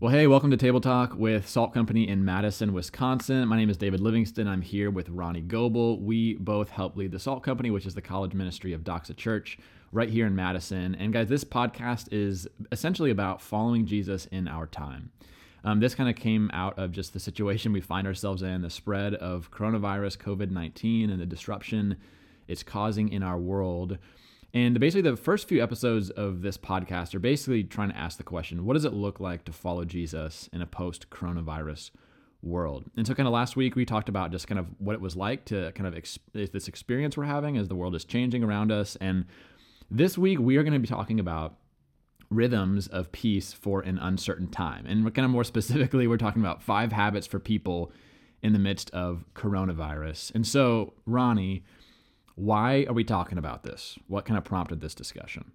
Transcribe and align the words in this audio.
Well, 0.00 0.12
hey, 0.12 0.28
welcome 0.28 0.52
to 0.52 0.56
Table 0.56 0.80
Talk 0.80 1.16
with 1.16 1.48
Salt 1.48 1.74
Company 1.74 2.06
in 2.06 2.24
Madison, 2.24 2.72
Wisconsin. 2.72 3.48
My 3.48 3.56
name 3.56 3.68
is 3.68 3.76
David 3.76 3.98
Livingston. 3.98 4.46
I'm 4.46 4.62
here 4.62 4.92
with 4.92 5.08
Ronnie 5.08 5.40
Goebel. 5.40 5.98
We 5.98 6.34
both 6.34 6.70
help 6.70 6.96
lead 6.96 7.10
the 7.10 7.18
Salt 7.18 7.42
Company, 7.42 7.72
which 7.72 7.84
is 7.84 7.96
the 7.96 8.00
college 8.00 8.32
ministry 8.32 8.72
of 8.72 8.82
Doxa 8.82 9.16
Church 9.16 9.58
right 9.90 10.08
here 10.08 10.24
in 10.24 10.36
Madison. 10.36 10.94
And 10.94 11.12
guys, 11.12 11.28
this 11.28 11.42
podcast 11.42 12.12
is 12.12 12.46
essentially 12.70 13.10
about 13.10 13.42
following 13.42 13.86
Jesus 13.86 14.26
in 14.26 14.46
our 14.46 14.68
time. 14.68 15.10
Um, 15.64 15.80
this 15.80 15.96
kind 15.96 16.08
of 16.08 16.14
came 16.14 16.48
out 16.52 16.78
of 16.78 16.92
just 16.92 17.12
the 17.12 17.18
situation 17.18 17.72
we 17.72 17.80
find 17.80 18.06
ourselves 18.06 18.42
in, 18.42 18.62
the 18.62 18.70
spread 18.70 19.16
of 19.16 19.50
coronavirus, 19.50 20.18
COVID 20.18 20.52
19, 20.52 21.10
and 21.10 21.20
the 21.20 21.26
disruption 21.26 21.96
it's 22.46 22.62
causing 22.62 23.08
in 23.08 23.24
our 23.24 23.36
world. 23.36 23.98
And 24.54 24.80
basically, 24.80 25.10
the 25.10 25.16
first 25.16 25.46
few 25.46 25.62
episodes 25.62 26.10
of 26.10 26.40
this 26.40 26.56
podcast 26.56 27.14
are 27.14 27.18
basically 27.18 27.64
trying 27.64 27.90
to 27.90 27.96
ask 27.96 28.16
the 28.16 28.24
question 28.24 28.64
what 28.64 28.74
does 28.74 28.84
it 28.84 28.94
look 28.94 29.20
like 29.20 29.44
to 29.44 29.52
follow 29.52 29.84
Jesus 29.84 30.48
in 30.52 30.62
a 30.62 30.66
post 30.66 31.10
coronavirus 31.10 31.90
world? 32.42 32.90
And 32.96 33.06
so, 33.06 33.14
kind 33.14 33.26
of 33.26 33.34
last 33.34 33.56
week, 33.56 33.76
we 33.76 33.84
talked 33.84 34.08
about 34.08 34.32
just 34.32 34.48
kind 34.48 34.58
of 34.58 34.66
what 34.78 34.94
it 34.94 35.00
was 35.00 35.16
like 35.16 35.44
to 35.46 35.72
kind 35.72 35.86
of 35.86 35.94
ex- 35.94 36.18
this 36.32 36.66
experience 36.66 37.16
we're 37.16 37.24
having 37.24 37.58
as 37.58 37.68
the 37.68 37.74
world 37.74 37.94
is 37.94 38.04
changing 38.04 38.42
around 38.42 38.72
us. 38.72 38.96
And 39.00 39.26
this 39.90 40.16
week, 40.16 40.38
we 40.38 40.56
are 40.56 40.62
going 40.62 40.72
to 40.72 40.78
be 40.78 40.88
talking 40.88 41.20
about 41.20 41.56
rhythms 42.30 42.86
of 42.88 43.12
peace 43.12 43.52
for 43.52 43.80
an 43.80 43.98
uncertain 43.98 44.48
time. 44.48 44.86
And 44.86 45.02
kind 45.14 45.24
of 45.24 45.30
more 45.30 45.44
specifically, 45.44 46.06
we're 46.06 46.16
talking 46.16 46.42
about 46.42 46.62
five 46.62 46.92
habits 46.92 47.26
for 47.26 47.38
people 47.38 47.92
in 48.42 48.52
the 48.52 48.58
midst 48.58 48.90
of 48.90 49.24
coronavirus. 49.34 50.34
And 50.34 50.46
so, 50.46 50.94
Ronnie, 51.06 51.64
why 52.38 52.86
are 52.88 52.92
we 52.92 53.02
talking 53.02 53.36
about 53.36 53.64
this? 53.64 53.98
What 54.06 54.24
kind 54.24 54.38
of 54.38 54.44
prompted 54.44 54.80
this 54.80 54.94
discussion? 54.94 55.50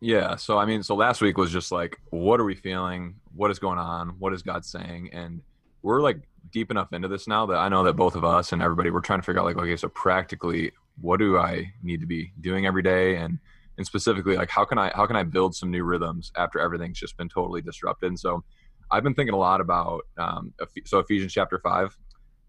Yeah. 0.00 0.34
So, 0.34 0.58
I 0.58 0.66
mean, 0.66 0.82
so 0.82 0.96
last 0.96 1.20
week 1.20 1.38
was 1.38 1.52
just 1.52 1.70
like, 1.70 1.96
what 2.10 2.40
are 2.40 2.44
we 2.44 2.56
feeling? 2.56 3.14
What 3.34 3.52
is 3.52 3.60
going 3.60 3.78
on? 3.78 4.16
What 4.18 4.32
is 4.32 4.42
God 4.42 4.64
saying? 4.64 5.10
And 5.12 5.40
we're 5.82 6.02
like 6.02 6.18
deep 6.52 6.72
enough 6.72 6.92
into 6.92 7.06
this 7.06 7.28
now 7.28 7.46
that 7.46 7.58
I 7.58 7.68
know 7.68 7.84
that 7.84 7.94
both 7.94 8.16
of 8.16 8.24
us 8.24 8.52
and 8.52 8.60
everybody, 8.60 8.90
we're 8.90 9.02
trying 9.02 9.20
to 9.20 9.24
figure 9.24 9.40
out 9.40 9.46
like, 9.46 9.56
okay, 9.56 9.76
so 9.76 9.88
practically, 9.90 10.72
what 11.00 11.18
do 11.18 11.38
I 11.38 11.72
need 11.82 12.00
to 12.00 12.06
be 12.06 12.32
doing 12.40 12.66
every 12.66 12.82
day? 12.82 13.16
And, 13.16 13.38
and 13.78 13.86
specifically 13.86 14.36
like, 14.36 14.50
how 14.50 14.64
can 14.64 14.78
I, 14.78 14.90
how 14.96 15.06
can 15.06 15.14
I 15.14 15.22
build 15.22 15.54
some 15.54 15.70
new 15.70 15.84
rhythms 15.84 16.32
after 16.36 16.58
everything's 16.58 16.98
just 16.98 17.16
been 17.16 17.28
totally 17.28 17.62
disrupted? 17.62 18.08
And 18.08 18.18
so 18.18 18.42
I've 18.90 19.04
been 19.04 19.14
thinking 19.14 19.34
a 19.34 19.38
lot 19.38 19.60
about, 19.60 20.02
um, 20.18 20.52
so 20.86 20.98
Ephesians 20.98 21.32
chapter 21.32 21.60
five, 21.60 21.96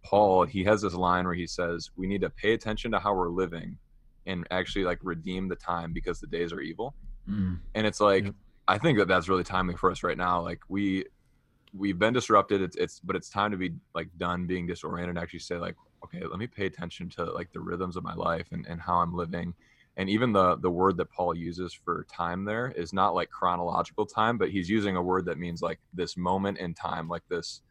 Paul, 0.08 0.46
he 0.46 0.64
has 0.64 0.82
this 0.82 0.94
line 0.94 1.26
where 1.26 1.34
he 1.34 1.46
says, 1.46 1.92
We 1.98 2.08
need 2.08 2.22
to 2.22 2.30
pay 2.30 2.54
attention 2.54 2.92
to 2.92 3.00
how 3.00 3.14
we're 3.14 3.30
living 3.30 3.78
and 4.26 4.48
actually 4.52 4.86
like 4.86 5.00
redeem 5.04 5.50
the 5.50 5.56
time 5.56 5.92
because 5.92 6.22
the 6.22 6.28
days 6.28 6.54
are 6.54 6.62
evil. 6.62 6.96
Mm. 7.30 7.60
And 7.76 7.86
it's 7.86 8.00
like, 8.00 8.26
yep. 8.26 8.34
I 8.70 8.78
think 8.78 8.98
that 9.00 9.10
that's 9.10 9.28
really 9.28 9.44
timely 9.44 9.76
for 9.76 9.92
us 9.92 10.04
right 10.04 10.18
now. 10.18 10.42
Like, 10.42 10.62
we, 10.70 11.04
we've 11.74 12.00
been 12.00 12.14
disrupted. 12.14 12.62
It's, 12.62 12.78
it's, 12.78 13.02
but 13.02 13.18
it's 13.18 13.30
time 13.30 13.52
to 13.52 13.58
be 13.58 13.74
like 13.94 14.08
done 14.18 14.48
being 14.48 14.66
disoriented 14.66 15.10
and 15.10 15.20
actually 15.20 15.40
say, 15.40 15.58
like, 15.58 15.76
okay, 16.06 16.26
let 16.26 16.40
me 16.40 16.48
pay 16.48 16.68
attention 16.68 17.10
to 17.10 17.26
like 17.26 17.52
the 17.52 17.60
rhythms 17.60 17.98
of 17.98 18.04
my 18.04 18.14
life 18.14 18.48
and, 18.52 18.66
and 18.66 18.80
how 18.80 19.00
I'm 19.00 19.14
living. 19.14 19.54
And 19.98 20.10
even 20.10 20.32
the 20.32 20.58
the 20.58 20.70
word 20.70 20.96
that 20.98 21.12
Paul 21.12 21.36
uses 21.36 21.74
for 21.74 22.06
time 22.10 22.46
there 22.46 22.72
is 22.78 22.94
not 22.94 23.16
like 23.16 23.32
chronological 23.32 24.06
time, 24.06 24.38
but 24.38 24.52
he's 24.52 24.70
using 24.70 24.96
a 24.96 25.02
word 25.02 25.26
that 25.26 25.40
means 25.40 25.64
like 25.64 25.80
this 25.92 26.16
moment 26.16 26.60
in 26.60 26.76
time, 26.76 27.10
like 27.10 27.24
this 27.30 27.62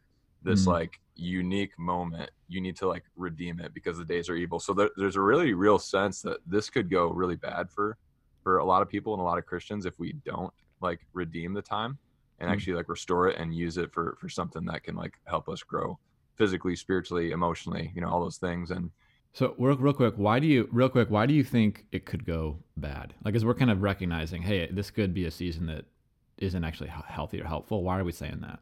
this 0.47 0.63
mm. 0.63 0.67
like 0.67 0.99
unique 1.15 1.77
moment 1.77 2.29
you 2.47 2.61
need 2.61 2.75
to 2.75 2.87
like 2.87 3.03
redeem 3.15 3.59
it 3.59 3.73
because 3.73 3.97
the 3.97 4.05
days 4.05 4.29
are 4.29 4.35
evil 4.35 4.59
so 4.59 4.73
there, 4.73 4.89
there's 4.97 5.15
a 5.15 5.21
really 5.21 5.53
real 5.53 5.77
sense 5.77 6.21
that 6.21 6.37
this 6.47 6.69
could 6.69 6.89
go 6.89 7.07
really 7.07 7.35
bad 7.35 7.69
for 7.69 7.97
for 8.43 8.59
a 8.59 8.65
lot 8.65 8.81
of 8.81 8.89
people 8.89 9.13
and 9.13 9.21
a 9.21 9.25
lot 9.25 9.37
of 9.37 9.45
christians 9.45 9.85
if 9.85 9.99
we 9.99 10.13
don't 10.25 10.53
like 10.81 10.99
redeem 11.13 11.53
the 11.53 11.61
time 11.61 11.97
and 12.39 12.49
mm. 12.49 12.53
actually 12.53 12.73
like 12.73 12.87
restore 12.87 13.27
it 13.27 13.37
and 13.37 13.53
use 13.53 13.77
it 13.77 13.91
for 13.91 14.17
for 14.19 14.29
something 14.29 14.63
that 14.65 14.83
can 14.83 14.95
like 14.95 15.19
help 15.25 15.49
us 15.49 15.61
grow 15.61 15.97
physically 16.35 16.75
spiritually 16.75 17.31
emotionally 17.31 17.91
you 17.95 18.01
know 18.01 18.09
all 18.09 18.21
those 18.21 18.37
things 18.37 18.71
and 18.71 18.89
so 19.33 19.53
real, 19.57 19.75
real 19.77 19.93
quick 19.93 20.13
why 20.17 20.39
do 20.39 20.47
you 20.47 20.69
real 20.71 20.89
quick 20.89 21.09
why 21.09 21.25
do 21.25 21.33
you 21.33 21.43
think 21.43 21.85
it 21.91 22.05
could 22.05 22.25
go 22.25 22.57
bad 22.77 23.13
like 23.25 23.35
as 23.35 23.43
we're 23.43 23.53
kind 23.53 23.71
of 23.71 23.81
recognizing 23.81 24.43
hey 24.43 24.67
this 24.71 24.91
could 24.91 25.13
be 25.13 25.25
a 25.25 25.31
season 25.31 25.65
that 25.65 25.85
isn't 26.37 26.63
actually 26.63 26.89
healthy 26.89 27.41
or 27.41 27.45
helpful 27.45 27.83
why 27.83 27.99
are 27.99 28.03
we 28.03 28.11
saying 28.11 28.39
that 28.41 28.59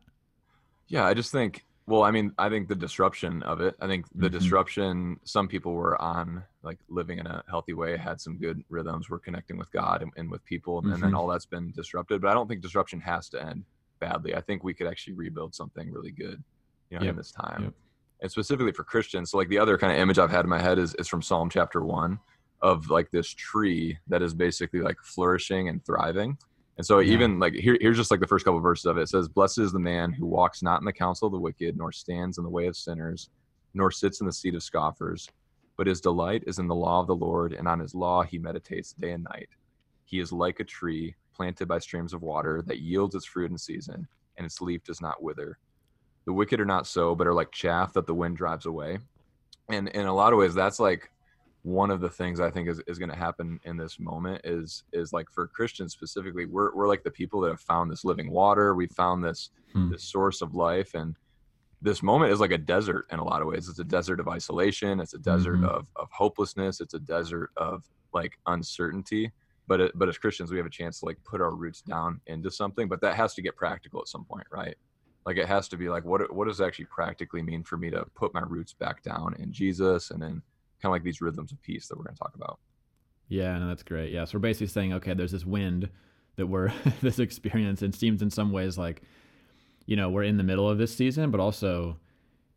yeah 0.87 1.05
i 1.05 1.13
just 1.13 1.31
think 1.31 1.65
well, 1.87 2.03
I 2.03 2.09
mean, 2.09 2.31
I 2.37 2.49
think 2.49 2.67
the 2.67 2.75
disruption 2.75 3.43
of 3.43 3.61
it. 3.61 3.75
I 3.79 3.87
think 3.87 4.07
the 4.15 4.27
mm-hmm. 4.27 4.37
disruption. 4.37 5.19
Some 5.23 5.47
people 5.47 5.73
were 5.73 6.01
on 6.01 6.43
like 6.63 6.79
living 6.89 7.19
in 7.19 7.27
a 7.27 7.43
healthy 7.47 7.73
way, 7.73 7.95
had 7.95 8.19
some 8.19 8.37
good 8.37 8.63
rhythms, 8.69 9.09
were 9.09 9.19
connecting 9.19 9.57
with 9.57 9.71
God 9.71 10.01
and, 10.01 10.11
and 10.17 10.31
with 10.31 10.43
people, 10.45 10.79
and, 10.79 10.85
mm-hmm. 10.85 10.93
and 10.93 11.03
then 11.03 11.09
mm-hmm. 11.11 11.19
all 11.19 11.27
that's 11.27 11.45
been 11.45 11.71
disrupted. 11.71 12.21
But 12.21 12.29
I 12.29 12.33
don't 12.33 12.47
think 12.47 12.61
disruption 12.61 12.99
has 13.01 13.29
to 13.29 13.43
end 13.43 13.63
badly. 13.99 14.35
I 14.35 14.41
think 14.41 14.63
we 14.63 14.73
could 14.73 14.87
actually 14.87 15.13
rebuild 15.13 15.53
something 15.53 15.91
really 15.91 16.11
good, 16.11 16.43
you 16.89 16.97
know, 16.97 17.03
yep. 17.03 17.11
in 17.11 17.17
this 17.17 17.31
time. 17.31 17.63
Yep. 17.63 17.73
And 18.21 18.31
specifically 18.31 18.71
for 18.71 18.83
Christians. 18.83 19.31
So 19.31 19.37
like 19.37 19.49
the 19.49 19.59
other 19.59 19.77
kind 19.77 19.93
of 19.93 19.99
image 19.99 20.17
I've 20.17 20.31
had 20.31 20.45
in 20.45 20.49
my 20.49 20.61
head 20.61 20.79
is 20.79 20.95
is 20.95 21.07
from 21.07 21.21
Psalm 21.21 21.49
chapter 21.51 21.83
one, 21.83 22.19
of 22.61 22.89
like 22.89 23.11
this 23.11 23.29
tree 23.29 23.97
that 24.07 24.23
is 24.23 24.33
basically 24.33 24.81
like 24.81 24.97
flourishing 25.03 25.69
and 25.69 25.85
thriving 25.85 26.35
and 26.77 26.85
so 26.85 26.99
yeah. 26.99 27.13
even 27.13 27.39
like 27.39 27.53
here, 27.53 27.77
here's 27.79 27.97
just 27.97 28.11
like 28.11 28.19
the 28.19 28.27
first 28.27 28.45
couple 28.45 28.57
of 28.57 28.63
verses 28.63 28.85
of 28.85 28.97
it. 28.97 29.03
It 29.03 29.09
says, 29.09 29.27
"Blessed 29.27 29.59
is 29.59 29.71
the 29.71 29.79
man 29.79 30.11
who 30.11 30.25
walks 30.25 30.61
not 30.61 30.81
in 30.81 30.85
the 30.85 30.93
counsel 30.93 31.27
of 31.27 31.31
the 31.31 31.39
wicked, 31.39 31.77
nor 31.77 31.91
stands 31.91 32.37
in 32.37 32.43
the 32.43 32.49
way 32.49 32.67
of 32.67 32.75
sinners, 32.75 33.29
nor 33.73 33.91
sits 33.91 34.19
in 34.19 34.27
the 34.27 34.33
seat 34.33 34.55
of 34.55 34.63
scoffers, 34.63 35.29
but 35.77 35.87
his 35.87 36.01
delight 36.01 36.43
is 36.47 36.59
in 36.59 36.67
the 36.67 36.75
law 36.75 36.99
of 37.01 37.07
the 37.07 37.15
Lord, 37.15 37.53
and 37.53 37.67
on 37.67 37.79
his 37.79 37.95
law 37.95 38.23
he 38.23 38.37
meditates 38.37 38.93
day 38.93 39.11
and 39.11 39.23
night. 39.23 39.49
He 40.03 40.19
is 40.19 40.31
like 40.31 40.59
a 40.59 40.65
tree 40.65 41.15
planted 41.33 41.67
by 41.67 41.79
streams 41.79 42.13
of 42.13 42.21
water 42.21 42.61
that 42.67 42.79
yields 42.79 43.15
its 43.15 43.25
fruit 43.25 43.51
in 43.51 43.57
season, 43.57 44.07
and 44.37 44.45
its 44.45 44.61
leaf 44.61 44.83
does 44.83 45.01
not 45.01 45.23
wither. 45.23 45.57
The 46.25 46.33
wicked 46.33 46.59
are 46.59 46.65
not 46.65 46.87
so, 46.87 47.15
but 47.15 47.27
are 47.27 47.33
like 47.33 47.51
chaff 47.51 47.93
that 47.93 48.05
the 48.05 48.13
wind 48.13 48.37
drives 48.37 48.65
away." 48.65 48.99
And 49.69 49.87
in 49.89 50.05
a 50.05 50.13
lot 50.13 50.33
of 50.33 50.39
ways, 50.39 50.53
that's 50.53 50.79
like 50.79 51.09
one 51.65 51.89
of 51.89 51.99
the 51.99 52.09
things 52.09 52.39
I 52.39 52.51
think 52.51 52.69
is, 52.69 52.79
is 52.85 52.99
going 52.99 53.09
to 53.09 53.15
happen 53.15 53.59
in 53.63 53.75
this 53.75 53.99
moment 53.99 54.41
is 54.43 54.83
is 54.93 55.11
like 55.11 55.31
for 55.31 55.47
Christians 55.47 55.93
specifically, 55.93 56.45
we're 56.45 56.73
we're 56.75 56.87
like 56.87 57.03
the 57.03 57.09
people 57.09 57.41
that 57.41 57.49
have 57.49 57.59
found 57.59 57.89
this 57.89 58.05
living 58.05 58.29
water. 58.29 58.75
We 58.75 58.85
found 58.85 59.23
this 59.23 59.49
hmm. 59.73 59.91
this 59.91 60.03
source 60.03 60.43
of 60.43 60.53
life, 60.53 60.93
and 60.93 61.15
this 61.81 62.03
moment 62.03 62.31
is 62.31 62.39
like 62.39 62.51
a 62.51 62.57
desert 62.57 63.07
in 63.11 63.17
a 63.17 63.23
lot 63.23 63.41
of 63.41 63.47
ways. 63.47 63.67
It's 63.67 63.79
a 63.79 63.83
desert 63.83 64.19
of 64.19 64.27
isolation. 64.27 64.99
It's 64.99 65.15
a 65.15 65.17
desert 65.17 65.55
mm-hmm. 65.55 65.65
of 65.65 65.87
of 65.95 66.07
hopelessness. 66.11 66.81
It's 66.81 66.93
a 66.93 66.99
desert 66.99 67.49
of 67.57 67.83
like 68.13 68.37
uncertainty. 68.45 69.31
But 69.67 69.81
it, 69.81 69.91
but 69.95 70.07
as 70.07 70.19
Christians, 70.19 70.51
we 70.51 70.57
have 70.57 70.67
a 70.67 70.69
chance 70.69 70.99
to 70.99 71.07
like 71.07 71.17
put 71.23 71.41
our 71.41 71.55
roots 71.55 71.81
down 71.81 72.21
into 72.27 72.51
something. 72.51 72.87
But 72.87 73.01
that 73.01 73.15
has 73.15 73.33
to 73.33 73.41
get 73.41 73.55
practical 73.55 73.99
at 74.01 74.07
some 74.07 74.23
point, 74.23 74.45
right? 74.51 74.75
Like 75.25 75.37
it 75.37 75.47
has 75.47 75.67
to 75.69 75.77
be 75.77 75.89
like 75.89 76.05
what 76.05 76.31
what 76.31 76.47
does 76.47 76.61
actually 76.61 76.85
practically 76.85 77.41
mean 77.41 77.63
for 77.63 77.75
me 77.77 77.89
to 77.89 78.05
put 78.13 78.35
my 78.35 78.41
roots 78.41 78.73
back 78.73 79.01
down 79.01 79.35
in 79.39 79.51
Jesus 79.51 80.11
and 80.11 80.21
then 80.21 80.43
kind 80.81 80.89
of 80.89 80.91
like 80.91 81.03
these 81.03 81.21
rhythms 81.21 81.51
of 81.51 81.61
peace 81.61 81.87
that 81.87 81.97
we're 81.97 82.03
going 82.03 82.15
to 82.15 82.19
talk 82.19 82.35
about. 82.35 82.59
Yeah, 83.27 83.57
no, 83.57 83.67
that's 83.67 83.83
great. 83.83 84.11
Yeah, 84.11 84.25
so 84.25 84.37
we're 84.37 84.41
basically 84.41 84.67
saying, 84.67 84.93
okay, 84.93 85.13
there's 85.13 85.31
this 85.31 85.45
wind 85.45 85.89
that 86.35 86.47
we're 86.47 86.71
this 87.01 87.19
experience, 87.19 87.81
and 87.81 87.93
seems 87.93 88.21
in 88.21 88.29
some 88.29 88.51
ways 88.51 88.77
like, 88.77 89.01
you 89.85 89.95
know, 89.95 90.09
we're 90.09 90.23
in 90.23 90.37
the 90.37 90.43
middle 90.43 90.69
of 90.69 90.77
this 90.77 90.95
season, 90.95 91.31
but 91.31 91.39
also, 91.39 91.97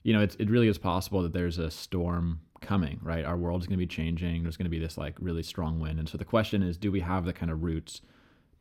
you 0.03 0.13
know, 0.13 0.21
it's, 0.21 0.35
it 0.37 0.51
really 0.51 0.69
is 0.69 0.79
possible 0.79 1.23
that 1.23 1.33
there's 1.33 1.59
a 1.59 1.71
storm 1.71 2.41
coming, 2.61 2.99
right? 3.03 3.25
Our 3.25 3.37
world 3.37 3.63
is 3.63 3.67
going 3.67 3.79
to 3.79 3.85
be 3.85 3.87
changing. 3.87 4.43
There's 4.43 4.57
going 4.57 4.65
to 4.65 4.71
be 4.71 4.79
this 4.79 4.99
like 4.99 5.17
really 5.21 5.43
strong 5.43 5.81
wind, 5.81 5.99
and 5.99 6.09
so 6.09 6.19
the 6.19 6.25
question 6.25 6.63
is, 6.63 6.77
do 6.77 6.93
we 6.93 7.01
have 7.01 7.25
the 7.25 7.33
kind 7.33 7.51
of 7.51 7.63
roots 7.63 8.03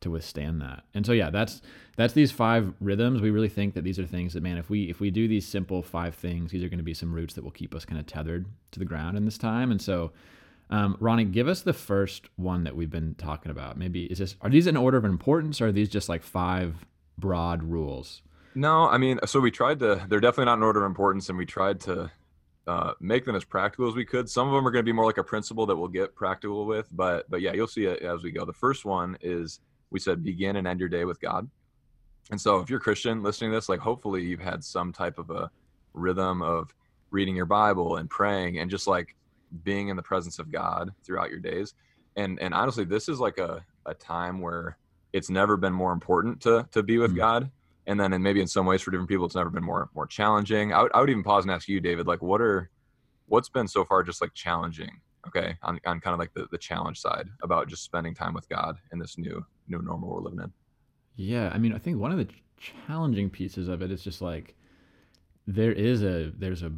to 0.00 0.10
withstand 0.10 0.60
that? 0.62 0.84
And 0.94 1.04
so 1.04 1.12
yeah, 1.12 1.30
that's 1.30 1.62
that's 1.96 2.14
these 2.14 2.32
five 2.32 2.72
rhythms. 2.80 3.20
We 3.20 3.30
really 3.30 3.48
think 3.48 3.74
that 3.74 3.84
these 3.84 3.98
are 3.98 4.06
things 4.06 4.34
that 4.34 4.42
man, 4.42 4.58
if 4.58 4.70
we 4.70 4.90
if 4.90 5.00
we 5.00 5.10
do 5.10 5.28
these 5.28 5.46
simple 5.46 5.82
five 5.82 6.14
things, 6.14 6.50
these 6.50 6.62
are 6.62 6.68
going 6.68 6.78
to 6.78 6.84
be 6.84 6.94
some 6.94 7.12
roots 7.12 7.34
that 7.34 7.44
will 7.44 7.50
keep 7.50 7.74
us 7.74 7.84
kind 7.84 8.00
of 8.00 8.06
tethered 8.06 8.46
to 8.72 8.78
the 8.78 8.84
ground 8.84 9.16
in 9.16 9.24
this 9.24 9.38
time. 9.38 9.70
And 9.70 9.80
so 9.80 10.12
um, 10.70 10.96
Ronnie, 11.00 11.24
give 11.24 11.48
us 11.48 11.62
the 11.62 11.72
first 11.72 12.28
one 12.36 12.64
that 12.64 12.76
we've 12.76 12.90
been 12.90 13.14
talking 13.14 13.50
about. 13.50 13.78
Maybe 13.78 14.04
is 14.04 14.18
this 14.18 14.36
are 14.42 14.50
these 14.50 14.66
in 14.66 14.76
order 14.76 14.98
of 14.98 15.04
importance 15.04 15.60
or 15.60 15.68
are 15.68 15.72
these 15.72 15.88
just 15.88 16.08
like 16.08 16.22
five 16.22 16.86
broad 17.16 17.62
rules? 17.62 18.22
No, 18.54 18.88
I 18.88 18.98
mean, 18.98 19.18
so 19.24 19.40
we 19.40 19.50
tried 19.50 19.78
to. 19.80 20.04
They're 20.08 20.20
definitely 20.20 20.46
not 20.46 20.58
in 20.58 20.62
order 20.62 20.84
of 20.84 20.86
importance, 20.86 21.28
and 21.28 21.38
we 21.38 21.46
tried 21.46 21.80
to 21.82 22.10
uh, 22.66 22.92
make 23.00 23.24
them 23.24 23.34
as 23.34 23.44
practical 23.44 23.88
as 23.88 23.94
we 23.94 24.04
could. 24.04 24.28
Some 24.28 24.48
of 24.48 24.54
them 24.54 24.66
are 24.66 24.70
going 24.70 24.84
to 24.84 24.88
be 24.88 24.92
more 24.92 25.06
like 25.06 25.18
a 25.18 25.24
principle 25.24 25.64
that 25.66 25.76
we'll 25.76 25.88
get 25.88 26.14
practical 26.14 26.66
with, 26.66 26.88
but 26.92 27.30
but 27.30 27.40
yeah, 27.40 27.52
you'll 27.52 27.66
see 27.66 27.84
it 27.84 28.02
as 28.02 28.22
we 28.22 28.30
go. 28.30 28.44
The 28.44 28.52
first 28.52 28.84
one 28.84 29.16
is 29.20 29.60
we 29.90 30.00
said 30.00 30.22
begin 30.22 30.56
and 30.56 30.66
end 30.66 30.80
your 30.80 30.88
day 30.88 31.04
with 31.04 31.20
God. 31.20 31.48
And 32.30 32.40
so 32.40 32.58
if 32.60 32.68
you're 32.68 32.80
Christian 32.80 33.22
listening 33.22 33.50
to 33.50 33.56
this, 33.56 33.68
like 33.68 33.80
hopefully 33.80 34.22
you've 34.22 34.40
had 34.40 34.62
some 34.62 34.92
type 34.92 35.18
of 35.18 35.30
a 35.30 35.50
rhythm 35.94 36.42
of 36.42 36.74
reading 37.10 37.34
your 37.34 37.46
Bible 37.46 37.96
and 37.96 38.08
praying 38.10 38.58
and 38.58 38.70
just 38.70 38.86
like 38.86 39.16
being 39.62 39.88
in 39.88 39.96
the 39.96 40.02
presence 40.02 40.38
of 40.38 40.52
God 40.52 40.92
throughout 41.02 41.30
your 41.30 41.40
days. 41.40 41.74
And 42.16 42.38
and 42.40 42.52
honestly, 42.52 42.84
this 42.84 43.08
is 43.08 43.20
like 43.20 43.38
a, 43.38 43.64
a 43.86 43.94
time 43.94 44.40
where 44.40 44.76
it's 45.12 45.30
never 45.30 45.56
been 45.56 45.72
more 45.72 45.92
important 45.92 46.40
to 46.42 46.68
to 46.72 46.82
be 46.82 46.98
with 46.98 47.10
mm-hmm. 47.12 47.18
God. 47.18 47.50
And 47.86 47.98
then 47.98 48.12
and 48.12 48.22
maybe 48.22 48.42
in 48.42 48.46
some 48.46 48.66
ways 48.66 48.82
for 48.82 48.90
different 48.90 49.08
people 49.08 49.24
it's 49.24 49.34
never 49.34 49.50
been 49.50 49.64
more 49.64 49.88
more 49.94 50.06
challenging. 50.06 50.74
I 50.74 50.82
would, 50.82 50.92
I 50.92 51.00
would 51.00 51.08
even 51.08 51.22
pause 51.22 51.44
and 51.44 51.50
ask 51.50 51.68
you, 51.68 51.80
David, 51.80 52.06
like 52.06 52.20
what 52.20 52.42
are 52.42 52.70
what's 53.28 53.48
been 53.48 53.68
so 53.68 53.84
far 53.84 54.02
just 54.02 54.20
like 54.20 54.34
challenging 54.34 55.00
okay 55.26 55.56
on, 55.62 55.78
on 55.86 56.00
kind 56.00 56.14
of 56.14 56.18
like 56.18 56.32
the, 56.34 56.46
the 56.50 56.58
challenge 56.58 57.00
side 57.00 57.28
about 57.42 57.68
just 57.68 57.84
spending 57.84 58.14
time 58.14 58.34
with 58.34 58.48
god 58.48 58.76
in 58.92 58.98
this 58.98 59.18
new 59.18 59.44
new 59.68 59.82
normal 59.82 60.08
we're 60.08 60.20
living 60.20 60.40
in 60.40 60.52
yeah 61.16 61.50
i 61.52 61.58
mean 61.58 61.72
i 61.72 61.78
think 61.78 61.98
one 61.98 62.12
of 62.12 62.18
the 62.18 62.28
challenging 62.58 63.30
pieces 63.30 63.68
of. 63.68 63.82
It's 63.82 64.02
just 64.02 64.20
like 64.20 64.54
there 65.46 65.72
is 65.72 66.02
a 66.02 66.32
there's 66.36 66.62
a 66.62 66.72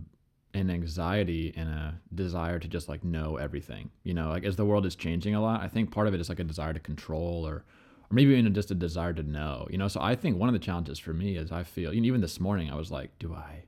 an 0.52 0.68
anxiety 0.68 1.52
and 1.56 1.68
a 1.68 2.00
desire 2.14 2.58
to 2.58 2.68
just 2.68 2.88
like 2.88 3.04
know 3.04 3.36
everything. 3.36 3.90
You 4.04 4.14
know, 4.14 4.28
like 4.28 4.44
as 4.44 4.56
the 4.56 4.64
world 4.64 4.86
is 4.86 4.94
changing 4.94 5.34
a 5.34 5.42
lot, 5.42 5.62
I 5.62 5.68
think 5.68 5.90
part 5.90 6.06
of 6.06 6.14
it 6.14 6.20
is 6.20 6.28
like 6.28 6.40
a 6.40 6.44
desire 6.44 6.72
to 6.72 6.80
control 6.80 7.46
or 7.46 7.54
or 7.54 8.14
maybe 8.14 8.34
even 8.34 8.52
just 8.54 8.70
a 8.70 8.74
desire 8.74 9.12
to 9.12 9.22
know. 9.22 9.66
You 9.70 9.78
know, 9.78 9.88
so 9.88 10.00
I 10.00 10.14
think 10.14 10.36
one 10.36 10.48
of 10.48 10.52
the 10.52 10.58
challenges 10.58 10.98
for 10.98 11.12
me 11.12 11.36
is 11.36 11.50
I 11.52 11.62
feel 11.62 11.92
you 11.92 12.00
know, 12.00 12.06
even 12.06 12.20
this 12.20 12.40
morning 12.40 12.70
I 12.70 12.76
was 12.76 12.90
like, 12.90 13.18
do 13.18 13.34
I 13.34 13.64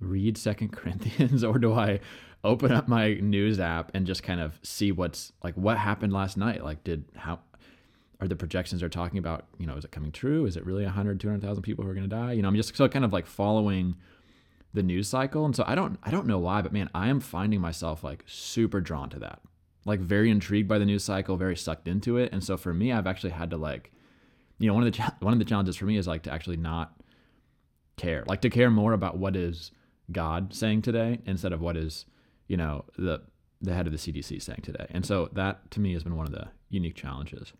read 0.00 0.36
Second 0.36 0.68
Corinthians 0.72 1.42
or 1.44 1.58
do 1.58 1.72
I 1.72 2.00
open 2.42 2.72
up 2.72 2.88
my 2.88 3.14
news 3.14 3.58
app 3.58 3.90
and 3.94 4.06
just 4.06 4.22
kind 4.22 4.38
of 4.38 4.58
see 4.62 4.92
what's 4.92 5.32
like 5.42 5.54
what 5.54 5.78
happened 5.78 6.12
last 6.12 6.36
night? 6.36 6.62
Like 6.64 6.84
did 6.84 7.04
how 7.16 7.40
are 8.24 8.28
the 8.28 8.36
projections 8.36 8.82
are 8.82 8.88
talking 8.88 9.18
about, 9.18 9.46
you 9.58 9.66
know, 9.66 9.76
is 9.76 9.84
it 9.84 9.90
coming 9.90 10.10
true? 10.10 10.46
Is 10.46 10.56
it 10.56 10.66
really 10.66 10.84
100, 10.84 11.20
200,000 11.20 11.62
people 11.62 11.84
who 11.84 11.90
are 11.90 11.94
going 11.94 12.08
to 12.08 12.14
die? 12.14 12.32
You 12.32 12.42
know, 12.42 12.48
I'm 12.48 12.56
just 12.56 12.74
so 12.74 12.88
kind 12.88 13.04
of 13.04 13.12
like 13.12 13.26
following 13.26 13.94
the 14.72 14.82
news 14.82 15.08
cycle. 15.08 15.44
And 15.44 15.54
so 15.54 15.64
I 15.66 15.74
don't 15.74 15.98
I 16.02 16.10
don't 16.10 16.26
know 16.26 16.38
why, 16.38 16.62
but 16.62 16.72
man, 16.72 16.90
I 16.94 17.08
am 17.08 17.20
finding 17.20 17.60
myself 17.60 18.02
like 18.02 18.24
super 18.26 18.80
drawn 18.80 19.08
to 19.10 19.18
that. 19.20 19.40
Like 19.84 20.00
very 20.00 20.30
intrigued 20.30 20.68
by 20.68 20.78
the 20.78 20.84
news 20.84 21.04
cycle, 21.04 21.36
very 21.36 21.56
sucked 21.56 21.86
into 21.86 22.16
it. 22.16 22.32
And 22.32 22.42
so 22.42 22.56
for 22.56 22.74
me, 22.74 22.90
I've 22.90 23.06
actually 23.06 23.30
had 23.30 23.50
to 23.50 23.56
like 23.56 23.92
you 24.58 24.68
know, 24.68 24.74
one 24.74 24.86
of 24.86 24.92
the 24.92 25.12
one 25.20 25.32
of 25.32 25.38
the 25.38 25.44
challenges 25.44 25.76
for 25.76 25.84
me 25.84 25.96
is 25.96 26.06
like 26.06 26.22
to 26.22 26.32
actually 26.32 26.56
not 26.56 26.94
care. 27.96 28.24
Like 28.26 28.40
to 28.42 28.50
care 28.50 28.70
more 28.70 28.92
about 28.92 29.18
what 29.18 29.36
is 29.36 29.70
God 30.10 30.54
saying 30.54 30.82
today 30.82 31.20
instead 31.26 31.52
of 31.52 31.60
what 31.60 31.76
is, 31.76 32.06
you 32.48 32.56
know, 32.56 32.84
the 32.98 33.22
the 33.60 33.74
head 33.74 33.86
of 33.86 33.92
the 33.92 33.98
CDC 33.98 34.42
saying 34.42 34.60
today. 34.62 34.86
And 34.90 35.06
so 35.06 35.30
that 35.32 35.70
to 35.72 35.80
me 35.80 35.92
has 35.94 36.02
been 36.02 36.16
one 36.16 36.26
of 36.26 36.32
the 36.32 36.48
unique 36.68 36.96
challenges 36.96 37.52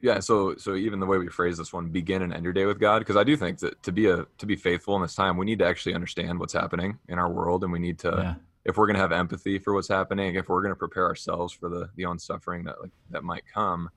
yeah 0.00 0.20
so 0.20 0.54
so 0.56 0.74
even 0.74 1.00
the 1.00 1.06
way 1.06 1.18
we 1.18 1.28
phrase 1.28 1.56
this 1.56 1.72
one 1.72 1.88
begin 1.88 2.22
and 2.22 2.32
end 2.32 2.44
your 2.44 2.52
day 2.52 2.66
with 2.66 2.78
god 2.78 2.98
because 3.00 3.16
i 3.16 3.24
do 3.24 3.36
think 3.36 3.58
that 3.58 3.80
to 3.82 3.92
be 3.92 4.06
a 4.06 4.26
to 4.38 4.46
be 4.46 4.56
faithful 4.56 4.94
in 4.96 5.02
this 5.02 5.14
time 5.14 5.36
we 5.36 5.46
need 5.46 5.58
to 5.58 5.66
actually 5.66 5.94
understand 5.94 6.38
what's 6.38 6.52
happening 6.52 6.98
in 7.08 7.18
our 7.18 7.30
world 7.30 7.64
and 7.64 7.72
we 7.72 7.78
need 7.78 7.98
to 7.98 8.08
yeah. 8.08 8.34
if 8.64 8.76
we're 8.76 8.86
going 8.86 8.94
to 8.94 9.00
have 9.00 9.12
empathy 9.12 9.58
for 9.58 9.74
what's 9.74 9.88
happening 9.88 10.34
if 10.34 10.48
we're 10.48 10.62
going 10.62 10.72
to 10.72 10.78
prepare 10.78 11.06
ourselves 11.06 11.52
for 11.52 11.68
the 11.68 11.88
the 11.96 12.04
own 12.04 12.18
suffering 12.18 12.64
that 12.64 12.80
like 12.80 12.90
that 13.10 13.24
might 13.24 13.44
come 13.52 13.88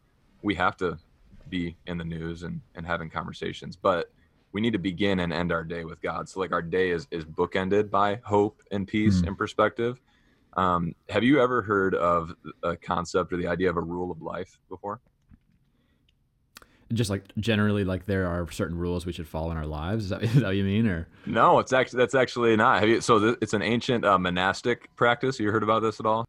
we 0.41 0.55
have 0.55 0.77
to 0.77 0.97
be 1.49 1.75
in 1.87 1.97
the 1.97 2.05
news 2.05 2.43
and 2.43 2.61
and 2.75 2.85
having 2.85 3.09
conversations 3.09 3.75
but 3.75 4.11
we 4.51 4.61
need 4.61 4.73
to 4.73 4.79
begin 4.79 5.19
and 5.19 5.33
end 5.33 5.51
our 5.51 5.63
day 5.63 5.83
with 5.83 6.01
god 6.01 6.29
so 6.29 6.39
like 6.39 6.51
our 6.51 6.61
day 6.61 6.91
is 6.91 7.07
is 7.11 7.25
bookended 7.25 7.89
by 7.89 8.19
hope 8.23 8.61
and 8.71 8.87
peace 8.87 9.17
mm-hmm. 9.17 9.27
and 9.29 9.37
perspective 9.37 9.99
um, 10.53 10.95
have 11.09 11.23
you 11.23 11.39
ever 11.39 11.61
heard 11.61 11.93
of 11.93 12.33
a 12.63 12.75
concept 12.75 13.31
or 13.31 13.37
the 13.37 13.45
idea 13.47 13.69
of 13.69 13.77
a 13.77 13.81
rule 13.81 14.11
of 14.11 14.21
life 14.21 14.57
before 14.67 14.99
just 16.93 17.09
like 17.09 17.23
generally 17.37 17.83
like 17.83 18.05
there 18.05 18.27
are 18.27 18.49
certain 18.51 18.77
rules 18.77 19.05
we 19.05 19.11
should 19.11 19.27
follow 19.27 19.51
in 19.51 19.57
our 19.57 19.65
lives? 19.65 20.05
Is 20.05 20.09
that, 20.09 20.23
is 20.23 20.33
that 20.35 20.43
what 20.43 20.55
you 20.55 20.63
mean 20.63 20.87
or? 20.87 21.07
No 21.25 21.59
it's 21.59 21.73
actually 21.73 21.97
that's 21.97 22.15
actually 22.15 22.55
not. 22.55 22.79
Have 22.79 22.89
you 22.89 23.01
so 23.01 23.19
th- 23.19 23.37
it's 23.41 23.53
an 23.53 23.61
ancient 23.61 24.05
uh, 24.05 24.17
monastic 24.17 24.93
practice? 24.95 25.39
You 25.39 25.51
heard 25.51 25.63
about 25.63 25.81
this 25.81 25.99
at 25.99 26.05
all? 26.05 26.27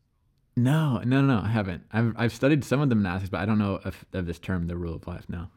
No 0.56 0.98
no 1.04 1.20
no 1.20 1.40
i 1.42 1.48
haven't. 1.48 1.84
I've, 1.92 2.14
I've 2.16 2.32
studied 2.32 2.64
some 2.64 2.80
of 2.80 2.88
the 2.88 2.94
monastics 2.94 3.30
but 3.30 3.40
i 3.40 3.46
don't 3.46 3.58
know 3.58 3.80
if, 3.84 4.04
of 4.12 4.26
this 4.26 4.38
term 4.38 4.66
the 4.66 4.76
rule 4.76 4.94
of 4.94 5.06
life 5.06 5.24
no. 5.28 5.48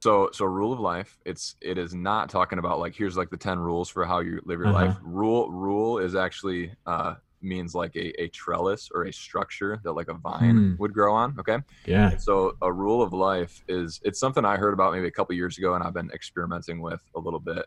So 0.00 0.30
so 0.32 0.44
rule 0.44 0.72
of 0.72 0.80
life 0.80 1.18
it's 1.24 1.56
it 1.60 1.78
is 1.78 1.94
not 1.94 2.30
talking 2.30 2.58
about 2.58 2.78
like 2.78 2.94
here's 2.94 3.16
like 3.16 3.30
the 3.30 3.36
10 3.36 3.58
rules 3.58 3.88
for 3.88 4.04
how 4.04 4.20
you 4.20 4.40
live 4.44 4.58
your 4.58 4.68
uh-huh. 4.68 4.86
life. 4.86 4.96
Rule 5.02 5.50
rule 5.50 5.98
is 5.98 6.14
actually 6.14 6.72
uh 6.86 7.14
means 7.42 7.74
like 7.74 7.94
a, 7.96 8.22
a 8.22 8.28
trellis 8.28 8.90
or 8.94 9.04
a 9.04 9.12
structure 9.12 9.80
that 9.82 9.92
like 9.92 10.08
a 10.08 10.14
vine 10.14 10.56
hmm. 10.56 10.74
would 10.78 10.92
grow 10.92 11.14
on. 11.14 11.36
Okay. 11.38 11.58
Yeah. 11.86 12.16
so 12.16 12.56
a 12.62 12.72
rule 12.72 13.02
of 13.02 13.12
life 13.12 13.62
is 13.68 14.00
it's 14.04 14.20
something 14.20 14.44
I 14.44 14.56
heard 14.56 14.74
about 14.74 14.92
maybe 14.92 15.06
a 15.06 15.12
couple 15.12 15.34
years 15.34 15.58
ago 15.58 15.74
and 15.74 15.82
I've 15.82 15.94
been 15.94 16.10
experimenting 16.12 16.80
with 16.80 17.02
a 17.14 17.20
little 17.20 17.40
bit. 17.40 17.66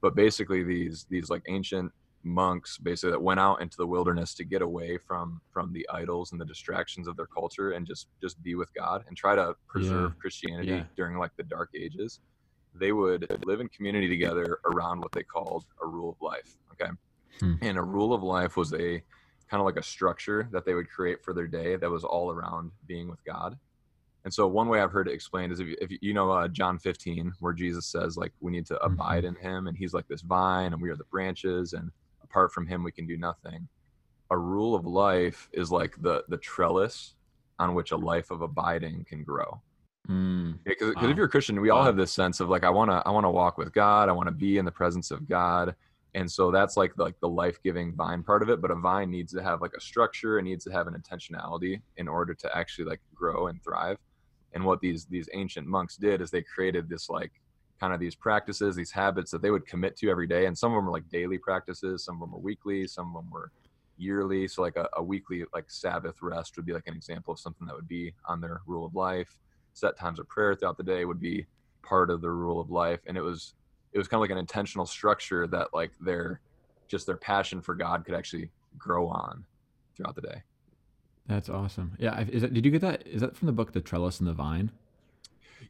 But 0.00 0.14
basically 0.14 0.62
these 0.62 1.06
these 1.08 1.30
like 1.30 1.42
ancient 1.48 1.92
monks 2.24 2.78
basically 2.78 3.10
that 3.10 3.22
went 3.22 3.38
out 3.38 3.60
into 3.60 3.76
the 3.76 3.86
wilderness 3.86 4.34
to 4.34 4.44
get 4.44 4.62
away 4.62 4.98
from 4.98 5.40
from 5.50 5.72
the 5.72 5.86
idols 5.92 6.32
and 6.32 6.40
the 6.40 6.44
distractions 6.44 7.06
of 7.06 7.16
their 7.16 7.26
culture 7.26 7.72
and 7.72 7.86
just 7.86 8.08
just 8.20 8.42
be 8.42 8.54
with 8.54 8.72
God 8.74 9.04
and 9.08 9.16
try 9.16 9.34
to 9.34 9.54
preserve 9.66 10.12
yeah. 10.14 10.20
Christianity 10.20 10.68
yeah. 10.68 10.84
during 10.96 11.18
like 11.18 11.32
the 11.36 11.42
dark 11.42 11.70
ages. 11.74 12.20
They 12.74 12.90
would 12.90 13.40
live 13.46 13.60
in 13.60 13.68
community 13.68 14.08
together 14.08 14.58
around 14.64 15.00
what 15.00 15.12
they 15.12 15.22
called 15.22 15.64
a 15.80 15.86
rule 15.86 16.10
of 16.10 16.20
life. 16.20 16.56
Okay. 16.72 16.90
Hmm. 17.40 17.54
And 17.62 17.78
a 17.78 17.82
rule 17.82 18.12
of 18.12 18.22
life 18.22 18.56
was 18.56 18.72
a 18.72 19.02
kind 19.50 19.60
of 19.60 19.64
like 19.66 19.76
a 19.76 19.82
structure 19.82 20.48
that 20.52 20.64
they 20.64 20.74
would 20.74 20.88
create 20.88 21.22
for 21.22 21.32
their 21.32 21.46
day 21.46 21.76
that 21.76 21.90
was 21.90 22.04
all 22.04 22.30
around 22.30 22.70
being 22.86 23.08
with 23.08 23.22
God. 23.24 23.58
And 24.24 24.32
so 24.32 24.46
one 24.46 24.68
way 24.68 24.80
I've 24.80 24.90
heard 24.90 25.06
it 25.06 25.12
explained 25.14 25.52
is 25.52 25.60
if 25.60 25.66
you, 25.68 25.76
if 25.80 25.90
you 26.00 26.14
know 26.14 26.30
uh, 26.30 26.48
John 26.48 26.78
15, 26.78 27.34
where 27.40 27.52
Jesus 27.52 27.86
says 27.86 28.16
like 28.16 28.32
we 28.40 28.50
need 28.50 28.66
to 28.66 28.74
mm-hmm. 28.74 28.92
abide 28.92 29.24
in 29.24 29.34
Him, 29.34 29.66
and 29.66 29.76
He's 29.76 29.92
like 29.92 30.08
this 30.08 30.22
vine, 30.22 30.72
and 30.72 30.80
we 30.80 30.88
are 30.90 30.96
the 30.96 31.04
branches, 31.04 31.74
and 31.74 31.90
apart 32.22 32.52
from 32.52 32.66
Him 32.66 32.82
we 32.82 32.92
can 32.92 33.06
do 33.06 33.18
nothing. 33.18 33.68
A 34.30 34.38
rule 34.38 34.74
of 34.74 34.86
life 34.86 35.48
is 35.52 35.70
like 35.70 35.94
the 36.00 36.24
the 36.28 36.38
trellis 36.38 37.14
on 37.58 37.74
which 37.74 37.92
a 37.92 37.96
life 37.96 38.30
of 38.30 38.40
abiding 38.40 39.04
can 39.08 39.22
grow. 39.22 39.60
Mm. 40.08 40.58
Because 40.64 40.94
yeah, 40.96 41.02
wow. 41.02 41.10
if 41.10 41.16
you're 41.16 41.26
a 41.26 41.30
Christian, 41.30 41.60
we 41.60 41.70
wow. 41.70 41.78
all 41.78 41.84
have 41.84 41.96
this 41.96 42.12
sense 42.12 42.40
of 42.40 42.48
like 42.48 42.64
I 42.64 42.70
want 42.70 42.90
to 42.90 43.02
I 43.06 43.10
want 43.10 43.24
to 43.24 43.30
walk 43.30 43.58
with 43.58 43.72
God, 43.72 44.08
I 44.08 44.12
want 44.12 44.28
to 44.28 44.34
be 44.34 44.56
in 44.56 44.64
the 44.64 44.72
presence 44.72 45.10
of 45.10 45.28
God, 45.28 45.74
and 46.14 46.30
so 46.30 46.50
that's 46.50 46.76
like 46.76 46.94
the, 46.96 47.02
like 47.02 47.18
the 47.20 47.28
life-giving 47.28 47.94
vine 47.94 48.22
part 48.22 48.42
of 48.42 48.48
it 48.48 48.60
but 48.60 48.70
a 48.70 48.74
vine 48.74 49.10
needs 49.10 49.32
to 49.32 49.42
have 49.42 49.60
like 49.60 49.72
a 49.76 49.80
structure 49.80 50.38
it 50.38 50.42
needs 50.42 50.64
to 50.64 50.70
have 50.70 50.86
an 50.86 50.94
intentionality 50.94 51.80
in 51.96 52.08
order 52.08 52.34
to 52.34 52.56
actually 52.56 52.84
like 52.84 53.00
grow 53.14 53.48
and 53.48 53.62
thrive. 53.62 53.98
And 54.52 54.64
what 54.64 54.80
these 54.80 55.06
these 55.06 55.28
ancient 55.34 55.66
monks 55.66 55.96
did 55.96 56.20
is 56.20 56.30
they 56.30 56.42
created 56.42 56.88
this 56.88 57.10
like 57.10 57.32
kind 57.80 57.92
of 57.92 57.98
these 57.98 58.14
practices 58.14 58.76
these 58.76 58.92
habits 58.92 59.32
that 59.32 59.42
they 59.42 59.50
would 59.50 59.66
commit 59.66 59.96
to 59.96 60.08
every 60.08 60.28
day 60.28 60.46
and 60.46 60.56
some 60.56 60.72
of 60.72 60.76
them 60.76 60.86
were 60.86 60.92
like 60.92 61.08
daily 61.10 61.38
practices 61.38 62.04
some 62.04 62.14
of 62.14 62.20
them 62.20 62.30
were 62.30 62.38
weekly 62.38 62.86
some 62.86 63.08
of 63.08 63.22
them 63.22 63.30
were 63.32 63.50
yearly. 63.96 64.48
So 64.48 64.62
like 64.62 64.76
a, 64.76 64.88
a 64.96 65.02
weekly 65.02 65.44
like 65.52 65.70
sabbath 65.70 66.16
rest 66.22 66.56
would 66.56 66.66
be 66.66 66.72
like 66.72 66.86
an 66.86 66.94
example 66.94 67.32
of 67.32 67.40
something 67.40 67.66
that 67.66 67.76
would 67.76 67.88
be 67.88 68.14
on 68.26 68.40
their 68.40 68.60
rule 68.66 68.86
of 68.86 68.94
life. 68.94 69.36
Set 69.72 69.98
times 69.98 70.18
of 70.18 70.28
prayer 70.28 70.54
throughout 70.54 70.76
the 70.76 70.84
day 70.84 71.04
would 71.04 71.20
be 71.20 71.46
part 71.82 72.10
of 72.10 72.20
the 72.20 72.30
rule 72.30 72.60
of 72.60 72.70
life 72.70 73.00
and 73.06 73.16
it 73.16 73.22
was 73.22 73.54
it 73.94 73.98
was 73.98 74.08
kind 74.08 74.18
of 74.18 74.22
like 74.22 74.30
an 74.30 74.38
intentional 74.38 74.84
structure 74.84 75.46
that 75.46 75.68
like 75.72 75.92
their 76.00 76.40
just 76.88 77.06
their 77.06 77.16
passion 77.16 77.62
for 77.62 77.74
God 77.74 78.04
could 78.04 78.14
actually 78.14 78.50
grow 78.76 79.08
on 79.08 79.44
throughout 79.96 80.16
the 80.16 80.20
day. 80.20 80.42
That's 81.26 81.48
awesome. 81.48 81.96
Yeah, 81.98 82.24
is 82.30 82.42
that, 82.42 82.52
did 82.52 82.64
you 82.64 82.70
get 82.70 82.82
that? 82.82 83.06
Is 83.06 83.22
that 83.22 83.36
from 83.36 83.46
the 83.46 83.52
book 83.52 83.72
The 83.72 83.80
Trellis 83.80 84.18
and 84.20 84.28
the 84.28 84.34
Vine? 84.34 84.70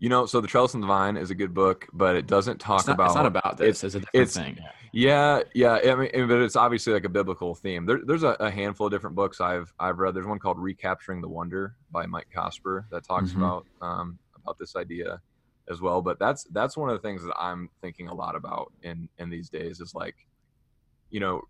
You 0.00 0.08
know, 0.08 0.26
so 0.26 0.40
The 0.40 0.48
Trellis 0.48 0.74
and 0.74 0.82
the 0.82 0.88
Vine 0.88 1.16
is 1.16 1.30
a 1.30 1.34
good 1.34 1.54
book, 1.54 1.86
but 1.92 2.16
it 2.16 2.26
doesn't 2.26 2.58
talk 2.58 2.80
it's 2.80 2.88
not, 2.88 2.94
about. 2.94 3.06
It's 3.06 3.14
not 3.14 3.26
about 3.26 3.58
this. 3.58 3.84
It's, 3.84 3.84
it's 3.84 3.94
a 3.94 4.00
different 4.00 4.22
it's, 4.22 4.36
thing. 4.36 4.58
Yeah, 4.92 5.42
yeah. 5.54 5.78
I 5.84 5.94
mean, 5.94 6.10
but 6.26 6.40
it's 6.40 6.56
obviously 6.56 6.92
like 6.92 7.04
a 7.04 7.08
biblical 7.08 7.54
theme. 7.54 7.86
There, 7.86 8.00
there's 8.04 8.24
a, 8.24 8.36
a, 8.40 8.50
handful 8.50 8.86
of 8.86 8.92
different 8.92 9.14
books 9.14 9.40
I've 9.40 9.72
I've 9.78 9.98
read. 9.98 10.14
There's 10.14 10.26
one 10.26 10.40
called 10.40 10.58
Recapturing 10.58 11.20
the 11.20 11.28
Wonder 11.28 11.76
by 11.92 12.06
Mike 12.06 12.28
Cosper 12.34 12.86
that 12.90 13.04
talks 13.04 13.30
mm-hmm. 13.30 13.42
about 13.42 13.66
um, 13.80 14.18
about 14.36 14.58
this 14.58 14.74
idea 14.74 15.20
as 15.68 15.80
well. 15.80 16.02
But 16.02 16.18
that's 16.18 16.44
that's 16.44 16.76
one 16.76 16.90
of 16.90 17.00
the 17.00 17.06
things 17.06 17.22
that 17.24 17.34
I'm 17.38 17.68
thinking 17.80 18.08
a 18.08 18.14
lot 18.14 18.36
about 18.36 18.72
in 18.82 19.08
in 19.18 19.30
these 19.30 19.48
days 19.48 19.80
is 19.80 19.94
like, 19.94 20.16
you 21.10 21.20
know, 21.20 21.42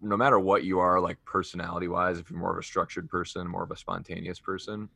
no 0.00 0.16
matter 0.16 0.38
what 0.38 0.64
you 0.64 0.78
are, 0.78 1.00
like 1.00 1.18
personality 1.24 1.88
wise, 1.88 2.18
if 2.18 2.30
you're 2.30 2.38
more 2.38 2.52
of 2.52 2.58
a 2.58 2.62
structured 2.62 3.08
person, 3.08 3.46
more 3.46 3.62
of 3.62 3.70
a 3.70 3.76
spontaneous 3.76 4.38
person, 4.38 4.88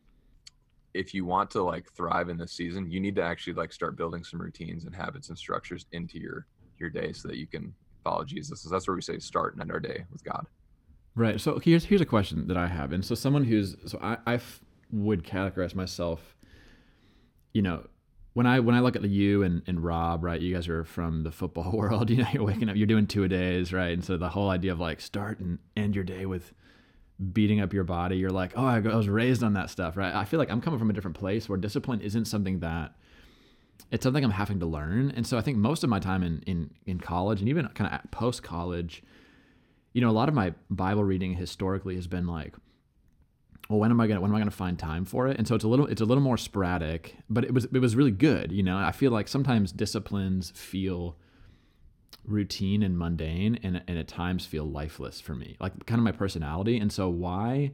if 0.95 1.15
you 1.15 1.25
want 1.25 1.51
to 1.51 1.63
like 1.63 1.91
thrive 1.93 2.29
in 2.29 2.37
this 2.37 2.53
season, 2.53 2.91
you 2.91 3.01
need 3.01 3.15
to 3.17 3.23
actually 3.23 3.55
like 3.55 3.73
start 3.73 3.97
building 3.97 4.25
some 4.25 4.41
routines 4.41 4.85
and 4.85 4.95
habits 4.95 5.29
and 5.29 5.39
structures 5.39 5.87
into 5.93 6.19
your 6.19 6.47
your 6.79 6.91
day 6.91 7.13
so 7.13 7.29
that 7.29 7.37
you 7.37 7.47
can 7.47 7.75
follow 8.05 8.25
Jesus. 8.25 8.63
So 8.63 8.71
that's 8.71 8.87
where 8.87 8.95
we 8.95 9.03
say 9.03 9.19
start 9.19 9.55
and 9.55 9.63
end 9.63 9.73
our 9.73 9.81
day 9.81 10.05
with 10.13 10.25
God. 10.25 10.47
Right. 11.15 11.41
So 11.41 11.59
here's 11.59 11.85
here's 11.85 12.01
a 12.01 12.07
question 12.07 12.47
that 12.49 12.57
I 12.57 12.69
have, 12.69 12.93
and 12.93 13.05
so 13.05 13.15
someone 13.15 13.45
who's 13.45 13.77
so 13.87 13.99
I 14.01 14.19
I 14.27 14.41
would 14.93 15.25
categorize 15.25 15.75
myself, 15.75 16.37
you 17.53 17.63
know, 17.63 17.87
when 18.38 18.47
I 18.47 18.61
when 18.61 18.76
I 18.76 18.78
look 18.78 18.95
at 18.95 19.02
you 19.02 19.42
and, 19.42 19.62
and 19.66 19.83
Rob, 19.83 20.23
right, 20.23 20.40
you 20.40 20.54
guys 20.54 20.68
are 20.68 20.85
from 20.85 21.25
the 21.25 21.33
football 21.33 21.73
world. 21.75 22.09
You 22.09 22.18
know, 22.18 22.28
you're 22.33 22.45
waking 22.45 22.68
up, 22.68 22.76
you're 22.76 22.87
doing 22.87 23.09
two 23.09 23.25
a 23.25 23.28
days, 23.28 23.73
right? 23.73 23.92
And 23.92 24.04
so 24.04 24.16
the 24.16 24.28
whole 24.28 24.49
idea 24.49 24.71
of 24.71 24.78
like 24.78 25.00
start 25.00 25.40
and 25.40 25.59
end 25.76 25.97
your 25.97 26.04
day 26.04 26.25
with 26.25 26.52
beating 27.33 27.61
up 27.61 27.73
your 27.73 27.83
body, 27.83 28.16
you're 28.16 28.30
like, 28.30 28.52
oh, 28.54 28.64
I 28.64 28.78
was 28.78 29.09
raised 29.09 29.42
on 29.42 29.54
that 29.54 29.71
stuff, 29.71 29.97
right? 29.97 30.14
I 30.14 30.25
feel 30.25 30.38
like 30.38 30.52
I'm 30.52 30.61
coming 30.61 30.78
from 30.78 30.88
a 30.88 30.92
different 30.92 31.18
place 31.18 31.49
where 31.49 31.59
discipline 31.59 32.00
isn't 32.00 32.26
something 32.26 32.61
that 32.61 32.95
it's 33.90 34.04
something 34.04 34.23
I'm 34.23 34.30
having 34.30 34.61
to 34.61 34.66
learn. 34.66 35.11
And 35.16 35.26
so 35.26 35.37
I 35.37 35.40
think 35.40 35.57
most 35.57 35.83
of 35.83 35.90
my 35.90 35.99
time 35.99 36.23
in 36.23 36.40
in 36.47 36.71
in 36.87 37.00
college 37.00 37.40
and 37.40 37.49
even 37.49 37.66
kind 37.71 37.92
of 37.92 38.09
post 38.12 38.45
college, 38.45 39.02
you 39.95 40.00
know, 40.00 40.11
a 40.11 40.12
lot 40.12 40.28
of 40.28 40.37
my 40.37 40.54
Bible 40.71 41.02
reading 41.02 41.35
historically 41.35 41.97
has 41.97 42.07
been 42.07 42.28
like 42.28 42.54
well, 43.69 43.79
when 43.79 43.91
am 43.91 44.01
I 44.01 44.07
gonna 44.07 44.21
when 44.21 44.31
am 44.31 44.37
I 44.37 44.39
gonna 44.39 44.51
find 44.51 44.79
time 44.79 45.05
for 45.05 45.29
it? 45.29 45.39
And 45.39 45.47
so 45.47 45.55
it's 45.55 45.65
a 45.65 45.69
little 45.69 45.87
it's 45.87 46.01
a 46.01 46.05
little 46.05 46.23
more 46.23 46.37
sporadic, 46.37 47.17
but 47.29 47.45
it 47.45 47.53
was 47.53 47.67
it 47.67 47.79
was 47.79 47.97
really 47.97 48.11
good. 48.11 48.53
You 48.53 48.63
know, 48.63 48.77
I 48.77 48.93
feel 48.93 49.11
like 49.11 49.29
sometimes 49.29 49.73
disciplines 49.73 50.51
feel 50.55 51.17
routine 52.25 52.83
and 52.83 52.99
mundane 52.99 53.59
and, 53.63 53.83
and 53.87 53.99
at 53.99 54.09
times 54.09 54.45
feel 54.45 54.65
lifeless 54.65 55.19
for 55.19 55.35
me 55.35 55.57
like 55.61 55.87
kind 55.87 55.99
of 55.99 56.05
my 56.05 56.13
personality 56.13 56.79
and 56.79 56.93
so 56.93 57.09
why 57.09 57.73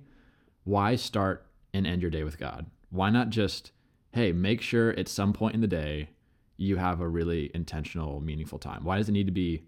why 0.63 0.95
start 0.95 1.47
and 1.73 1.89
end 1.89 2.03
your 2.03 2.11
day 2.11 2.23
with 2.23 2.39
god 2.39 2.67
why 2.91 3.11
not 3.11 3.31
just 3.31 3.73
hey 4.13 4.31
make 4.31 4.61
sure 4.61 4.91
at 4.91 5.09
some 5.09 5.33
point 5.33 5.57
in 5.57 5.61
the 5.61 5.67
day 5.67 6.09
you 6.57 6.77
have 6.77 7.01
a 7.01 7.09
really 7.09 7.51
intentional, 7.55 8.21
meaningful 8.21 8.59
time? 8.59 8.85
Why 8.85 8.99
does 8.99 9.09
it 9.09 9.13
need 9.13 9.27
to 9.27 9.33
be 9.33 9.65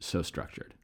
so 0.00 0.22
structured? 0.22 0.74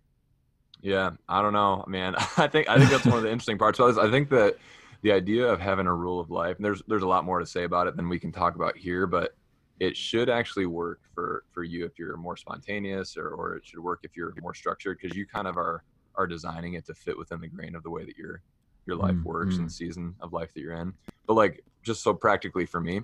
Yeah, 0.82 1.10
I 1.28 1.42
don't 1.42 1.52
know, 1.52 1.84
man. 1.86 2.14
I 2.36 2.46
think 2.46 2.68
I 2.68 2.78
think 2.78 2.90
that's 2.90 3.04
one 3.04 3.16
of 3.16 3.22
the 3.22 3.30
interesting 3.32 3.58
parts 3.58 3.78
about 3.78 3.88
this. 3.88 3.98
I 3.98 4.10
think 4.10 4.30
that 4.30 4.56
the 5.02 5.12
idea 5.12 5.46
of 5.46 5.60
having 5.60 5.86
a 5.86 5.94
rule 5.94 6.20
of 6.20 6.30
life, 6.30 6.56
and 6.56 6.64
there's 6.64 6.82
there's 6.88 7.02
a 7.02 7.08
lot 7.08 7.24
more 7.24 7.38
to 7.38 7.46
say 7.46 7.64
about 7.64 7.86
it 7.86 7.96
than 7.96 8.08
we 8.08 8.18
can 8.18 8.32
talk 8.32 8.54
about 8.54 8.76
here, 8.76 9.06
but 9.06 9.34
it 9.78 9.96
should 9.96 10.28
actually 10.28 10.66
work 10.66 11.00
for 11.14 11.44
for 11.52 11.64
you 11.64 11.84
if 11.84 11.98
you're 11.98 12.16
more 12.16 12.36
spontaneous, 12.36 13.16
or 13.16 13.28
or 13.30 13.56
it 13.56 13.66
should 13.66 13.80
work 13.80 14.00
if 14.02 14.16
you're 14.16 14.34
more 14.40 14.54
structured 14.54 14.98
because 15.00 15.16
you 15.16 15.26
kind 15.26 15.46
of 15.46 15.56
are 15.56 15.84
are 16.16 16.26
designing 16.26 16.74
it 16.74 16.84
to 16.86 16.94
fit 16.94 17.16
within 17.16 17.40
the 17.40 17.48
grain 17.48 17.74
of 17.74 17.82
the 17.82 17.90
way 17.90 18.04
that 18.04 18.16
your 18.16 18.42
your 18.86 18.96
life 18.96 19.14
mm, 19.14 19.24
works 19.24 19.58
and 19.58 19.70
season 19.70 20.14
of 20.20 20.32
life 20.32 20.52
that 20.54 20.60
you're 20.60 20.74
in. 20.74 20.92
But 21.26 21.34
like 21.34 21.62
just 21.82 22.02
so 22.02 22.12
practically 22.14 22.66
for 22.66 22.80
me, 22.80 23.02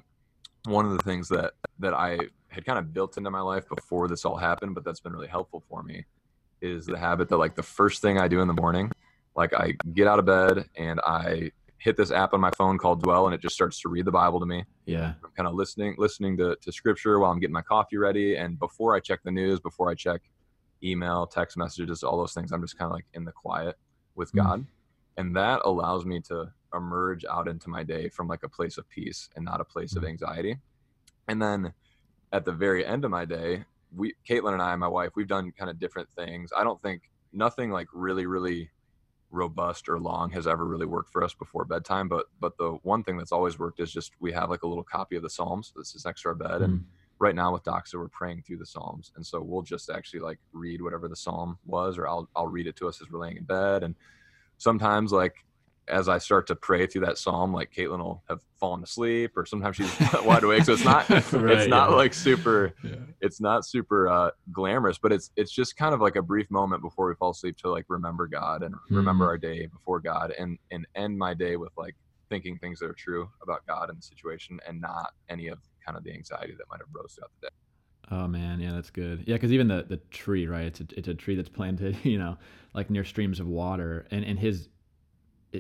one 0.65 0.85
of 0.85 0.93
the 0.93 1.03
things 1.03 1.29
that 1.29 1.53
that 1.79 1.95
I 1.95 2.19
had 2.49 2.65
kind 2.65 2.79
of 2.79 2.93
built 2.93 3.17
into 3.19 3.31
my 3.31 3.41
life 3.41 3.69
before 3.69 4.09
this 4.09 4.25
all 4.25 4.37
happened, 4.37 4.75
but 4.75 4.85
that's 4.85 5.01
been 5.01 5.13
really 5.13 5.29
helpful 5.29 5.63
for 5.69 5.83
me 5.83 6.05
is 6.61 6.87
the 6.87 6.99
habit 6.99 7.29
that 7.29 7.37
like 7.37 7.55
the 7.55 7.63
first 7.63 8.03
thing 8.03 8.19
I 8.19 8.29
do 8.29 8.41
in 8.41 8.49
the 8.49 8.55
morning, 8.55 8.91
like 9.35 9.55
I 9.55 9.75
get 9.95 10.07
out 10.07 10.19
of 10.19 10.27
bed 10.27 10.69
and 10.77 11.01
I 11.01 11.51
hit 11.79 11.97
this 11.97 12.11
app 12.11 12.33
on 12.33 12.41
my 12.41 12.51
phone 12.51 12.79
called 12.79 13.03
Dwell 13.03 13.27
and 13.27 13.35
it 13.35 13.41
just 13.41 13.55
starts 13.55 13.81
to 13.83 13.89
read 13.89 14.05
the 14.05 14.13
Bible 14.13 14.41
to 14.41 14.47
me. 14.47 14.65
Yeah. 14.87 15.15
I'm 15.23 15.31
kind 15.37 15.47
of 15.47 15.55
listening 15.55 15.95
listening 15.99 16.37
to, 16.39 16.57
to 16.61 16.73
scripture 16.73 17.19
while 17.19 17.31
I'm 17.31 17.39
getting 17.39 17.55
my 17.55 17.63
coffee 17.63 17.97
ready. 17.97 18.37
And 18.37 18.59
before 18.59 18.97
I 18.97 19.01
check 19.01 19.21
the 19.25 19.31
news, 19.31 19.61
before 19.61 19.91
I 19.91 19.95
check 19.95 20.23
email, 20.83 21.27
text 21.27 21.57
messages, 21.57 22.03
all 22.03 22.17
those 22.19 22.35
things, 22.35 22.53
I'm 22.53 22.63
just 22.63 22.79
kind 22.79 22.91
of 22.91 22.95
like 22.95 23.07
in 23.15 23.25
the 23.25 23.33
quiet 23.33 23.77
with 24.15 24.33
mm. 24.33 24.43
God. 24.43 24.67
And 25.17 25.35
that 25.37 25.63
allows 25.65 26.05
me 26.05 26.21
to 26.23 26.53
emerge 26.75 27.25
out 27.25 27.49
into 27.49 27.71
my 27.71 27.83
day 27.83 28.09
from 28.09 28.29
like 28.29 28.43
a 28.43 28.49
place 28.49 28.79
of 28.79 28.89
peace 28.89 29.29
and 29.37 29.45
not 29.45 29.61
a 29.61 29.65
place 29.65 29.95
mm. 29.95 29.99
of 29.99 30.05
anxiety. 30.05 30.59
And 31.29 31.41
then 31.41 31.73
at 32.33 32.45
the 32.45 32.53
very 32.53 32.85
end 32.85 33.05
of 33.05 33.11
my 33.11 33.25
day, 33.25 33.65
we 33.95 34.15
Caitlin 34.29 34.53
and 34.53 34.63
I, 34.63 34.75
my 34.77 34.89
wife, 34.89 35.11
we've 35.17 35.29
done 35.29 35.53
kind 35.53 35.71
of 35.71 35.79
different 35.79 36.09
things. 36.17 36.51
I 36.57 36.65
don't 36.65 36.81
think 36.83 37.03
nothing 37.33 37.71
like 37.71 37.89
really, 37.93 38.27
really 38.27 38.71
robust 39.31 39.89
or 39.89 39.99
long 39.99 40.31
has 40.31 40.47
ever 40.47 40.65
really 40.65 40.87
worked 40.87 41.11
for 41.11 41.23
us 41.23 41.35
before 41.35 41.65
bedtime. 41.65 42.09
But 42.09 42.27
but 42.41 42.57
the 42.59 42.79
one 42.83 43.03
thing 43.03 43.17
that's 43.17 43.33
always 43.33 43.59
worked 43.59 43.81
is 43.81 43.93
just 43.93 44.13
we 44.21 44.33
have 44.33 44.51
like 44.51 44.63
a 44.63 44.69
little 44.69 44.85
copy 44.85 45.17
of 45.17 45.23
the 45.23 45.31
Psalms 45.31 45.73
that's 45.75 45.93
just 45.93 46.07
next 46.07 46.23
to 46.23 46.29
our 46.29 46.35
bed. 46.35 46.61
Mm. 46.61 46.65
And 46.65 46.85
right 47.19 47.35
now 47.35 47.53
with 47.53 47.65
Doxa, 47.65 47.95
we're 47.95 48.09
praying 48.09 48.43
through 48.43 48.59
the 48.59 48.67
Psalms. 48.67 49.13
And 49.17 49.25
so 49.25 49.41
we'll 49.41 49.63
just 49.63 49.91
actually 49.91 50.21
like 50.21 50.39
read 50.53 50.83
whatever 50.83 51.09
the 51.09 51.17
Psalm 51.17 51.59
was, 51.65 51.99
or 51.99 52.09
I'll 52.09 52.29
I'll 52.37 52.49
read 52.49 52.67
it 52.67 52.77
to 52.77 52.89
us 52.89 53.01
as 53.01 53.11
we're 53.11 53.21
laying 53.21 53.39
in 53.39 53.45
bed. 53.45 53.83
And 53.83 53.95
sometimes 54.59 55.13
like 55.13 55.35
as 55.89 56.09
I 56.09 56.19
start 56.19 56.47
to 56.49 56.57
pray 56.57 56.87
through 56.87 57.07
that 57.07 57.19
psalm, 57.19 57.53
like 57.53 57.73
Caitlin 57.73 57.99
will 57.99 58.23
have 58.29 58.41
fallen 58.59 58.83
asleep, 58.83 59.37
or 59.37 59.47
sometimes 59.47 59.77
she's 59.77 59.93
wide 60.25 60.43
awake. 60.43 60.65
So 60.65 60.73
it's 60.73 60.85
not, 60.85 61.09
right, 61.11 61.23
it's 61.23 61.69
not 61.69 61.91
yeah. 61.91 61.97
like 61.97 62.15
super, 62.15 62.75
yeah. 62.83 62.97
it's 63.21 63.41
not 63.41 63.65
super 63.65 64.09
uh, 64.09 64.31
glamorous, 64.53 64.99
but 64.99 65.13
it's 65.13 65.31
it's 65.37 65.53
just 65.53 65.77
kind 65.77 65.95
of 65.95 66.01
like 66.01 66.17
a 66.17 66.23
brief 66.23 66.51
moment 66.51 66.83
before 66.83 67.09
we 67.09 67.15
fall 67.15 67.31
asleep 67.31 67.57
to 67.59 67.71
like 67.71 67.85
remember 67.89 68.27
God 68.27 68.63
and 68.63 68.75
mm-hmm. 68.75 68.97
remember 68.97 69.27
our 69.27 69.39
day 69.39 69.67
before 69.67 70.01
God, 70.01 70.33
and 70.39 70.59
and 70.71 70.87
end 70.95 71.19
my 71.19 71.35
day 71.35 71.57
with 71.57 71.73
like 71.77 71.95
thinking 72.29 72.59
things 72.59 72.81
that 72.81 72.87
are 72.87 72.95
true 72.95 73.29
about 73.43 73.67
God 73.67 73.89
and 73.89 73.99
the 73.99 74.03
situation, 74.03 74.59
and 74.67 74.81
not 74.81 75.13
any 75.29 75.49
of 75.49 75.59
kind 75.85 75.97
of 75.97 76.05
the 76.05 76.13
anxiety 76.13 76.55
that 76.59 76.65
might 76.69 76.81
have 76.81 76.89
rose 76.93 77.15
throughout 77.15 77.31
the 77.41 77.49
day. 77.49 77.55
Oh 78.11 78.29
man, 78.29 78.61
yeah, 78.61 78.73
that's 78.73 78.91
good. 78.91 79.25
Yeah, 79.27 79.35
because 79.35 79.53
even 79.53 79.69
the 79.69 79.85
the 79.89 79.97
tree, 80.11 80.47
right? 80.47 80.67
It's 80.67 80.81
a, 80.81 80.87
it's 80.97 81.09
a 81.09 81.15
tree 81.15 81.35
that's 81.35 81.49
planted, 81.49 81.97
you 82.03 82.19
know, 82.19 82.37
like 82.75 82.91
near 82.91 83.05
streams 83.05 83.41
of 83.41 83.47
water, 83.47 84.07
and 84.11 84.25
and 84.25 84.39
his 84.39 84.69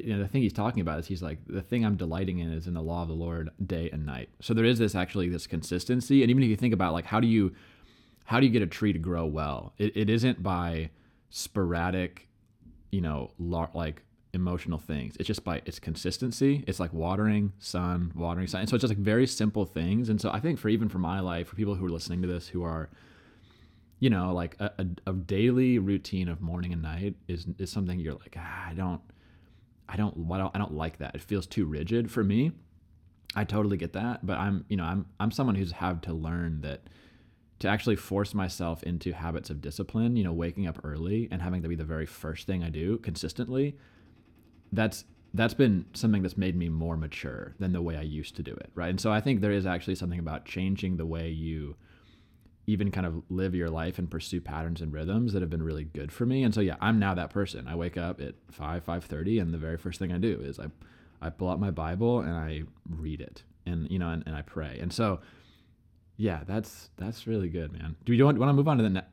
you 0.05 0.15
know, 0.15 0.23
the 0.23 0.29
thing 0.29 0.43
he's 0.43 0.53
talking 0.53 0.81
about 0.81 0.99
is 0.99 1.07
he's 1.07 1.23
like 1.23 1.39
the 1.47 1.63
thing 1.63 1.85
I'm 1.85 1.97
delighting 1.97 2.39
in 2.39 2.53
is 2.53 2.67
in 2.67 2.75
the 2.75 2.83
law 2.83 3.03
of 3.03 3.09
the 3.09 3.15
Lord 3.15 3.51
day 3.65 3.91
and 3.93 4.07
night. 4.07 4.29
So 4.41 4.55
there 4.55 4.65
is 4.65 4.79
this 4.79 4.95
actually 4.95 5.29
this 5.29 5.47
consistency, 5.47 6.23
and 6.23 6.31
even 6.31 6.43
if 6.43 6.49
you 6.49 6.57
think 6.57 6.75
about 6.75 6.93
like 6.93 7.07
how 7.07 7.21
do 7.21 7.27
you 7.27 7.55
how 8.25 8.41
do 8.41 8.47
you 8.47 8.53
get 8.53 8.63
a 8.63 8.67
tree 8.67 8.93
to 8.93 8.99
grow 8.99 9.27
well? 9.27 9.73
It, 9.79 9.97
it 9.97 10.11
isn't 10.11 10.43
by 10.43 10.91
sporadic, 11.31 12.29
you 12.91 13.01
know, 13.01 13.31
like 13.39 14.03
emotional 14.33 14.79
things. 14.79 15.17
It's 15.19 15.27
just 15.27 15.45
by 15.45 15.63
its 15.65 15.79
consistency. 15.79 16.65
It's 16.67 16.81
like 16.81 16.93
watering, 16.93 17.53
sun, 17.59 18.13
watering, 18.15 18.49
sun. 18.49 18.63
And 18.63 18.69
so 18.69 18.77
it's 18.77 18.83
just 18.83 18.91
like 18.91 18.99
very 18.99 19.27
simple 19.27 19.65
things. 19.65 20.09
And 20.09 20.21
so 20.21 20.31
I 20.31 20.41
think 20.41 20.59
for 20.59 20.69
even 20.69 20.89
for 20.89 20.99
my 20.99 21.21
life, 21.21 21.49
for 21.49 21.57
people 21.57 21.77
who 21.77 21.87
are 21.87 21.91
listening 21.91 22.21
to 22.23 22.29
this 22.29 22.49
who 22.49 22.65
are 22.65 22.91
you 23.99 24.11
know, 24.11 24.33
like 24.33 24.57
a, 24.59 24.71
a, 24.79 25.11
a 25.11 25.13
daily 25.13 25.79
routine 25.79 26.29
of 26.29 26.41
morning 26.41 26.73
and 26.73 26.83
night 26.83 27.15
is 27.29 27.47
is 27.59 27.71
something 27.71 27.99
you're 27.99 28.15
like, 28.15 28.37
ah, 28.39 28.69
I 28.69 28.75
don't 28.75 29.01
I 29.89 29.97
don't, 29.97 30.29
I 30.33 30.39
don't 30.39 30.55
I 30.55 30.59
don't 30.59 30.75
like 30.75 30.99
that. 30.99 31.15
It 31.15 31.23
feels 31.23 31.47
too 31.47 31.67
rigid 31.67 32.11
for 32.11 32.25
me. 32.25 32.53
I 33.35 33.45
totally 33.45 33.77
get 33.77 33.93
that, 33.93 34.25
but 34.25 34.39
I'm 34.39 34.65
you 34.69 34.77
know 34.77 34.85
I'm 34.85 35.07
I'm 35.21 35.31
someone 35.31 35.55
who's 35.55 35.73
had 35.73 36.03
to 36.05 36.13
learn 36.13 36.63
that 36.63 36.89
to 37.59 37.69
actually 37.69 37.97
force 37.97 38.35
myself 38.35 38.83
into 38.83 39.13
habits 39.13 39.49
of 39.49 39.63
discipline, 39.63 40.17
you 40.17 40.25
know, 40.25 40.33
waking 40.33 40.67
up 40.67 40.79
early 40.85 41.29
and 41.31 41.41
having 41.41 41.63
to 41.63 41.69
be 41.69 41.75
the 41.75 41.85
very 41.85 42.07
first 42.07 42.47
thing 42.47 42.63
I 42.63 42.69
do 42.69 42.99
consistently, 42.99 43.77
that's 44.73 45.05
that's 45.35 45.55
been 45.55 45.87
something 45.93 46.23
that's 46.23 46.37
made 46.37 46.57
me 46.57 46.69
more 46.69 46.97
mature 46.97 47.55
than 47.59 47.73
the 47.73 47.83
way 47.83 47.97
I 47.97 48.03
used 48.03 48.37
to 48.37 48.43
do 48.43 48.53
it, 48.53 48.71
right? 48.75 48.89
And 48.89 49.01
so 49.01 49.13
I 49.13 49.21
think 49.21 49.41
there 49.41 49.53
is 49.53 49.67
actually 49.67 49.97
something 49.97 50.19
about 50.19 50.45
changing 50.45 50.97
the 50.97 51.07
way 51.07 51.29
you 51.29 51.77
even 52.67 52.91
kind 52.91 53.07
of 53.07 53.23
live 53.29 53.55
your 53.55 53.71
life 53.71 53.99
and 53.99 54.11
pursue 54.11 54.41
patterns 54.41 54.81
and 54.81 54.93
rhythms 54.93 55.33
that 55.33 55.41
have 55.41 55.51
been 55.51 55.63
really 55.63 55.85
good 55.85 56.11
for 56.11 56.27
me. 56.27 56.43
And 56.43 56.53
so 56.55 56.61
yeah, 56.61 56.77
I'm 56.81 56.99
now 56.99 57.15
that 57.15 57.31
person. 57.31 57.69
I 57.69 57.77
wake 57.77 57.97
up 57.97 58.21
at 58.21 58.35
5 58.51 58.85
5:30 58.85 59.41
and 59.41 59.55
the 59.55 59.59
very 59.59 59.77
first 59.77 59.99
thing 59.99 60.13
I 60.13 60.19
do 60.19 60.41
is 60.43 60.59
I 60.59 60.67
I 61.21 61.31
pull 61.31 61.49
out 61.49 61.61
my 61.61 61.71
Bible 61.71 62.21
and 62.21 62.35
I 62.35 62.63
read 62.89 63.21
it. 63.21 63.43
And 63.65 63.91
you 63.91 63.99
know 63.99 64.11
and, 64.11 64.23
and 64.27 64.35
I 64.35 64.43
pray. 64.43 64.79
And 64.81 64.93
so 64.93 65.21
yeah, 66.17 66.41
that's 66.47 66.91
that's 66.97 67.27
really 67.27 67.49
good, 67.49 67.73
man. 67.73 67.97
Do 68.05 68.13
you 68.15 68.25
want, 68.25 68.39
want 68.39 68.49
to 68.49 68.55
move 68.55 68.69
on 68.69 68.79
to 68.79 68.83
the 68.83 68.91
next 68.91 69.11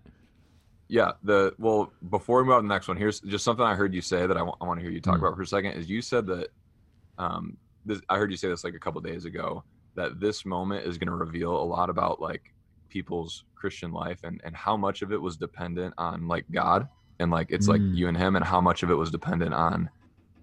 yeah, 0.89 1.13
the 1.23 1.55
well 1.57 1.91
before 2.09 2.37
we 2.37 2.43
move 2.43 2.53
on 2.53 2.63
to 2.63 2.67
the 2.67 2.73
next 2.73 2.87
one, 2.87 2.97
here's 2.97 3.19
just 3.21 3.43
something 3.43 3.65
I 3.65 3.75
heard 3.75 3.93
you 3.93 4.01
say 4.01 4.27
that 4.27 4.37
I, 4.37 4.41
w- 4.41 4.55
I 4.61 4.65
want 4.65 4.79
to 4.79 4.83
hear 4.83 4.91
you 4.91 5.01
talk 5.01 5.15
mm-hmm. 5.15 5.25
about 5.25 5.35
for 5.35 5.41
a 5.41 5.47
second. 5.47 5.71
Is 5.71 5.89
you 5.89 6.01
said 6.01 6.27
that 6.27 6.49
um, 7.17 7.57
this, 7.85 7.99
I 8.09 8.17
heard 8.17 8.29
you 8.29 8.37
say 8.37 8.49
this 8.49 8.63
like 8.63 8.75
a 8.75 8.79
couple 8.79 9.01
days 9.01 9.25
ago 9.25 9.63
that 9.95 10.19
this 10.19 10.45
moment 10.45 10.85
is 10.85 10.97
going 10.97 11.07
to 11.07 11.15
reveal 11.15 11.55
a 11.55 11.63
lot 11.63 11.89
about 11.89 12.21
like 12.21 12.52
people's 12.93 13.43
Christian 13.55 13.91
life 13.91 14.19
and, 14.23 14.39
and 14.43 14.55
how 14.55 14.77
much 14.77 15.01
of 15.01 15.11
it 15.11 15.19
was 15.19 15.35
dependent 15.35 15.95
on 15.97 16.27
like 16.27 16.45
God 16.51 16.87
and 17.19 17.31
like 17.31 17.47
it's 17.49 17.65
mm. 17.65 17.71
like 17.71 17.81
you 17.81 18.07
and 18.07 18.15
him 18.15 18.35
and 18.35 18.45
how 18.45 18.61
much 18.61 18.83
of 18.83 18.91
it 18.91 18.93
was 18.93 19.09
dependent 19.09 19.51
on 19.51 19.89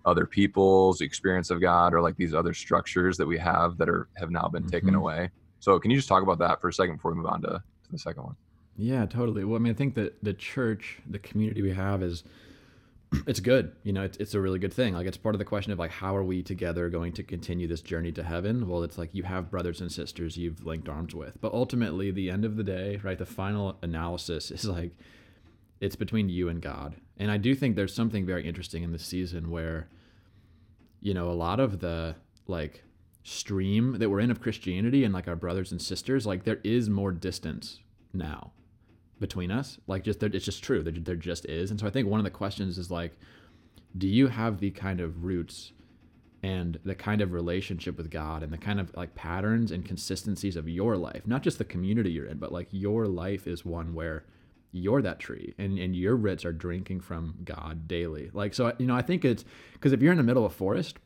other 0.05 0.27
people's 0.27 1.01
experience 1.01 1.51
of 1.51 1.61
God 1.61 1.95
or 1.95 2.01
like 2.01 2.17
these 2.17 2.35
other 2.35 2.53
structures 2.53 3.17
that 3.19 3.27
we 3.27 3.39
have 3.39 3.79
that 3.79 3.89
are 3.89 4.09
have 4.17 4.31
now 4.31 4.49
been 4.49 4.63
mm-hmm. 4.65 4.71
taken 4.73 4.95
away. 4.97 5.31
So 5.61 5.79
can 5.79 5.93
you 5.93 5.97
just 5.97 6.09
talk 6.09 6.25
about 6.25 6.39
that 6.41 6.61
for 6.61 6.69
a 6.69 6.73
second 6.73 6.97
before 6.97 7.13
we 7.13 7.19
move 7.19 7.27
on 7.27 7.41
to, 7.43 7.49
to 7.49 7.93
the 7.93 7.99
second 7.99 8.25
one? 8.25 8.37
Yeah, 8.77 9.07
totally. 9.07 9.45
Well, 9.45 9.57
I 9.57 9.59
mean, 9.61 9.73
I 9.73 9.77
think 9.77 9.95
that 9.95 10.25
the 10.25 10.33
church, 10.33 10.99
the 11.09 11.19
community 11.21 11.63
we 11.63 11.73
have 11.73 12.03
is 12.03 12.25
it's 13.27 13.41
good. 13.41 13.73
You 13.83 13.93
know, 13.93 14.03
it's, 14.03 14.17
it's 14.19 14.35
a 14.35 14.41
really 14.41 14.59
good 14.59 14.73
thing. 14.73 14.95
Like 14.95 15.07
it's 15.07 15.17
part 15.17 15.35
of 15.35 15.39
the 15.39 15.45
question 15.45 15.73
of 15.73 15.79
like, 15.79 15.91
how 15.91 16.17
are 16.17 16.23
we 16.23 16.43
together 16.43 16.89
going 16.89 17.13
to 17.15 17.23
continue 17.23 17.67
this 17.67 17.83
journey 17.83 18.13
to 18.13 18.23
heaven? 18.23 18.69
Well, 18.69 18.83
it's 18.83 18.99
like 18.99 19.15
you 19.15 19.25
have 19.25 19.51
brothers 19.51 19.81
and 19.81 19.91
sisters 19.91 20.37
you've 20.37 20.65
linked 20.65 20.89
arms 20.89 21.15
with, 21.15 21.41
but 21.41 21.53
ultimately, 21.53 22.11
the 22.11 22.31
end 22.31 22.45
of 22.45 22.57
the 22.57 22.65
day, 22.65 23.01
right? 23.03 23.19
The 23.19 23.27
final 23.27 23.79
analysis 23.83 24.51
is 24.51 24.65
like, 24.65 24.93
it's 25.81 25.97
between 25.97 26.29
you 26.29 26.49
and 26.49 26.61
God. 26.61 26.97
And 27.17 27.31
I 27.31 27.37
do 27.37 27.55
think 27.55 27.75
there's 27.75 27.95
something 27.95 28.27
very 28.27 28.47
interesting 28.47 28.83
in 28.83 28.93
this 28.93 29.05
season 29.05 29.51
where, 29.51 29.89
you 31.01 31.15
know, 31.15 31.31
a 31.31 31.33
lot 31.33 31.59
of 31.59 31.81
the 31.81 32.17
like 32.47 32.85
stream 33.23 33.99
that 33.99 34.09
we're 34.09 34.21
in 34.21 34.31
of 34.31 34.41
Christianity 34.41 35.05
and 35.05 35.13
like 35.13 35.29
our 35.29 35.37
brothers 35.37 35.73
and 35.73 35.81
sisters, 35.81 36.27
like 36.27 36.45
there 36.45 36.61
is 36.65 36.89
more 36.89 37.13
distance 37.13 37.81
now 38.13 38.53
between 39.21 39.51
us. 39.51 39.79
Like 39.87 40.03
just 40.03 40.23
it's 40.23 40.45
just 40.45 40.65
true. 40.65 40.83
There, 40.83 40.93
there 40.93 41.17
just 41.17 41.45
is. 41.47 41.71
And 41.71 41.79
so 41.79 41.87
I 41.87 41.91
think 41.91 42.09
one 42.09 42.19
of 42.19 42.25
the 42.25 42.31
questions 42.31 42.79
is 42.79 42.91
like, 42.91 43.13
do 43.97 44.09
you 44.09 44.29
have 44.29 44.59
the 44.59 44.71
kind 44.71 45.01
of 45.01 45.25
roots 45.25 45.73
and 46.43 46.79
the 46.85 46.95
kind 46.95 47.21
of 47.21 47.33
relationship 47.33 47.99
with 47.99 48.11
God 48.11 48.43
and 48.43 48.53
the 48.53 48.59
kind 48.59 48.81
of 48.81 48.97
like 48.97 49.15
patterns 49.15 49.71
and 49.71 49.85
consistencies 49.85 50.57
of 50.57 50.69
your 50.69 50.97
life, 50.97 51.27
not 51.27 51.43
just 51.43 51.59
the 51.59 51.65
community 51.65 52.11
you're 52.11 52.27
in, 52.27 52.39
but 52.39 52.53
like 52.53 52.69
your 52.71 53.07
life 53.07 53.47
is 53.47 53.65
one 53.65 53.95
where 53.95 54.25
you're 54.73 55.03
that 55.03 55.19
tree 55.19 55.55
and, 55.59 55.79
and 55.79 55.95
your 55.95 56.17
roots 56.17 56.45
are 56.45 56.53
drinking 56.53 57.01
from 57.01 57.35
God 57.45 57.87
daily. 57.87 58.31
Like, 58.33 58.55
so, 58.55 58.73
you 58.79 58.87
know, 58.87 58.95
I 58.95 59.03
think 59.03 59.25
it's 59.25 59.45
because 59.75 59.93
if 59.93 60.01
you're 60.01 60.13
in 60.13 60.19
the 60.19 60.25
middle 60.25 60.47
of 60.47 60.53
a 60.53 60.55
forest 60.55 60.99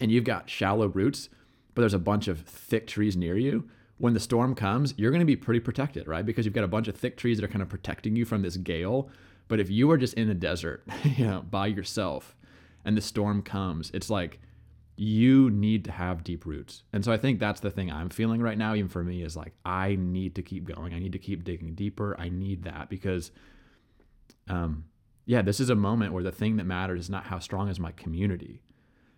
and 0.00 0.10
you've 0.10 0.24
got 0.24 0.50
shallow 0.50 0.88
roots, 0.88 1.28
but 1.74 1.82
there's 1.82 1.94
a 1.94 1.98
bunch 1.98 2.26
of 2.26 2.40
thick 2.40 2.86
trees 2.86 3.16
near 3.16 3.36
you, 3.36 3.68
when 3.98 4.14
the 4.14 4.20
storm 4.20 4.54
comes, 4.54 4.94
you're 4.96 5.10
going 5.10 5.20
to 5.20 5.26
be 5.26 5.36
pretty 5.36 5.60
protected, 5.60 6.06
right? 6.06 6.24
Because 6.24 6.44
you've 6.44 6.54
got 6.54 6.64
a 6.64 6.68
bunch 6.68 6.88
of 6.88 6.96
thick 6.96 7.16
trees 7.16 7.38
that 7.38 7.44
are 7.44 7.48
kind 7.48 7.62
of 7.62 7.68
protecting 7.68 8.14
you 8.14 8.24
from 8.24 8.42
this 8.42 8.56
gale. 8.56 9.08
But 9.48 9.60
if 9.60 9.70
you 9.70 9.90
are 9.90 9.96
just 9.96 10.14
in 10.14 10.28
a 10.28 10.34
desert, 10.34 10.86
you 11.04 11.26
know, 11.26 11.42
by 11.42 11.68
yourself 11.68 12.36
and 12.84 12.96
the 12.96 13.00
storm 13.00 13.42
comes, 13.42 13.90
it's 13.94 14.10
like 14.10 14.38
you 14.96 15.50
need 15.50 15.84
to 15.84 15.92
have 15.92 16.24
deep 16.24 16.46
roots. 16.46 16.82
And 16.92 17.04
so 17.04 17.12
I 17.12 17.18
think 17.18 17.38
that's 17.38 17.60
the 17.60 17.70
thing 17.70 17.90
I'm 17.90 18.08
feeling 18.08 18.40
right 18.40 18.56
now, 18.56 18.74
even 18.74 18.88
for 18.88 19.04
me, 19.04 19.22
is 19.22 19.36
like 19.36 19.52
I 19.64 19.96
need 19.96 20.34
to 20.36 20.42
keep 20.42 20.64
going. 20.64 20.94
I 20.94 20.98
need 20.98 21.12
to 21.12 21.18
keep 21.18 21.44
digging 21.44 21.74
deeper. 21.74 22.16
I 22.18 22.28
need 22.28 22.64
that 22.64 22.88
because 22.88 23.30
um 24.48 24.84
yeah, 25.26 25.42
this 25.42 25.58
is 25.58 25.70
a 25.70 25.74
moment 25.74 26.12
where 26.12 26.22
the 26.22 26.30
thing 26.30 26.56
that 26.56 26.64
matters 26.64 27.00
is 27.00 27.10
not 27.10 27.24
how 27.24 27.40
strong 27.40 27.68
is 27.68 27.80
my 27.80 27.90
community. 27.92 28.62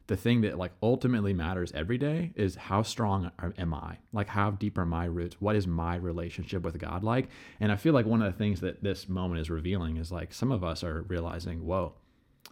The 0.09 0.17
thing 0.17 0.41
that 0.41 0.59
like 0.59 0.73
ultimately 0.83 1.35
matters 1.35 1.71
every 1.75 1.99
day 1.99 2.33
is 2.35 2.57
how 2.57 2.83
strong 2.83 3.31
am 3.59 3.75
I? 3.75 3.99
Like 4.13 4.29
how 4.29 4.51
deep 4.51 4.79
are 4.79 4.87
my 4.87 5.05
roots? 5.05 5.37
What 5.39 5.55
is 5.55 5.67
my 5.67 5.97
relationship 5.97 6.63
with 6.63 6.79
God 6.79 7.05
like? 7.05 7.29
And 7.61 7.71
I 7.71 7.77
feel 7.77 7.93
like 7.93 8.07
one 8.07 8.23
of 8.23 8.33
the 8.33 8.39
things 8.39 8.61
that 8.63 8.83
this 8.83 9.07
moment 9.07 9.43
is 9.43 9.51
revealing 9.51 9.99
is 9.99 10.11
like 10.11 10.33
some 10.33 10.51
of 10.51 10.65
us 10.65 10.83
are 10.83 11.03
realizing, 11.03 11.65
whoa, 11.65 11.93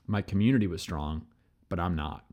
my 0.06 0.20
community 0.20 0.66
was 0.66 0.82
strong, 0.82 1.26
but 1.70 1.80
I'm 1.80 1.96
not. 1.96 2.24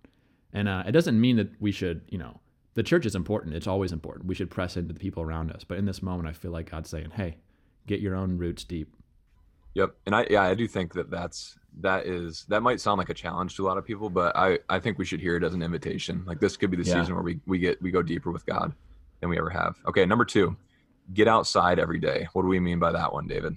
And 0.51 0.67
uh, 0.67 0.83
it 0.85 0.91
doesn't 0.91 1.19
mean 1.19 1.37
that 1.37 1.49
we 1.61 1.71
should, 1.71 2.01
you 2.09 2.17
know, 2.17 2.41
the 2.73 2.83
church 2.83 3.05
is 3.05 3.15
important. 3.15 3.55
It's 3.55 3.67
always 3.67 3.93
important. 3.93 4.25
We 4.27 4.35
should 4.35 4.51
press 4.51 4.75
into 4.75 4.93
the 4.93 4.99
people 4.99 5.23
around 5.23 5.51
us. 5.51 5.63
But 5.63 5.77
in 5.77 5.85
this 5.85 6.03
moment, 6.03 6.27
I 6.27 6.33
feel 6.33 6.51
like 6.51 6.69
God's 6.69 6.89
saying, 6.89 7.11
hey, 7.11 7.37
get 7.87 8.01
your 8.01 8.13
own 8.13 8.37
roots 8.37 8.65
deep. 8.65 8.93
Yep. 9.75 9.95
And 10.05 10.15
I, 10.15 10.27
yeah, 10.29 10.43
I 10.43 10.53
do 10.53 10.67
think 10.67 10.93
that 10.93 11.09
that's, 11.09 11.57
that 11.81 12.05
is, 12.05 12.45
that 12.49 12.61
might 12.61 12.79
sound 12.79 12.97
like 12.97 13.09
a 13.09 13.13
challenge 13.13 13.55
to 13.55 13.65
a 13.65 13.67
lot 13.67 13.77
of 13.77 13.85
people, 13.85 14.09
but 14.09 14.35
I, 14.35 14.59
I 14.69 14.79
think 14.79 14.97
we 14.97 15.05
should 15.05 15.19
hear 15.19 15.35
it 15.35 15.43
as 15.43 15.53
an 15.53 15.61
invitation. 15.61 16.23
Like 16.25 16.39
this 16.39 16.57
could 16.57 16.71
be 16.71 16.77
the 16.77 16.83
yeah. 16.83 17.01
season 17.01 17.15
where 17.15 17.23
we, 17.23 17.39
we 17.45 17.59
get, 17.59 17.81
we 17.81 17.91
go 17.91 18.01
deeper 18.01 18.31
with 18.31 18.45
God 18.45 18.73
than 19.19 19.29
we 19.29 19.37
ever 19.37 19.49
have. 19.49 19.75
Okay. 19.87 20.05
Number 20.05 20.25
two, 20.25 20.55
get 21.13 21.27
outside 21.27 21.79
every 21.79 21.99
day. 21.99 22.27
What 22.33 22.43
do 22.43 22.47
we 22.47 22.59
mean 22.59 22.79
by 22.79 22.91
that 22.91 23.11
one, 23.11 23.27
David? 23.27 23.55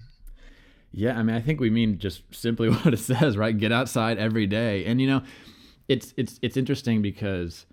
Yeah. 0.93 1.19
I 1.19 1.23
mean, 1.23 1.37
I 1.37 1.41
think 1.41 1.61
we 1.61 1.71
mean 1.71 1.99
just 1.99 2.23
simply 2.35 2.71
what 2.71 2.95
it 2.95 2.99
says, 2.99 3.37
right? 3.37 3.57
Get 3.57 3.73
outside 3.73 4.19
every 4.19 4.47
day. 4.47 4.85
And, 4.87 5.01
you 5.01 5.07
know, 5.07 5.23
it's, 5.89 6.15
it's, 6.17 6.39
it's 6.43 6.57
interesting 6.57 7.03
because 7.03 7.67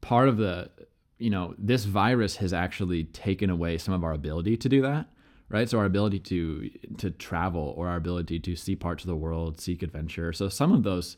part 0.00 0.28
of 0.28 0.36
the, 0.36 0.70
you 1.18 1.30
know, 1.30 1.54
this 1.58 1.84
virus 1.84 2.36
has 2.36 2.52
actually 2.52 3.04
taken 3.04 3.50
away 3.50 3.78
some 3.78 3.92
of 3.92 4.04
our 4.04 4.12
ability 4.12 4.56
to 4.58 4.68
do 4.68 4.82
that 4.82 5.08
right? 5.48 5.68
So 5.68 5.78
our 5.78 5.84
ability 5.84 6.20
to 6.20 6.70
to 6.98 7.10
travel 7.10 7.74
or 7.76 7.88
our 7.88 7.96
ability 7.96 8.40
to 8.40 8.56
see 8.56 8.76
parts 8.76 9.04
of 9.04 9.08
the 9.08 9.16
world, 9.16 9.60
seek 9.60 9.82
adventure. 9.82 10.32
So 10.32 10.48
some 10.48 10.72
of 10.72 10.82
those 10.82 11.16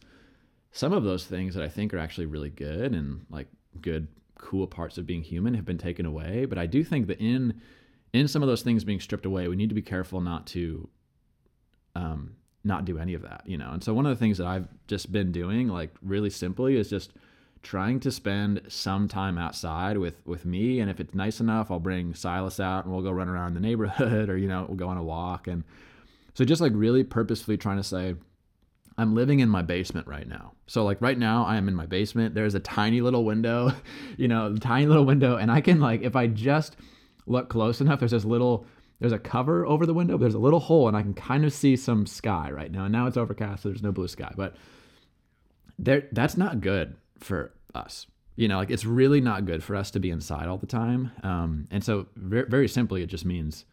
some 0.73 0.93
of 0.93 1.05
those 1.05 1.25
things 1.25 1.55
that 1.55 1.65
I 1.65 1.69
think 1.69 1.93
are 1.93 1.99
actually 1.99 2.27
really 2.27 2.51
good 2.51 2.95
and 2.95 3.27
like 3.31 3.49
good 3.81 4.09
cool 4.39 4.67
parts 4.67 4.99
of 4.99 5.07
being 5.07 5.23
human 5.23 5.55
have 5.55 5.65
been 5.65 5.79
taken 5.79 6.07
away, 6.07 6.47
but 6.47 6.59
I 6.59 6.67
do 6.67 6.85
think 6.85 7.09
that 7.09 7.21
in 7.21 7.61
in 8.13 8.29
some 8.29 8.43
of 8.43 8.49
those 8.49 8.63
things 8.63 8.85
being 8.85 9.01
stripped 9.01 9.27
away, 9.27 9.49
we 9.49 9.57
need 9.57 9.69
to 9.69 9.75
be 9.75 9.83
careful 9.83 10.21
not 10.21 10.47
to 10.49 10.89
um 11.95 12.37
not 12.63 12.85
do 12.85 12.99
any 12.99 13.15
of 13.15 13.23
that, 13.23 13.43
you 13.47 13.57
know. 13.57 13.71
And 13.71 13.83
so 13.83 13.95
one 13.95 14.07
of 14.07 14.11
the 14.11 14.21
things 14.21 14.39
that 14.39 14.47
I've 14.47 14.69
just 14.87 15.11
been 15.11 15.33
doing 15.33 15.69
like 15.69 15.95
really 16.03 16.31
simply 16.31 16.77
is 16.77 16.91
just 16.91 17.13
trying 17.63 18.01
to 18.01 18.11
spend 18.11 18.63
some 18.69 19.07
time 19.07 19.37
outside 19.37 19.99
with 19.99 20.15
with 20.27 20.45
me. 20.45 20.81
And 20.81 20.91
if 20.91 21.01
it's 21.01 21.15
nice 21.15 21.41
enough 21.41 21.71
i'll 21.71 21.81
bring 21.81 22.15
silas 22.15 22.59
out 22.59 22.85
and 22.85 22.93
we'll 22.93 23.03
go 23.03 23.11
run 23.11 23.29
around 23.29 23.55
the 23.55 23.61
neighborhood 23.61 24.29
or 24.31 24.37
you 24.37 24.49
know 24.49 24.65
we'll 24.69 24.77
go 24.77 24.89
on 24.89 24.97
a 24.97 25.03
walk. 25.03 25.47
And 25.47 25.65
so 26.35 26.45
just 26.45 26.61
like 26.61 26.73
really 26.75 27.05
purposefully 27.05 27.57
trying 27.57 27.77
to 27.77 27.83
say 27.83 28.15
i'm 28.97 29.15
living 29.15 29.41
in 29.41 29.49
my 29.49 29.63
basement 29.63 30.07
right 30.07 30.27
now. 30.27 30.53
So 30.67 30.85
like 30.85 31.01
right 31.03 31.19
now 31.19 31.45
i 31.45 31.57
am 31.57 31.69
in 31.69 31.75
my 31.75 31.87
basement. 31.87 32.35
There's 32.35 32.55
a 32.55 32.61
tiny 32.61 33.01
little 33.01 33.25
window 33.25 33.73
you 34.17 34.29
know 34.29 34.57
tiny 34.57 34.87
little 34.87 35.05
window. 35.05 35.37
And 35.37 35.51
i 35.51 35.61
can 35.61 35.81
like 35.81 36.03
if 36.03 36.17
i 36.17 36.27
just 36.27 36.77
look 37.27 37.51
close 37.51 37.81
enough 37.81 38.01
there's 38.01 38.13
this 38.13 38.25
little 38.25 38.67
there's 38.99 39.13
a 39.13 39.19
cover 39.19 39.67
over 39.67 39.87
the 39.87 39.95
window 39.95 40.17
there's 40.19 40.35
a 40.35 40.39
little 40.39 40.59
hole 40.61 40.89
and 40.89 40.97
i 40.97 41.03
can 41.03 41.15
kind 41.15 41.45
of 41.45 41.53
see 41.53 41.77
some 41.77 42.07
sky 42.07 42.51
right 42.51 42.73
now. 42.73 42.85
And 42.85 42.93
now 42.93 43.07
it's 43.07 43.19
overcast 43.19 43.63
so 43.63 43.69
there's 43.69 43.83
no 43.83 43.93
blue 43.93 44.09
sky. 44.09 44.33
But 44.35 44.57
there 45.79 46.09
that's 46.13 46.39
not 46.39 46.63
good 46.63 46.97
for 47.21 47.53
us. 47.75 48.07
You 48.37 48.49
know, 48.49 48.57
like 48.57 48.71
it's 48.71 48.85
really 48.85 49.21
not 49.21 49.45
good 49.45 49.63
for 49.63 49.77
us 49.77 49.91
to 49.93 50.01
be 50.01 50.11
inside 50.11 50.49
all 50.49 50.59
the 50.59 50.67
time. 50.67 51.13
Um, 51.23 51.67
and 51.71 51.85
so, 51.85 52.07
very, 52.17 52.49
very 52.49 52.69
simply, 52.69 53.03
it 53.03 53.09
just 53.09 53.25
means 53.25 53.65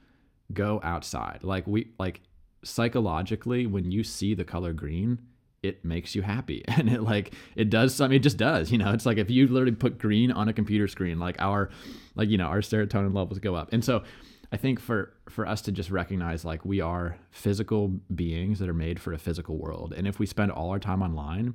go 0.51 0.81
outside. 0.83 1.39
Like 1.43 1.65
we 1.67 1.89
like 1.99 2.21
psychologically, 2.63 3.65
when 3.65 3.91
you 3.91 4.03
see 4.03 4.33
the 4.33 4.43
color 4.43 4.73
green, 4.73 5.19
it 5.63 5.83
makes 5.83 6.15
you 6.15 6.21
happy 6.21 6.63
and 6.67 6.89
it 6.89 7.01
like 7.01 7.33
it 7.55 7.69
does 7.69 7.99
mean 7.99 8.13
it 8.13 8.19
just 8.19 8.37
does 8.37 8.71
you 8.71 8.77
know 8.77 8.91
it's 8.91 9.05
like 9.05 9.17
if 9.17 9.29
you 9.29 9.47
literally 9.47 9.75
put 9.75 9.97
green 9.97 10.31
on 10.31 10.47
a 10.47 10.53
computer 10.53 10.87
screen 10.87 11.19
like 11.19 11.35
our 11.39 11.69
like 12.15 12.29
you 12.29 12.37
know 12.37 12.45
our 12.45 12.59
serotonin 12.59 13.13
levels 13.15 13.39
go 13.39 13.55
up 13.55 13.71
and 13.73 13.83
so 13.83 14.03
I 14.51 14.57
think 14.57 14.79
for 14.79 15.13
for 15.29 15.45
us 15.45 15.61
to 15.63 15.71
just 15.71 15.89
recognize 15.89 16.45
like 16.45 16.63
we 16.63 16.79
are 16.79 17.17
physical 17.31 17.89
beings 18.13 18.59
that 18.59 18.69
are 18.69 18.73
made 18.73 18.99
for 18.99 19.13
a 19.13 19.17
physical 19.17 19.57
world 19.57 19.93
and 19.95 20.07
if 20.07 20.19
we 20.19 20.25
spend 20.25 20.51
all 20.51 20.69
our 20.69 20.79
time 20.79 21.01
online 21.01 21.53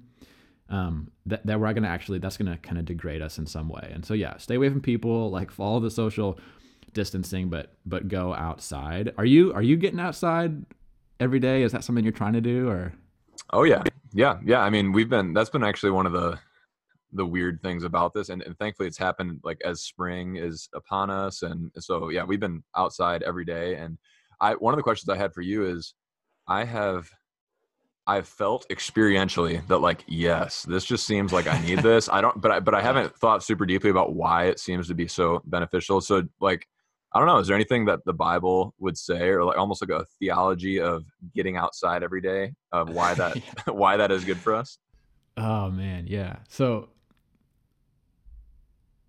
um, 0.73 1.11
that, 1.27 1.47
that 1.47 1.61
we're 1.61 1.73
going 1.73 1.83
to 1.85 1.89
actually, 1.89 2.19
that's 2.19 2.37
going 2.37 2.51
to 2.51 2.59
kind 2.59 2.79
of 2.79 2.85
degrade 2.87 3.23
us 3.23 3.39
in 3.39 3.47
some 3.47 3.69
way. 3.69 3.91
And 3.93 4.05
so, 4.05 4.15
yeah, 4.15 4.39
stay 4.39 4.57
away 4.57 4.71
from 4.71 4.81
people, 4.81 5.31
like 5.31 5.51
follow 5.51 5.79
the 5.81 5.91
social 5.91 6.39
distancing, 6.95 7.51
but, 7.51 7.75
but 7.87 8.09
go 8.09 8.35
outside. 8.35 9.13
Are 9.19 9.25
you, 9.25 9.53
are 9.53 9.63
you 9.63 9.77
getting 9.77 10.01
outside 10.01 10.65
every 11.21 11.39
day? 11.39 11.63
Is 11.63 11.73
that 11.73 11.85
something 11.85 12.03
you're 12.03 12.13
trying 12.13 12.33
to 12.33 12.41
do 12.41 12.69
or? 12.69 12.95
Oh 13.53 13.65
yeah. 13.65 13.83
Yeah. 14.15 14.39
Yeah. 14.45 14.61
I 14.61 14.71
mean, 14.71 14.93
we've 14.93 15.09
been, 15.09 15.35
that's 15.35 15.51
been 15.51 15.63
actually 15.63 15.93
one 15.93 16.07
of 16.07 16.13
the, 16.13 16.39
the 17.13 17.27
weird 17.27 17.61
things 17.63 17.85
about 17.85 18.15
this 18.15 18.31
and, 18.31 18.41
and 18.43 18.59
thankfully 18.59 18.89
it's 18.89 18.97
happened 18.97 19.39
like 19.45 19.59
as 19.65 19.83
spring 19.83 20.37
is 20.37 20.71
upon 20.75 21.11
us 21.11 21.43
and 21.43 21.71
so 21.79 22.09
yeah 22.09 22.25
we've 22.25 22.41
been 22.41 22.63
outside 22.75 23.23
every 23.23 23.45
day 23.45 23.77
and 23.77 23.99
i 24.41 24.55
one 24.55 24.73
of 24.73 24.79
the 24.79 24.83
questions 24.83 25.11
i 25.11 25.17
had 25.17 25.35
for 25.35 25.43
you 25.43 25.67
is 25.67 25.93
i 26.49 26.65
have 26.65 27.07
I've 28.07 28.27
felt 28.27 28.67
experientially 28.69 29.67
that 29.69 29.79
like 29.79 30.05
yes, 30.09 30.65
this 30.65 30.85
just 30.85 31.07
seems 31.07 31.33
like 31.33 31.47
I 31.47 31.61
need 31.63 31.81
this. 31.81 32.09
I 32.09 32.21
don't, 32.21 32.41
but 32.41 32.51
I 32.51 32.61
but 32.61 32.75
I 32.75 32.83
haven't 32.89 33.17
thought 33.17 33.45
super 33.45 33.65
deeply 33.65 33.91
about 33.91 34.15
why 34.15 34.47
it 34.47 34.59
seems 34.59 34.89
to 34.89 34.95
be 34.95 35.07
so 35.07 35.41
beneficial. 35.45 36.01
So 36.01 36.25
like, 36.41 36.67
I 37.13 37.19
don't 37.19 37.29
know. 37.29 37.39
Is 37.39 37.47
there 37.47 37.55
anything 37.55 37.85
that 37.85 38.05
the 38.05 38.13
Bible 38.13 38.75
would 38.81 38.99
say, 38.99 39.29
or 39.29 39.45
like 39.45 39.57
almost 39.57 39.87
like 39.87 39.91
a 39.91 40.05
theology 40.19 40.81
of 40.81 41.05
getting 41.35 41.57
outside 41.57 42.03
every 42.03 42.21
day 42.21 42.55
of 42.73 42.91
why 42.91 43.15
that 43.15 43.37
yeah. 43.37 43.43
why 43.73 43.97
that 43.97 44.11
is 44.11 44.25
good 44.25 44.39
for 44.39 44.55
us? 44.55 44.79
Oh 45.37 45.71
man, 45.71 46.07
yeah. 46.09 46.37
So 46.49 46.89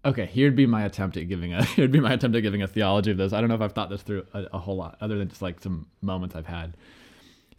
okay, 0.05 0.27
here'd 0.27 0.55
be 0.55 0.67
my 0.67 0.83
attempt 0.83 1.17
at 1.17 1.27
giving 1.27 1.53
a 1.53 1.63
here'd 1.63 1.91
be 1.91 1.99
my 1.99 2.13
attempt 2.13 2.37
at 2.37 2.41
giving 2.41 2.61
a 2.61 2.67
theology 2.67 3.09
of 3.09 3.17
this. 3.17 3.33
I 3.33 3.39
don't 3.39 3.49
know 3.49 3.55
if 3.55 3.61
I've 3.61 3.73
thought 3.73 3.89
this 3.89 4.03
through 4.03 4.27
a, 4.35 4.43
a 4.53 4.59
whole 4.59 4.75
lot, 4.75 4.97
other 5.01 5.17
than 5.17 5.29
just 5.29 5.41
like 5.41 5.61
some 5.61 5.87
moments 6.01 6.35
I've 6.35 6.45
had 6.45 6.77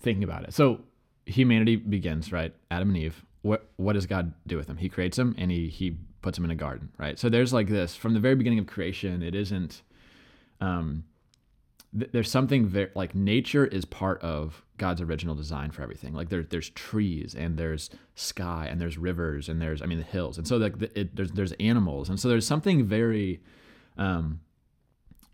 thinking 0.00 0.22
about 0.22 0.44
it. 0.44 0.54
So 0.54 0.80
humanity 1.26 1.76
begins, 1.76 2.32
right? 2.32 2.54
Adam 2.70 2.88
and 2.88 2.98
Eve. 2.98 3.24
What 3.42 3.68
what 3.76 3.92
does 3.92 4.06
God 4.06 4.32
do 4.46 4.56
with 4.56 4.66
them? 4.66 4.78
He 4.78 4.88
creates 4.88 5.16
them 5.16 5.34
and 5.38 5.50
he 5.50 5.68
he 5.68 5.98
puts 6.22 6.38
them 6.38 6.44
in 6.44 6.50
a 6.50 6.56
garden, 6.56 6.90
right? 6.98 7.18
So 7.18 7.28
there's 7.28 7.52
like 7.52 7.68
this 7.68 7.94
from 7.94 8.14
the 8.14 8.20
very 8.20 8.34
beginning 8.34 8.58
of 8.58 8.66
creation. 8.66 9.22
It 9.22 9.34
isn't. 9.34 9.82
Um, 10.60 11.04
th- 11.98 12.10
there's 12.12 12.30
something 12.30 12.66
very 12.66 12.90
like 12.94 13.14
nature 13.14 13.66
is 13.66 13.84
part 13.84 14.20
of 14.22 14.64
God's 14.78 15.02
original 15.02 15.34
design 15.34 15.70
for 15.70 15.82
everything. 15.82 16.14
Like 16.14 16.30
there's 16.30 16.46
there's 16.48 16.70
trees 16.70 17.34
and 17.34 17.58
there's 17.58 17.90
sky 18.14 18.66
and 18.70 18.80
there's 18.80 18.96
rivers 18.96 19.48
and 19.48 19.60
there's 19.60 19.82
I 19.82 19.86
mean 19.86 19.98
the 19.98 20.04
hills 20.04 20.38
and 20.38 20.48
so 20.48 20.56
like 20.56 20.78
the, 20.78 20.98
it, 20.98 21.14
there's 21.14 21.32
there's 21.32 21.52
animals 21.52 22.08
and 22.08 22.18
so 22.18 22.28
there's 22.28 22.46
something 22.46 22.84
very 22.84 23.40
um, 23.96 24.40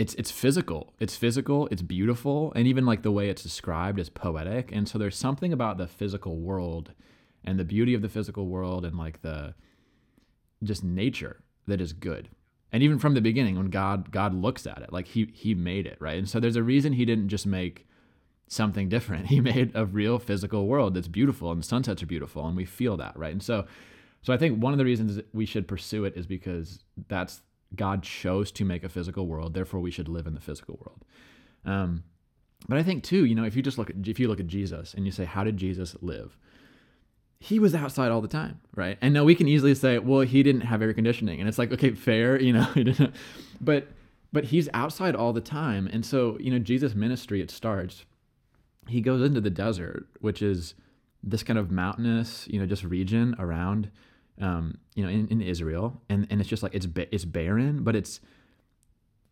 it's 0.01 0.15
it's 0.15 0.31
physical. 0.31 0.95
It's 0.99 1.15
physical, 1.15 1.69
it's 1.71 1.83
beautiful, 1.83 2.55
and 2.57 2.67
even 2.67 2.87
like 2.87 3.03
the 3.03 3.11
way 3.11 3.29
it's 3.29 3.43
described 3.43 3.99
is 3.99 4.09
poetic. 4.09 4.73
And 4.73 4.89
so 4.89 4.97
there's 4.97 5.15
something 5.15 5.53
about 5.53 5.77
the 5.77 5.87
physical 5.87 6.39
world 6.39 6.93
and 7.45 7.59
the 7.59 7.67
beauty 7.67 7.93
of 7.93 8.01
the 8.01 8.09
physical 8.09 8.47
world 8.47 8.87
and 8.87 8.97
like 8.97 9.21
the 9.21 9.55
just 10.63 10.83
nature 10.83 11.43
that 11.67 11.83
is 11.83 11.93
good. 11.93 12.31
And 12.73 12.83
even 12.83 12.99
from 12.99 13.13
the 13.13 13.21
beginning 13.21 13.59
when 13.59 13.69
God 13.69 14.11
God 14.11 14.33
looks 14.33 14.67
at 14.67 14.81
it, 14.81 14.91
like 14.91 15.07
he 15.07 15.31
he 15.35 15.55
made 15.55 15.87
it, 15.87 15.99
right? 16.01 16.17
And 16.17 16.27
so 16.27 16.41
there's 16.41 16.57
a 16.57 16.63
reason 16.63 16.95
he 16.95 17.05
didn't 17.05 17.29
just 17.29 17.47
make 17.47 17.87
something 18.49 18.89
different. 18.89 19.27
He 19.35 19.43
made 19.43 19.71
a 19.75 19.85
real 19.85 20.19
physical 20.19 20.67
world 20.67 20.95
that's 20.95 21.09
beautiful 21.09 21.53
and 21.53 21.63
sunsets 21.63 22.03
are 22.03 22.07
beautiful 22.07 22.47
and 22.47 22.57
we 22.57 22.65
feel 22.65 22.97
that, 22.97 23.19
right? 23.19 23.33
And 23.33 23.43
so 23.43 23.67
so 24.23 24.33
I 24.33 24.39
think 24.39 24.63
one 24.63 24.73
of 24.73 24.79
the 24.79 24.87
reasons 24.87 25.21
we 25.35 25.45
should 25.45 25.69
pursue 25.69 26.07
it 26.07 26.17
is 26.17 26.27
because 26.27 26.79
that's 27.09 27.43
God 27.75 28.03
chose 28.03 28.51
to 28.53 28.65
make 28.65 28.85
a 28.85 28.89
physical 28.89 29.27
world, 29.27 29.55
therefore 29.55 29.81
we 29.81 29.91
should 29.91 30.09
live 30.09 30.27
in 30.27 30.35
the 30.35 30.41
physical 30.41 30.79
world. 30.85 31.05
Um, 31.65 32.05
but 32.69 32.79
I 32.79 32.83
think 32.83 33.03
too, 33.03 33.25
you 33.25 33.35
know, 33.35 33.45
if 33.45 33.57
you 33.57 33.63
just 33.63 33.79
look 33.79 33.91
at 33.91 33.97
if 34.07 34.21
you 34.21 34.29
look 34.29 34.41
at 34.41 34.47
Jesus 34.47 34.95
and 34.95 35.07
you 35.07 35.13
say, 35.13 35.25
how 35.25 35.45
did 35.45 35.57
Jesus 35.57 35.97
live? 36.01 36.37
He 37.39 37.59
was 37.59 37.75
outside 37.75 38.11
all 38.11 38.21
the 38.21 38.29
time, 38.29 38.61
right? 38.77 38.99
And 39.01 39.15
now 39.15 39.25
we 39.25 39.35
can 39.35 39.49
easily 39.49 39.75
say, 39.75 39.99
well, 39.99 40.21
he 40.21 40.43
didn't 40.43 40.63
have 40.63 40.83
air 40.83 40.93
conditioning, 40.93 41.41
and 41.41 41.49
it's 41.49 41.59
like, 41.59 41.73
okay, 41.73 41.93
fair, 41.93 42.41
you 42.41 42.53
know, 42.53 42.67
but 43.61 43.89
but 44.33 44.45
he's 44.45 44.69
outside 44.75 45.17
all 45.17 45.33
the 45.33 45.41
time, 45.41 45.89
and 45.93 46.05
so 46.05 46.37
you 46.39 46.51
know, 46.51 46.59
Jesus' 46.59 46.95
ministry 46.95 47.41
it 47.41 47.51
starts. 47.51 48.05
He 48.89 49.01
goes 49.01 49.23
into 49.23 49.41
the 49.41 49.51
desert, 49.51 50.07
which 50.21 50.43
is 50.43 50.75
this 51.23 51.43
kind 51.43 51.59
of 51.59 51.71
mountainous, 51.71 52.47
you 52.49 52.59
know, 52.59 52.67
just 52.67 52.83
region 52.83 53.37
around 53.39 53.91
um, 54.41 54.79
you 54.95 55.05
know, 55.05 55.11
in, 55.11 55.29
in 55.29 55.41
Israel, 55.41 56.01
and 56.09 56.27
and 56.31 56.41
it's 56.41 56.51
just 56.51 56.63
like 56.63 56.75
it's 56.75 56.87
it's 56.97 57.25
barren, 57.25 57.83
but 57.83 57.97
it's 57.97 58.21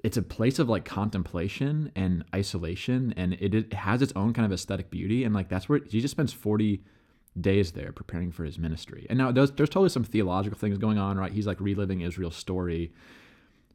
it's 0.05 0.17
a 0.17 0.23
place 0.23 0.59
of 0.59 0.69
like 0.69 0.85
contemplation 0.85 1.91
and 1.97 2.25
isolation, 2.35 3.13
and 3.17 3.35
it, 3.35 3.55
it 3.55 3.73
has 3.73 4.03
its 4.03 4.13
own 4.15 4.33
kind 4.33 4.47
of 4.47 4.53
aesthetic 4.53 4.91
beauty, 4.91 5.25
and 5.25 5.35
like 5.35 5.49
that's 5.49 5.69
where 5.69 5.79
Jesus 5.81 6.11
spends 6.11 6.33
forty 6.33 6.83
days 7.41 7.73
there 7.73 7.93
preparing 7.93 8.33
for 8.33 8.45
his 8.45 8.59
ministry. 8.59 9.07
And 9.09 9.19
now 9.19 9.33
there's 9.33 9.51
there's 9.53 9.69
totally 9.69 9.91
some 9.91 10.05
theological 10.05 10.59
things 10.59 10.79
going 10.79 10.99
on, 10.99 11.19
right? 11.19 11.33
He's 11.33 11.47
like 11.47 11.61
reliving 11.61 12.01
Israel's 12.01 12.37
story, 12.37 12.93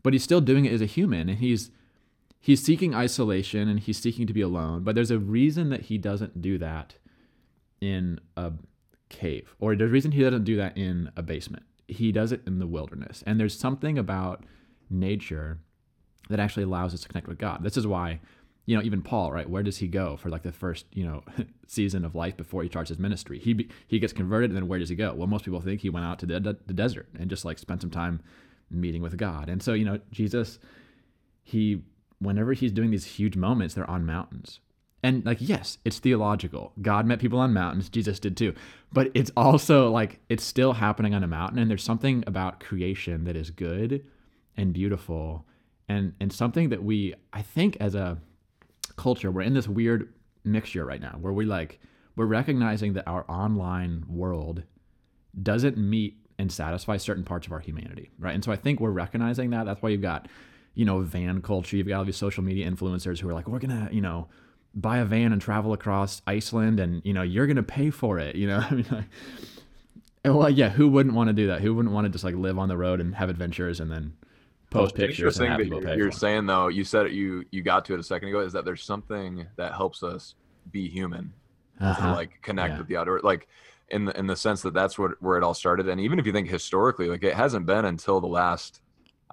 but 0.02 0.13
he's 0.13 0.24
still 0.24 0.41
doing 0.41 0.65
it 0.65 0.74
as 0.74 0.82
a 0.82 0.86
human, 0.86 1.30
and 1.30 1.39
he's 1.39 1.72
he's 2.39 2.62
seeking 2.62 2.93
isolation 2.93 3.69
and 3.69 3.80
he's 3.80 3.98
seeking 3.98 4.28
to 4.28 4.34
be 4.34 4.41
alone. 4.41 4.84
But 4.84 4.96
there's 4.96 5.12
a 5.12 5.17
reason 5.17 5.69
that 5.69 5.82
he 5.84 5.98
doesn't 5.98 6.41
do 6.41 6.58
that 6.58 6.96
in 7.80 8.19
a 8.36 8.52
cave, 9.10 9.56
or 9.60 9.76
the 9.76 9.88
reason 9.88 10.12
he 10.12 10.22
doesn't 10.22 10.44
do 10.44 10.56
that 10.58 10.78
in 10.78 11.12
a 11.16 11.24
basement. 11.24 11.63
he 11.88 12.12
does 12.12 12.32
it 12.32 12.42
in 12.48 12.60
the 12.60 12.68
wilderness. 12.68 13.24
And 13.28 13.39
there's 13.39 13.58
something 13.58 13.98
about 13.98 14.46
nature 14.89 15.60
that 16.30 16.39
actually 16.39 16.63
allows 16.63 16.94
us 16.94 17.02
to 17.02 17.08
connect 17.10 17.28
with 17.28 17.38
God. 17.38 17.63
This 17.63 17.78
is 17.78 17.86
why, 17.86 18.22
you 18.66 18.76
know, 18.76 18.82
even 18.82 19.02
Paul, 19.02 19.32
right? 19.32 19.50
Where 19.50 19.63
does 19.63 19.78
he 19.78 19.88
go 19.88 20.16
for 20.16 20.30
like 20.30 20.44
the 20.44 20.52
first, 20.52 20.86
you 20.94 21.06
know, 21.06 21.24
season 21.68 22.06
of 22.06 22.16
life 22.16 22.38
before 22.38 22.63
he 22.63 22.70
starts 22.70 22.89
his 22.89 23.00
ministry? 23.00 23.39
He 23.39 23.70
he 23.88 24.00
gets 24.00 24.13
converted, 24.13 24.50
and 24.50 24.58
then 24.58 24.68
where 24.68 24.80
does 24.80 24.89
he 24.89 24.96
go? 24.96 25.13
Well, 25.13 25.28
most 25.28 25.46
people 25.46 25.62
think 25.62 25.82
he 25.82 25.89
went 25.89 26.06
out 26.06 26.20
to 26.20 26.26
the, 26.26 26.39
the 26.39 26.74
desert 26.74 27.10
and 27.20 27.30
just 27.30 27.46
like 27.46 27.60
spent 27.60 27.82
some 27.82 27.92
time 27.92 28.22
meeting 28.72 29.02
with 29.02 29.18
God. 29.18 29.50
And 29.50 29.62
so, 29.62 29.74
you 29.74 29.86
know, 29.86 30.00
Jesus, 30.12 30.60
he 31.44 31.84
whenever 32.20 32.54
he's 32.54 32.72
doing 32.72 32.92
these 32.92 33.06
huge 33.06 33.36
moments, 33.36 33.74
they're 33.74 33.89
on 33.89 34.06
mountains. 34.06 34.60
And 35.04 35.26
like, 35.26 35.39
yes, 35.42 35.78
it's 35.84 36.00
theological. 36.00 36.72
God 36.82 37.06
met 37.06 37.20
people 37.20 37.39
on 37.39 37.54
mountains. 37.54 37.89
Jesus 37.89 38.20
did 38.20 38.38
too. 38.38 38.56
But 38.94 39.12
it's 39.13 39.32
also 39.36 39.92
like, 39.92 40.22
it's 40.30 40.44
still 40.44 40.74
happening 40.74 41.13
on 41.13 41.24
a 41.24 41.28
mountain. 41.28 41.60
And 41.60 41.70
there's 41.70 41.84
something 41.84 42.24
about 42.26 42.62
creation 42.62 43.26
that 43.26 43.36
is 43.36 43.50
good 43.50 44.06
and 44.56 44.74
beautiful 44.74 45.46
and, 45.89 46.13
and 46.20 46.32
something 46.32 46.70
that 46.70 46.84
we, 46.84 47.13
I 47.34 47.42
think, 47.42 47.78
as 47.80 47.96
a 47.96 48.18
culture, 48.96 49.30
we're 49.30 49.42
in 49.42 49.54
this 49.54 49.68
weird 49.68 50.13
mixture 50.44 50.86
right 50.86 51.02
now 51.02 51.18
where 51.20 51.34
we 51.34 51.46
like, 51.46 51.80
we're 52.16 52.26
recognizing 52.26 52.94
that 52.94 53.08
our 53.08 53.26
online 53.30 54.06
world 54.08 54.63
doesn't 55.42 55.78
meet 55.78 56.18
and 56.39 56.52
satisfy 56.52 56.98
certain 56.98 57.24
parts 57.24 57.48
of 57.48 57.54
our 57.54 57.60
humanity, 57.60 58.12
right? 58.20 58.34
And 58.34 58.44
so 58.44 58.52
I 58.52 58.56
think 58.56 58.80
we're 58.80 58.92
recognizing 58.92 59.50
that. 59.50 59.66
That's 59.66 59.82
why 59.82 59.89
you've 59.89 60.02
got, 60.02 60.28
you 60.74 60.86
know, 60.86 61.02
van 61.02 61.42
culture. 61.42 61.76
You've 61.76 61.88
got 61.88 62.00
all 62.00 62.06
these 62.06 62.18
social 62.18 62.44
media 62.44 62.70
influencers 62.70 63.20
who 63.20 63.30
are 63.30 63.34
like, 63.34 63.48
we're 63.48 63.60
gonna, 63.60 63.89
you 63.92 64.02
know, 64.02 64.28
buy 64.74 64.98
a 64.98 65.06
van 65.06 65.32
and 65.32 65.42
travel 65.42 65.74
across 65.74 66.22
Iceland, 66.26 66.80
and 66.80 67.02
you 67.06 67.14
know, 67.14 67.22
you're 67.22 67.48
gonna 67.48 67.64
pay 67.64 67.90
for 67.90 68.20
it. 68.20 68.36
You 68.36 68.48
know, 68.48 68.58
I 68.70 68.74
mean, 68.74 68.86
like, 68.92 69.06
well, 70.26 70.50
yeah, 70.50 70.70
who 70.70 70.88
wouldn't 70.88 71.16
want 71.16 71.28
to 71.28 71.34
do 71.34 71.48
that? 71.48 71.62
Who 71.62 71.74
wouldn't 71.76 71.94
want 71.94 72.06
to 72.06 72.10
just 72.10 72.24
like 72.24 72.36
live 72.36 72.58
on 72.58 72.70
the 72.70 72.78
road 72.78 73.02
and 73.02 73.16
have 73.16 73.30
adventures 73.30 73.80
and 73.80 73.92
then 73.92 74.14
post 74.70 74.98
well, 74.98 75.08
pictures 75.08 75.40
and 75.40 75.50
have 75.50 75.60
people 75.60 75.82
pay? 75.82 75.98
You're 75.98 76.12
saying 76.12 76.46
though, 76.46 76.68
you 76.68 76.84
said 76.84 77.08
it, 77.08 77.12
you 77.12 77.46
you 77.52 77.62
got 77.62 77.86
to 77.86 77.94
it 77.94 78.00
a 78.00 78.04
second 78.04 78.30
ago, 78.30 78.40
is 78.40 78.54
that 78.54 78.66
there's 78.66 78.84
something 78.84 79.46
that 79.56 79.74
helps 79.74 80.04
us 80.04 80.36
be 80.72 80.88
human, 80.88 81.34
uh-huh. 81.80 82.14
like 82.14 82.42
connect 82.42 82.74
yeah. 82.74 82.78
with 82.78 82.88
the 82.88 82.98
outdoor, 82.98 83.20
like 83.22 83.48
in 83.90 84.06
the 84.06 84.18
in 84.18 84.28
the 84.28 84.36
sense 84.36 84.62
that 84.62 84.74
that's 84.74 84.98
what 84.98 85.22
where 85.22 85.38
it 85.38 85.44
all 85.44 85.54
started. 85.54 85.88
And 85.88 86.02
even 86.02 86.20
if 86.20 86.26
you 86.26 86.32
think 86.32 86.50
historically, 86.50 87.08
like 87.08 87.24
it 87.24 87.36
hasn't 87.36 87.66
been 87.66 87.86
until 87.86 88.20
the 88.22 88.28
last 88.28 88.82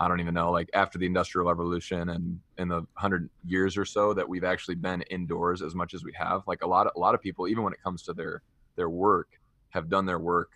I 0.01 0.09
don't 0.09 0.21
even 0.21 0.33
know, 0.33 0.51
like 0.51 0.71
after 0.73 0.99
the 0.99 1.05
industrial 1.05 1.47
revolution 1.47 2.09
and 2.09 2.41
in 2.57 2.69
the 2.69 2.87
hundred 2.95 3.29
years 3.45 3.77
or 3.77 3.85
so 3.85 4.15
that 4.15 4.27
we've 4.27 4.45
actually 4.45 4.77
been 4.77 5.03
indoors 5.03 5.61
as 5.61 5.75
much 5.75 5.93
as 5.93 6.03
we 6.03 6.13
have. 6.15 6.43
Like 6.47 6.63
a 6.63 6.67
lot 6.67 6.87
of 6.87 6.95
a 6.97 6.99
lot 6.99 7.15
of 7.15 7.21
people, 7.21 7.47
even 7.47 7.63
when 7.63 7.75
it 7.75 7.83
comes 7.83 8.03
to 8.05 8.15
their 8.15 8.43
their 8.77 8.89
work, 8.89 9.29
have 9.69 9.91
done 9.91 10.07
their 10.07 10.19
work 10.19 10.53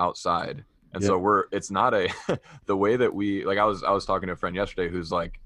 outside. 0.00 0.64
And 0.92 1.02
yep. 1.02 1.08
so 1.08 1.18
we're 1.18 1.44
it's 1.52 1.70
not 1.70 1.94
a 1.94 2.08
the 2.66 2.76
way 2.76 2.96
that 2.96 3.14
we 3.14 3.44
like 3.44 3.58
I 3.58 3.64
was 3.64 3.84
I 3.84 3.92
was 3.92 4.04
talking 4.04 4.26
to 4.26 4.32
a 4.32 4.36
friend 4.36 4.56
yesterday 4.56 4.90
who's 4.90 5.12
like 5.12 5.38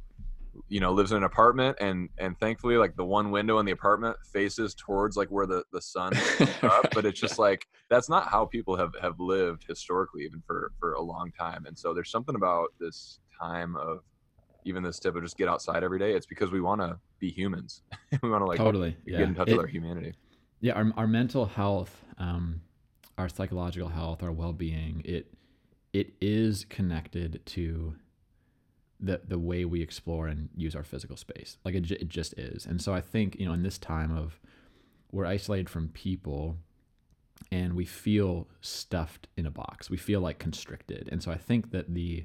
you 0.68 0.80
know 0.80 0.92
lives 0.92 1.12
in 1.12 1.18
an 1.18 1.24
apartment 1.24 1.76
and 1.80 2.10
and 2.18 2.38
thankfully 2.38 2.76
like 2.76 2.94
the 2.96 3.04
one 3.04 3.30
window 3.30 3.58
in 3.58 3.64
the 3.64 3.72
apartment 3.72 4.16
faces 4.32 4.74
towards 4.74 5.16
like 5.16 5.28
where 5.28 5.46
the 5.46 5.64
the 5.72 5.80
sun 5.80 6.12
up 6.62 6.86
but 6.92 7.06
it's 7.06 7.18
just 7.18 7.38
like 7.38 7.66
that's 7.88 8.08
not 8.08 8.28
how 8.28 8.44
people 8.44 8.76
have 8.76 8.92
have 9.00 9.18
lived 9.18 9.64
historically 9.66 10.24
even 10.24 10.42
for 10.46 10.72
for 10.78 10.92
a 10.94 11.00
long 11.00 11.32
time 11.38 11.64
and 11.64 11.78
so 11.78 11.94
there's 11.94 12.10
something 12.10 12.34
about 12.34 12.68
this 12.78 13.18
time 13.40 13.76
of 13.76 14.00
even 14.64 14.82
this 14.82 14.98
tip 14.98 15.16
of 15.16 15.22
just 15.22 15.36
get 15.36 15.48
outside 15.48 15.82
every 15.82 15.98
day, 15.98 16.12
it's 16.12 16.26
because 16.26 16.50
we 16.50 16.60
want 16.60 16.80
to 16.80 16.98
be 17.18 17.30
humans. 17.30 17.82
we 18.22 18.30
want 18.30 18.42
to 18.42 18.46
like 18.46 18.58
totally 18.58 18.96
get 19.06 19.20
yeah. 19.20 19.26
in 19.26 19.34
touch 19.34 19.48
it, 19.48 19.52
with 19.52 19.60
our 19.60 19.66
humanity. 19.66 20.14
Yeah, 20.60 20.74
our, 20.74 20.92
our 20.96 21.06
mental 21.06 21.46
health, 21.46 22.04
um, 22.18 22.60
our 23.18 23.28
psychological 23.28 23.88
health, 23.88 24.22
our 24.22 24.32
well 24.32 24.52
being, 24.52 25.02
it 25.04 25.32
it 25.92 26.14
is 26.20 26.64
connected 26.64 27.44
to 27.44 27.94
the 29.02 29.20
the 29.26 29.38
way 29.38 29.64
we 29.64 29.82
explore 29.82 30.28
and 30.28 30.48
use 30.56 30.74
our 30.74 30.84
physical 30.84 31.16
space. 31.16 31.58
Like 31.64 31.74
it, 31.74 31.90
it 31.90 32.08
just 32.08 32.32
is. 32.38 32.64
And 32.64 32.80
so 32.80 32.94
I 32.94 33.00
think 33.00 33.36
you 33.38 33.46
know 33.46 33.52
in 33.52 33.62
this 33.62 33.78
time 33.78 34.16
of 34.16 34.40
we're 35.10 35.26
isolated 35.26 35.68
from 35.68 35.88
people 35.88 36.56
and 37.50 37.74
we 37.74 37.84
feel 37.84 38.48
stuffed 38.62 39.26
in 39.36 39.44
a 39.44 39.50
box. 39.50 39.90
We 39.90 39.98
feel 39.98 40.20
like 40.20 40.38
constricted. 40.38 41.08
And 41.12 41.22
so 41.22 41.30
I 41.30 41.36
think 41.36 41.72
that 41.72 41.92
the 41.92 42.24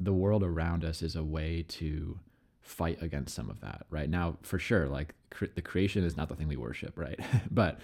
the 0.00 0.12
world 0.12 0.42
around 0.42 0.84
us 0.84 1.02
is 1.02 1.16
a 1.16 1.24
way 1.24 1.64
to 1.68 2.18
fight 2.60 3.00
against 3.02 3.34
some 3.34 3.50
of 3.50 3.60
that 3.60 3.84
right 3.90 4.08
now 4.08 4.38
for 4.42 4.58
sure 4.58 4.86
like 4.88 5.14
cre- 5.30 5.44
the 5.54 5.60
creation 5.60 6.02
is 6.02 6.16
not 6.16 6.30
the 6.30 6.34
thing 6.34 6.48
we 6.48 6.56
worship 6.56 6.98
right 6.98 7.20
but 7.50 7.78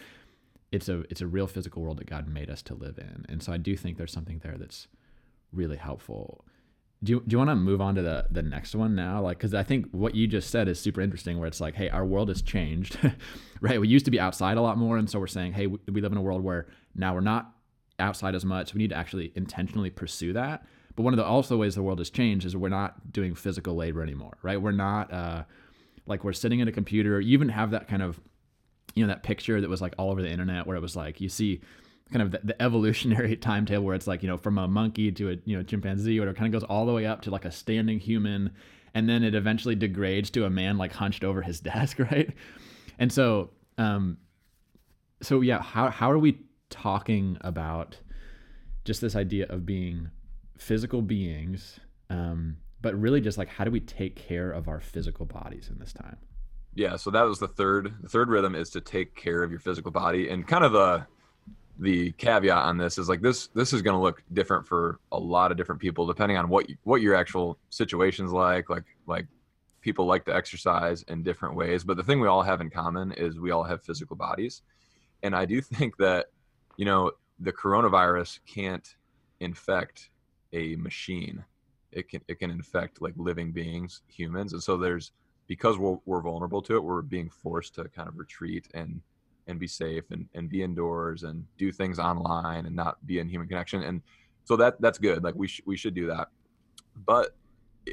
it's 0.72 0.88
a 0.88 1.00
it's 1.10 1.20
a 1.20 1.26
real 1.26 1.46
physical 1.46 1.82
world 1.82 1.98
that 1.98 2.08
god 2.08 2.26
made 2.26 2.48
us 2.48 2.62
to 2.62 2.74
live 2.74 2.96
in 2.96 3.26
and 3.28 3.42
so 3.42 3.52
i 3.52 3.58
do 3.58 3.76
think 3.76 3.98
there's 3.98 4.12
something 4.12 4.40
there 4.42 4.56
that's 4.56 4.88
really 5.52 5.76
helpful 5.76 6.44
do 7.02 7.12
you, 7.12 7.20
do 7.26 7.34
you 7.34 7.38
want 7.38 7.48
to 7.48 7.56
move 7.56 7.80
on 7.80 7.94
to 7.94 8.02
the 8.02 8.26
the 8.30 8.42
next 8.42 8.74
one 8.74 8.94
now 8.94 9.20
like 9.22 9.38
because 9.38 9.54
i 9.54 9.62
think 9.62 9.86
what 9.90 10.14
you 10.14 10.26
just 10.26 10.50
said 10.50 10.68
is 10.68 10.78
super 10.78 11.00
interesting 11.00 11.38
where 11.38 11.48
it's 11.48 11.60
like 11.60 11.74
hey 11.74 11.88
our 11.88 12.04
world 12.04 12.28
has 12.28 12.42
changed 12.42 12.98
right 13.60 13.80
we 13.80 13.88
used 13.88 14.04
to 14.04 14.10
be 14.10 14.20
outside 14.20 14.56
a 14.56 14.60
lot 14.60 14.76
more 14.76 14.98
and 14.98 15.08
so 15.08 15.18
we're 15.18 15.26
saying 15.26 15.52
hey 15.52 15.66
we, 15.66 15.78
live 16.00 16.12
in 16.12 16.18
a 16.18 16.22
world 16.22 16.42
where 16.42 16.66
now 16.94 17.14
we're 17.14 17.20
not 17.20 17.52
outside 17.98 18.34
as 18.34 18.44
much 18.44 18.74
we 18.74 18.78
need 18.78 18.90
to 18.90 18.96
actually 18.96 19.32
intentionally 19.34 19.90
pursue 19.90 20.32
that 20.32 20.64
but 20.96 21.04
one 21.04 21.14
of 21.14 21.18
the 21.18 21.24
also 21.24 21.56
ways 21.56 21.74
the 21.74 21.82
world 21.82 21.98
has 21.98 22.10
changed 22.10 22.44
is 22.44 22.56
we're 22.56 22.68
not 22.68 23.12
doing 23.12 23.34
physical 23.34 23.74
labor 23.74 24.02
anymore, 24.02 24.36
right? 24.42 24.60
We're 24.60 24.72
not 24.72 25.12
uh, 25.12 25.44
like 26.06 26.24
we're 26.24 26.32
sitting 26.32 26.60
at 26.60 26.68
a 26.68 26.72
computer. 26.72 27.20
You 27.20 27.32
even 27.32 27.48
have 27.48 27.70
that 27.70 27.88
kind 27.88 28.02
of, 28.02 28.20
you 28.94 29.04
know, 29.04 29.08
that 29.08 29.22
picture 29.22 29.60
that 29.60 29.70
was 29.70 29.80
like 29.80 29.94
all 29.98 30.10
over 30.10 30.20
the 30.20 30.30
internet 30.30 30.66
where 30.66 30.76
it 30.76 30.80
was 30.80 30.96
like 30.96 31.20
you 31.20 31.28
see 31.28 31.60
kind 32.10 32.22
of 32.22 32.30
the, 32.32 32.40
the 32.44 32.62
evolutionary 32.62 33.36
timetable 33.48 33.84
where 33.84 33.94
it's 33.94 34.06
like 34.06 34.22
you 34.22 34.28
know 34.28 34.36
from 34.36 34.58
a 34.58 34.68
monkey 34.68 35.12
to 35.12 35.30
a 35.30 35.36
you 35.44 35.56
know 35.56 35.62
chimpanzee 35.62 36.18
or 36.18 36.28
it 36.28 36.36
kind 36.36 36.52
of 36.52 36.60
goes 36.60 36.66
all 36.68 36.86
the 36.86 36.92
way 36.92 37.06
up 37.06 37.22
to 37.22 37.30
like 37.30 37.44
a 37.44 37.50
standing 37.50 37.98
human, 37.98 38.50
and 38.94 39.08
then 39.08 39.22
it 39.22 39.34
eventually 39.34 39.74
degrades 39.74 40.30
to 40.30 40.44
a 40.44 40.50
man 40.50 40.78
like 40.78 40.92
hunched 40.92 41.24
over 41.24 41.42
his 41.42 41.60
desk, 41.60 41.98
right? 41.98 42.30
And 42.98 43.12
so, 43.12 43.50
um, 43.78 44.18
so 45.22 45.40
yeah, 45.40 45.62
how 45.62 45.90
how 45.90 46.10
are 46.10 46.18
we 46.18 46.38
talking 46.68 47.36
about 47.40 47.98
just 48.84 49.00
this 49.00 49.16
idea 49.16 49.46
of 49.48 49.66
being 49.66 50.10
physical 50.58 51.02
beings, 51.02 51.80
um, 52.08 52.56
but 52.80 52.98
really 52.98 53.20
just 53.20 53.38
like 53.38 53.48
how 53.48 53.64
do 53.64 53.70
we 53.70 53.80
take 53.80 54.16
care 54.16 54.50
of 54.50 54.68
our 54.68 54.80
physical 54.80 55.26
bodies 55.26 55.68
in 55.70 55.78
this 55.78 55.92
time? 55.92 56.16
Yeah, 56.74 56.96
so 56.96 57.10
that 57.10 57.22
was 57.22 57.38
the 57.38 57.48
third. 57.48 57.94
The 58.02 58.08
third 58.08 58.28
rhythm 58.28 58.54
is 58.54 58.70
to 58.70 58.80
take 58.80 59.16
care 59.16 59.42
of 59.42 59.50
your 59.50 59.60
physical 59.60 59.90
body, 59.90 60.28
and 60.28 60.46
kind 60.46 60.64
of 60.64 60.72
the 60.72 61.06
the 61.80 62.12
caveat 62.12 62.64
on 62.64 62.76
this 62.76 62.98
is 62.98 63.08
like 63.08 63.22
this. 63.22 63.48
This 63.48 63.72
is 63.72 63.82
going 63.82 63.96
to 63.96 64.02
look 64.02 64.22
different 64.32 64.66
for 64.66 65.00
a 65.12 65.18
lot 65.18 65.50
of 65.50 65.56
different 65.56 65.80
people 65.80 66.06
depending 66.06 66.36
on 66.36 66.48
what 66.48 66.66
what 66.84 67.00
your 67.00 67.14
actual 67.14 67.58
situation's 67.70 68.32
like. 68.32 68.68
Like 68.68 68.84
like 69.06 69.26
people 69.80 70.04
like 70.04 70.26
to 70.26 70.34
exercise 70.34 71.02
in 71.08 71.22
different 71.22 71.56
ways, 71.56 71.82
but 71.82 71.96
the 71.96 72.02
thing 72.02 72.20
we 72.20 72.28
all 72.28 72.42
have 72.42 72.60
in 72.60 72.68
common 72.68 73.12
is 73.12 73.40
we 73.40 73.50
all 73.50 73.64
have 73.64 73.82
physical 73.82 74.14
bodies, 74.14 74.62
and 75.22 75.34
I 75.34 75.46
do 75.46 75.60
think 75.62 75.96
that 75.96 76.26
you 76.76 76.84
know 76.84 77.12
the 77.40 77.52
coronavirus 77.52 78.40
can't 78.46 78.94
infect 79.40 80.10
a 80.52 80.76
machine 80.76 81.42
it 81.92 82.08
can 82.08 82.20
it 82.28 82.38
can 82.38 82.50
infect 82.50 83.00
like 83.00 83.14
living 83.16 83.52
beings 83.52 84.02
humans 84.08 84.52
and 84.52 84.62
so 84.62 84.76
there's 84.76 85.12
because 85.46 85.78
we're, 85.78 85.96
we're 86.06 86.20
vulnerable 86.20 86.62
to 86.62 86.76
it 86.76 86.84
we're 86.84 87.02
being 87.02 87.28
forced 87.28 87.74
to 87.74 87.84
kind 87.88 88.08
of 88.08 88.18
retreat 88.18 88.68
and 88.74 89.00
and 89.50 89.60
be 89.60 89.66
safe 89.66 90.04
and, 90.10 90.26
and 90.34 90.48
be 90.48 90.62
indoors 90.62 91.24
and 91.24 91.44
do 91.58 91.70
things 91.72 91.98
online 91.98 92.66
and 92.66 92.74
not 92.74 93.04
be 93.06 93.18
in 93.18 93.28
human 93.28 93.48
connection. 93.48 93.82
And 93.82 94.02
so 94.44 94.56
that 94.56 94.80
that's 94.80 94.98
good. 94.98 95.22
Like 95.22 95.34
we, 95.34 95.48
sh- 95.48 95.62
we 95.66 95.76
should 95.76 95.94
do 95.94 96.06
that. 96.06 96.28
But 97.06 97.36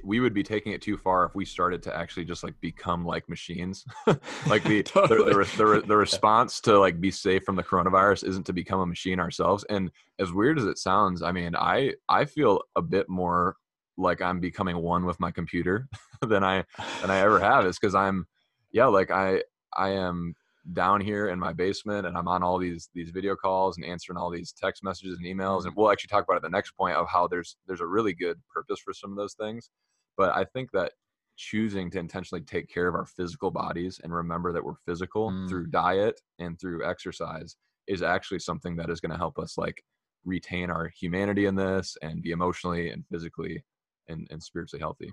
we 0.03 0.19
would 0.19 0.33
be 0.33 0.43
taking 0.43 0.73
it 0.73 0.81
too 0.81 0.97
far 0.97 1.25
if 1.25 1.33
we 1.33 1.45
started 1.45 1.81
to 1.81 1.95
actually 1.95 2.25
just 2.25 2.43
like 2.43 2.59
become 2.61 3.05
like 3.05 3.27
machines. 3.29 3.85
Like 4.47 4.63
the, 4.63 4.83
totally. 4.83 5.33
the, 5.33 5.39
the, 5.39 5.65
the, 5.81 5.83
the, 5.87 5.97
response 5.97 6.61
to 6.61 6.79
like 6.79 7.01
be 7.01 7.11
safe 7.11 7.43
from 7.43 7.55
the 7.55 7.63
coronavirus 7.63 8.27
isn't 8.27 8.45
to 8.45 8.53
become 8.53 8.79
a 8.79 8.85
machine 8.85 9.19
ourselves. 9.19 9.65
And 9.69 9.91
as 10.19 10.31
weird 10.31 10.57
as 10.57 10.65
it 10.65 10.77
sounds 10.77 11.21
i 11.21 11.31
mean 11.31 11.55
i 11.55 11.93
i 12.09 12.25
feel 12.25 12.61
a 12.75 12.81
bit 12.81 13.07
more 13.09 13.55
like 13.97 14.21
i'm 14.21 14.39
becoming 14.39 14.77
one 14.77 15.05
with 15.05 15.19
my 15.19 15.31
computer 15.31 15.87
than 16.21 16.43
i 16.43 16.63
than 17.01 17.11
i 17.11 17.19
ever 17.19 17.39
have. 17.39 17.65
Is 17.65 17.77
because 17.79 17.95
i'm 17.95 18.27
yeah 18.71 18.85
like 18.85 19.11
i 19.11 19.41
i 19.75 19.89
am 19.89 20.35
down 20.73 20.99
here 20.99 21.29
in 21.29 21.39
my 21.39 21.53
basement 21.53 22.05
and 22.05 22.17
i'm 22.17 22.27
on 22.27 22.43
all 22.43 22.57
these 22.57 22.89
these 22.93 23.09
video 23.09 23.35
calls 23.35 23.77
and 23.77 23.85
answering 23.85 24.17
all 24.17 24.29
these 24.29 24.51
text 24.51 24.83
messages 24.83 25.17
and 25.17 25.25
emails 25.25 25.65
and 25.65 25.73
we'll 25.75 25.89
actually 25.89 26.09
talk 26.09 26.25
about 26.25 26.35
it 26.35 26.41
the 26.43 26.49
next 26.49 26.71
point 26.71 26.95
of 26.95 27.07
how 27.07 27.25
there's 27.25 27.55
there's 27.67 27.81
a 27.81 27.85
really 27.85 28.13
good 28.13 28.37
purpose 28.53 28.79
for 28.79 28.93
some 28.93 29.11
of 29.11 29.17
those 29.17 29.33
things 29.33 29.69
but 30.17 30.35
I 30.35 30.43
think 30.43 30.71
that 30.71 30.91
choosing 31.37 31.91
to 31.91 31.99
intentionally 31.99 32.43
take 32.43 32.67
care 32.67 32.87
of 32.87 32.95
our 32.95 33.05
physical 33.05 33.51
bodies 33.51 34.01
and 34.03 34.13
remember 34.13 34.51
that 34.51 34.63
we're 34.63 34.73
physical 34.85 35.29
mm. 35.29 35.47
through 35.47 35.67
diet 35.67 36.19
and 36.39 36.59
through 36.59 36.85
exercise 36.85 37.55
is 37.87 38.01
actually 38.01 38.39
something 38.39 38.75
that 38.75 38.89
is 38.89 38.99
going 38.99 39.11
to 39.11 39.17
help 39.17 39.37
us 39.37 39.55
like 39.57 39.83
retain 40.25 40.71
our 40.71 40.91
humanity 40.99 41.45
in 41.45 41.55
this 41.55 41.95
and 42.01 42.23
be 42.23 42.31
emotionally 42.31 42.89
and 42.89 43.05
physically 43.11 43.63
and, 44.07 44.27
and 44.31 44.41
spiritually 44.41 44.81
healthy 44.81 45.11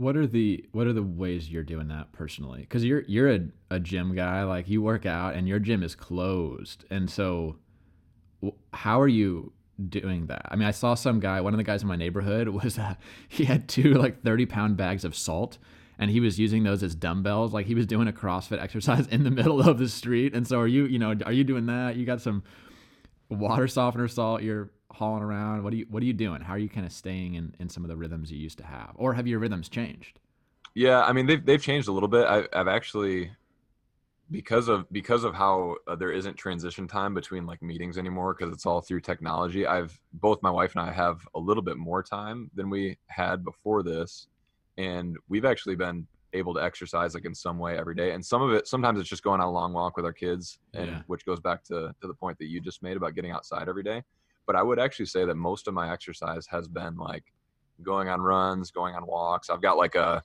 what 0.00 0.16
are 0.16 0.26
the 0.26 0.64
what 0.72 0.86
are 0.86 0.92
the 0.92 1.02
ways 1.02 1.50
you're 1.50 1.62
doing 1.62 1.88
that 1.88 2.10
personally 2.12 2.60
because 2.60 2.84
you're 2.84 3.02
you're 3.02 3.30
a, 3.30 3.40
a 3.70 3.78
gym 3.78 4.14
guy 4.14 4.42
like 4.44 4.68
you 4.68 4.80
work 4.80 5.04
out 5.04 5.34
and 5.34 5.46
your 5.46 5.58
gym 5.58 5.82
is 5.82 5.94
closed 5.94 6.84
and 6.90 7.10
so 7.10 7.56
how 8.72 9.00
are 9.00 9.08
you 9.08 9.52
doing 9.88 10.26
that? 10.26 10.46
I 10.50 10.56
mean, 10.56 10.68
I 10.68 10.72
saw 10.72 10.94
some 10.94 11.20
guy, 11.20 11.40
one 11.40 11.54
of 11.54 11.58
the 11.58 11.64
guys 11.64 11.82
in 11.82 11.88
my 11.88 11.96
neighborhood 11.96 12.48
was 12.62 12.78
uh, 12.78 12.94
he 13.28 13.44
had 13.44 13.68
two 13.68 13.94
like 13.94 14.22
30 14.22 14.46
pound 14.46 14.76
bags 14.76 15.04
of 15.04 15.16
salt 15.16 15.58
and 15.98 16.10
he 16.10 16.20
was 16.20 16.38
using 16.38 16.62
those 16.62 16.82
as 16.82 16.94
dumbbells. 16.94 17.52
Like 17.52 17.66
he 17.66 17.74
was 17.74 17.86
doing 17.86 18.08
a 18.08 18.12
CrossFit 18.12 18.62
exercise 18.62 19.06
in 19.08 19.24
the 19.24 19.30
middle 19.30 19.60
of 19.60 19.78
the 19.78 19.88
street. 19.88 20.34
And 20.34 20.46
so 20.46 20.60
are 20.60 20.68
you, 20.68 20.86
you 20.86 20.98
know, 20.98 21.14
are 21.24 21.32
you 21.32 21.44
doing 21.44 21.66
that? 21.66 21.96
You 21.96 22.06
got 22.06 22.20
some 22.20 22.42
water 23.28 23.68
softener 23.68 24.08
salt 24.08 24.42
you're 24.42 24.70
hauling 24.90 25.22
around. 25.22 25.62
What 25.62 25.72
are 25.72 25.76
you, 25.76 25.86
what 25.88 26.02
are 26.02 26.06
you 26.06 26.12
doing? 26.12 26.40
How 26.40 26.54
are 26.54 26.58
you 26.58 26.68
kind 26.68 26.86
of 26.86 26.92
staying 26.92 27.34
in, 27.34 27.54
in 27.58 27.68
some 27.68 27.84
of 27.84 27.88
the 27.88 27.96
rhythms 27.96 28.30
you 28.30 28.38
used 28.38 28.58
to 28.58 28.64
have? 28.64 28.92
Or 28.96 29.14
have 29.14 29.26
your 29.26 29.38
rhythms 29.38 29.68
changed? 29.68 30.18
Yeah. 30.74 31.02
I 31.02 31.12
mean, 31.12 31.26
they've, 31.26 31.44
they've 31.44 31.62
changed 31.62 31.88
a 31.88 31.92
little 31.92 32.08
bit. 32.08 32.26
I, 32.26 32.44
I've 32.52 32.68
actually, 32.68 33.30
because 34.30 34.68
of 34.68 34.90
because 34.92 35.24
of 35.24 35.34
how 35.34 35.76
uh, 35.88 35.96
there 35.96 36.12
isn't 36.12 36.36
transition 36.36 36.86
time 36.86 37.14
between 37.14 37.46
like 37.46 37.60
meetings 37.62 37.98
anymore 37.98 38.34
because 38.34 38.52
it's 38.52 38.64
all 38.64 38.80
through 38.80 39.00
technology 39.00 39.66
i've 39.66 39.98
both 40.14 40.40
my 40.42 40.50
wife 40.50 40.74
and 40.76 40.88
i 40.88 40.92
have 40.92 41.26
a 41.34 41.38
little 41.38 41.62
bit 41.62 41.76
more 41.76 42.02
time 42.02 42.50
than 42.54 42.70
we 42.70 42.96
had 43.06 43.44
before 43.44 43.82
this 43.82 44.28
and 44.78 45.16
we've 45.28 45.44
actually 45.44 45.74
been 45.74 46.06
able 46.32 46.54
to 46.54 46.62
exercise 46.62 47.14
like 47.14 47.24
in 47.24 47.34
some 47.34 47.58
way 47.58 47.76
every 47.76 47.94
day 47.94 48.12
and 48.12 48.24
some 48.24 48.40
of 48.40 48.52
it 48.52 48.68
sometimes 48.68 49.00
it's 49.00 49.08
just 49.08 49.24
going 49.24 49.40
on 49.40 49.48
a 49.48 49.50
long 49.50 49.72
walk 49.72 49.96
with 49.96 50.04
our 50.04 50.12
kids 50.12 50.60
and 50.74 50.86
yeah. 50.86 51.02
which 51.08 51.26
goes 51.26 51.40
back 51.40 51.64
to 51.64 51.92
to 52.00 52.06
the 52.06 52.14
point 52.14 52.38
that 52.38 52.46
you 52.46 52.60
just 52.60 52.82
made 52.82 52.96
about 52.96 53.14
getting 53.14 53.32
outside 53.32 53.68
every 53.68 53.82
day 53.82 54.00
but 54.50 54.58
i 54.58 54.62
would 54.64 54.80
actually 54.80 55.06
say 55.06 55.24
that 55.24 55.36
most 55.36 55.68
of 55.68 55.74
my 55.74 55.92
exercise 55.92 56.44
has 56.50 56.66
been 56.66 56.96
like 56.96 57.22
going 57.84 58.08
on 58.08 58.20
runs 58.20 58.72
going 58.72 58.96
on 58.96 59.06
walks. 59.06 59.48
I've 59.48 59.62
got 59.62 59.76
like 59.76 59.94
a 59.94 60.24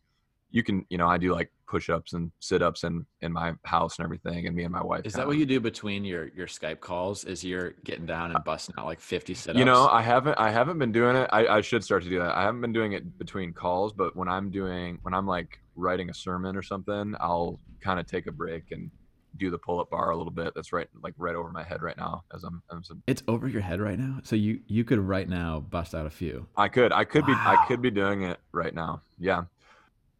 you 0.49 0.63
can 0.63 0.83
you 0.89 0.97
know 0.97 1.07
i 1.07 1.17
do 1.17 1.31
like 1.31 1.51
push-ups 1.67 2.13
and 2.13 2.31
sit-ups 2.39 2.83
in 2.83 3.05
in 3.21 3.31
my 3.31 3.53
house 3.65 3.99
and 3.99 4.05
everything 4.05 4.47
and 4.47 4.55
me 4.55 4.63
and 4.63 4.73
my 4.73 4.83
wife 4.83 5.05
is 5.05 5.13
that 5.13 5.27
what 5.27 5.37
you 5.37 5.45
do 5.45 5.59
between 5.59 6.03
your 6.03 6.29
your 6.35 6.47
skype 6.47 6.79
calls 6.79 7.23
is 7.25 7.43
you're 7.43 7.71
getting 7.83 8.07
down 8.07 8.31
and 8.33 8.43
busting 8.43 8.73
out 8.77 8.85
like 8.85 8.99
50 8.99 9.35
sit-ups? 9.35 9.59
You 9.59 9.65
know 9.65 9.87
i 9.87 10.01
haven't 10.01 10.35
i 10.39 10.49
haven't 10.49 10.79
been 10.79 10.91
doing 10.91 11.15
it. 11.15 11.29
I, 11.31 11.47
I 11.57 11.61
should 11.61 11.83
start 11.83 12.01
to 12.03 12.09
do 12.09 12.17
that. 12.17 12.35
I 12.35 12.41
haven't 12.41 12.61
been 12.61 12.73
doing 12.73 12.93
it 12.93 13.19
between 13.19 13.53
calls 13.53 13.93
but 13.93 14.15
when 14.15 14.27
i'm 14.27 14.49
doing 14.49 14.97
when 15.03 15.13
i'm 15.13 15.27
like 15.27 15.59
writing 15.75 16.09
a 16.09 16.13
sermon 16.13 16.55
or 16.55 16.63
something 16.63 17.15
i'll 17.19 17.59
kind 17.81 17.99
of 17.99 18.07
take 18.07 18.25
a 18.25 18.31
break 18.31 18.71
and 18.71 18.89
do 19.37 19.49
the 19.49 19.57
pull-up 19.57 19.89
bar 19.89 20.11
a 20.11 20.17
little 20.17 20.31
bit 20.31 20.53
that's 20.55 20.71
right 20.71 20.87
like 21.01 21.13
right 21.17 21.35
over 21.35 21.51
my 21.51 21.63
head 21.63 21.81
right 21.81 21.97
now 21.97 22.23
as 22.33 22.43
i'm, 22.43 22.61
as 22.71 22.89
I'm 22.89 23.03
it's 23.07 23.23
over 23.27 23.47
your 23.47 23.61
head 23.61 23.79
right 23.81 23.97
now 23.97 24.19
so 24.23 24.35
you 24.35 24.61
you 24.67 24.83
could 24.83 24.99
right 24.99 25.27
now 25.27 25.59
bust 25.59 25.93
out 25.93 26.05
a 26.05 26.09
few 26.09 26.47
i 26.55 26.67
could 26.67 26.91
i 26.91 27.03
could 27.03 27.27
wow. 27.27 27.27
be 27.27 27.33
i 27.33 27.65
could 27.67 27.81
be 27.81 27.91
doing 27.91 28.23
it 28.23 28.39
right 28.51 28.73
now 28.73 29.01
yeah 29.19 29.43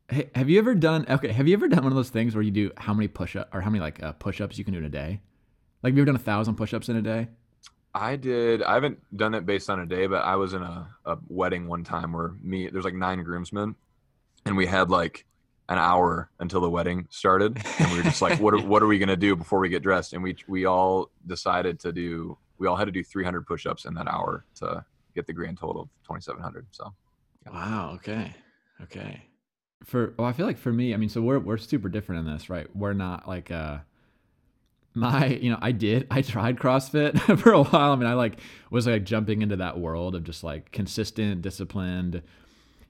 Hey, 0.08 0.30
have 0.36 0.50
you 0.50 0.60
ever 0.60 0.76
done 0.76 1.06
okay? 1.10 1.32
Have 1.32 1.48
you 1.48 1.56
ever 1.56 1.68
done 1.68 1.84
one 1.84 1.92
of 1.92 1.96
those 1.96 2.12
things 2.12 2.36
where 2.36 2.44
you 2.44 2.52
do 2.52 2.72
how 2.78 2.94
many 2.94 3.08
push 3.08 3.36
up 3.36 3.50
or 3.56 3.62
how 3.62 3.72
many 3.72 3.82
like 3.82 4.04
uh, 4.04 4.12
push 4.12 4.40
ups 4.40 4.56
you 4.58 4.64
can 4.64 4.74
do 4.74 4.78
in 4.78 4.86
a 4.86 4.90
day? 4.90 5.20
Like, 5.82 5.92
have 5.92 5.98
you 5.98 6.04
ever 6.04 6.06
done 6.06 6.16
a 6.16 6.20
thousand 6.20 6.56
push 6.56 6.76
ups 6.76 6.90
in 6.90 6.96
a 6.96 7.02
day? 7.02 7.28
I 7.96 8.16
did. 8.16 8.62
I 8.62 8.76
haven't 8.76 9.00
done 9.16 9.34
it 9.34 9.46
based 9.46 9.70
on 9.70 9.80
a 9.80 9.86
day, 9.86 10.06
but 10.06 10.24
I 10.24 10.36
was 10.36 10.54
in 10.54 10.62
a, 10.62 10.88
a 11.06 11.18
wedding 11.28 11.68
one 11.68 11.84
time 11.84 12.12
where 12.12 12.34
me 12.44 12.70
there's 12.70 12.86
like 12.86 12.94
nine 12.94 13.24
groomsmen, 13.24 13.76
and 14.46 14.58
we 14.58 14.68
had 14.68 14.92
like 14.92 15.26
an 15.70 15.78
hour 15.78 16.30
until 16.40 16.62
the 16.62 16.70
wedding 16.70 17.08
started, 17.10 17.62
and 17.80 17.92
we 17.92 17.98
were 17.98 18.04
just 18.04 18.22
like, 18.22 18.40
what 18.42 18.54
are, 18.54 18.62
what 18.62 18.84
are 18.84 18.88
we 18.88 19.00
gonna 19.00 19.16
do 19.16 19.36
before 19.36 19.60
we 19.60 19.70
get 19.70 19.84
dressed? 19.84 20.14
And 20.14 20.24
we 20.24 20.36
we 20.48 20.66
all 20.66 21.12
decided 21.28 21.80
to 21.82 21.92
do. 21.92 22.38
We 22.58 22.68
all 22.68 22.76
had 22.76 22.86
to 22.86 22.92
do 22.92 23.04
300 23.04 23.46
push 23.46 23.66
ups 23.66 23.86
in 23.86 23.94
that 23.96 24.08
hour 24.08 24.46
to 24.56 24.86
get 25.14 25.28
the 25.28 25.34
grand 25.34 25.58
total 25.58 25.84
of 25.84 25.90
2,700. 26.04 26.68
So. 26.72 26.94
Wow. 27.52 27.92
Okay. 27.96 28.34
Okay 28.84 29.22
for 29.84 30.14
well, 30.18 30.28
I 30.28 30.34
feel 30.34 30.46
like 30.46 30.58
for 30.58 30.74
me, 30.74 30.94
I 30.94 30.98
mean, 30.98 31.10
so 31.10 31.22
we're 31.22 31.40
we're 31.40 31.58
super 31.58 31.90
different 31.90 32.28
in 32.28 32.34
this, 32.34 32.50
right? 32.50 32.68
We're 32.76 32.94
not 32.94 33.28
like 33.28 33.52
uh 33.52 33.80
my 34.96 35.28
you 35.28 35.52
know 35.52 35.60
i 35.62 35.74
did 35.74 36.08
i 36.10 36.22
tried 36.22 36.58
crossfit 36.58 37.20
for 37.40 37.52
a 37.52 37.62
while 37.62 37.92
i 37.92 37.96
mean 37.98 38.08
i 38.08 38.14
like 38.14 38.40
was 38.70 38.88
like 38.88 39.04
jumping 39.04 39.42
into 39.42 39.58
that 39.58 39.78
world 39.78 40.16
of 40.16 40.24
just 40.24 40.42
like 40.42 40.72
consistent 40.72 41.42
disciplined 41.42 42.22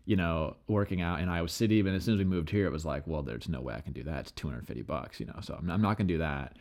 you 0.06 0.15
know 0.15 0.56
working 0.68 1.02
out 1.02 1.20
in 1.20 1.30
iowa 1.30 1.50
city 1.50 1.82
but 1.82 1.94
as 1.94 2.04
soon 2.04 2.15
as 2.15 2.20
we 2.20 2.26
moved 2.26 2.50
here 2.50 2.65
it 2.65 2.72
was 2.72 2.86
like 2.86 3.06
well 3.08 3.22
there's 3.22 3.50
no 3.50 3.62
way 3.62 3.74
i 3.74 3.82
can 3.82 3.94
do 3.94 4.04
that 4.04 4.20
it's 4.20 4.32
250 4.32 4.82
bucks 4.84 5.20
you 5.20 5.26
know 5.26 5.39
so 5.41 5.56
i'm, 5.56 5.70
I'm 5.70 5.82
not 5.82 5.98
gonna 5.98 6.08
do 6.08 6.20
that 6.20 6.56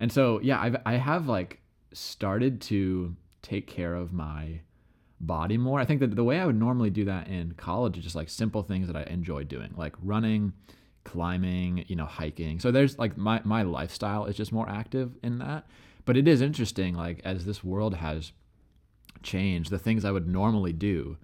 and 0.00 0.10
so 0.10 0.40
yeah 0.42 0.60
i've 0.60 0.76
i 0.86 0.94
have 0.94 1.26
like 1.26 1.60
started 1.92 2.60
to 2.62 3.14
take 3.42 3.66
care 3.66 3.94
of 3.94 4.12
my 4.12 4.60
body 5.20 5.58
more. 5.58 5.78
I 5.78 5.84
think 5.84 6.00
that 6.00 6.16
the 6.16 6.24
way 6.24 6.40
I 6.40 6.46
would 6.46 6.58
normally 6.58 6.90
do 6.90 7.04
that 7.04 7.28
in 7.28 7.52
college 7.52 7.98
is 7.98 8.04
just 8.04 8.16
like 8.16 8.28
simple 8.28 8.62
things 8.62 8.86
that 8.86 8.96
I 8.96 9.02
enjoy 9.04 9.44
doing, 9.44 9.72
like 9.76 9.94
running, 10.02 10.52
climbing, 11.04 11.84
you 11.88 11.96
know, 11.96 12.06
hiking. 12.06 12.58
So 12.58 12.70
there's 12.70 12.98
like 12.98 13.16
my 13.16 13.40
my 13.44 13.62
lifestyle 13.62 14.24
is 14.24 14.36
just 14.36 14.52
more 14.52 14.68
active 14.68 15.12
in 15.22 15.38
that. 15.38 15.66
But 16.06 16.16
it 16.16 16.26
is 16.26 16.40
interesting, 16.40 16.94
like 16.94 17.20
as 17.24 17.44
this 17.44 17.62
world 17.62 17.94
has 17.96 18.32
changed, 19.22 19.70
the 19.70 19.78
things 19.78 20.04
I 20.04 20.10
would 20.10 20.26
normally 20.26 20.72
do 20.72 21.18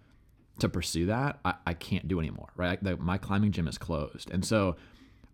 to 0.59 0.69
pursue 0.69 1.07
that, 1.07 1.39
I, 1.45 1.55
I 1.67 1.75
can't 1.75 2.09
do 2.09 2.19
anymore, 2.19 2.49
right? 2.57 2.83
The, 2.83 2.97
my 2.97 3.19
climbing 3.19 3.53
gym 3.53 3.69
is 3.69 3.79
closed. 3.79 4.31
And 4.31 4.45
so 4.45 4.77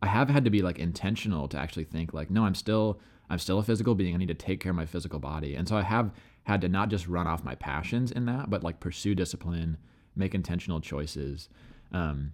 I 0.03 0.09
have 0.09 0.29
had 0.29 0.45
to 0.45 0.51
be 0.51 0.63
like 0.63 0.79
intentional 0.79 1.49
to 1.49 1.59
actually 1.59 1.85
think 1.85 2.13
like, 2.13 2.31
no, 2.31 2.45
I'm 2.45 2.55
still 2.55 3.01
I'm 3.31 3.39
still 3.39 3.59
a 3.59 3.63
physical 3.63 3.95
being. 3.95 4.15
I 4.15 4.19
need 4.19 4.29
to 4.29 4.35
take 4.35 4.61
care 4.61 4.71
of 4.71 4.77
my 4.77 4.85
physical 4.85 5.19
body. 5.19 5.55
And 5.55 5.67
so 5.67 5.77
I 5.77 5.83
have 5.83 6.11
had 6.43 6.61
to 6.63 6.69
not 6.69 6.91
just 6.91 7.09
run 7.09 7.27
off 7.27 7.45
my 7.45 7.55
passions 7.55 8.11
in 8.11 8.27
that, 8.27 8.51
but 8.51 8.63
like 8.63 8.81
pursue 8.81 9.15
discipline, 9.15 9.79
make 10.15 10.35
intentional 10.35 10.81
choices. 10.81 11.49
Um, 11.93 12.33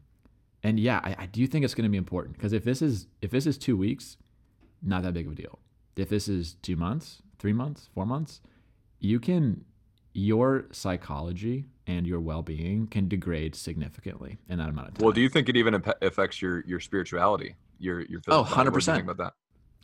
and 0.62 0.81
yeah, 0.81 1.01
I, 1.05 1.14
I 1.18 1.27
do 1.27 1.46
think 1.46 1.64
it's 1.64 1.74
going 1.74 1.85
to 1.85 1.90
be 1.90 1.98
important 1.98 2.37
because 2.37 2.53
if 2.53 2.64
this 2.64 2.83
is 2.83 3.07
if 3.22 3.31
this 3.31 3.46
is 3.46 3.59
two 3.59 3.77
weeks, 3.77 4.16
not 4.83 5.03
that 5.03 5.14
big 5.14 5.27
of 5.27 5.33
a 5.33 5.37
deal. 5.37 5.59
If 5.96 6.09
this 6.09 6.29
is 6.29 6.55
two 6.62 6.77
months, 6.77 7.22
three 7.38 7.53
months, 7.53 7.88
four 7.94 8.07
months, 8.07 8.40
you 8.98 9.20
can 9.20 9.64
your 10.14 10.66
psychology 10.72 11.66
and 11.88 12.07
your 12.07 12.20
well-being 12.20 12.87
can 12.87 13.09
degrade 13.09 13.57
significantly 13.57 14.38
in 14.48 14.59
that 14.59 14.68
amount 14.68 14.88
of 14.88 14.94
time. 14.94 15.05
Well, 15.05 15.12
do 15.12 15.20
you 15.20 15.29
think 15.29 15.48
it 15.48 15.57
even 15.57 15.83
affects 16.03 16.40
your 16.40 16.62
your 16.66 16.79
spirituality, 16.79 17.57
your 17.81 18.03
your 18.03 18.20
physical? 18.20 18.35
Oh, 18.35 18.42
100 18.42 18.72
percent 18.72 19.03
about 19.03 19.16
that. 19.16 19.33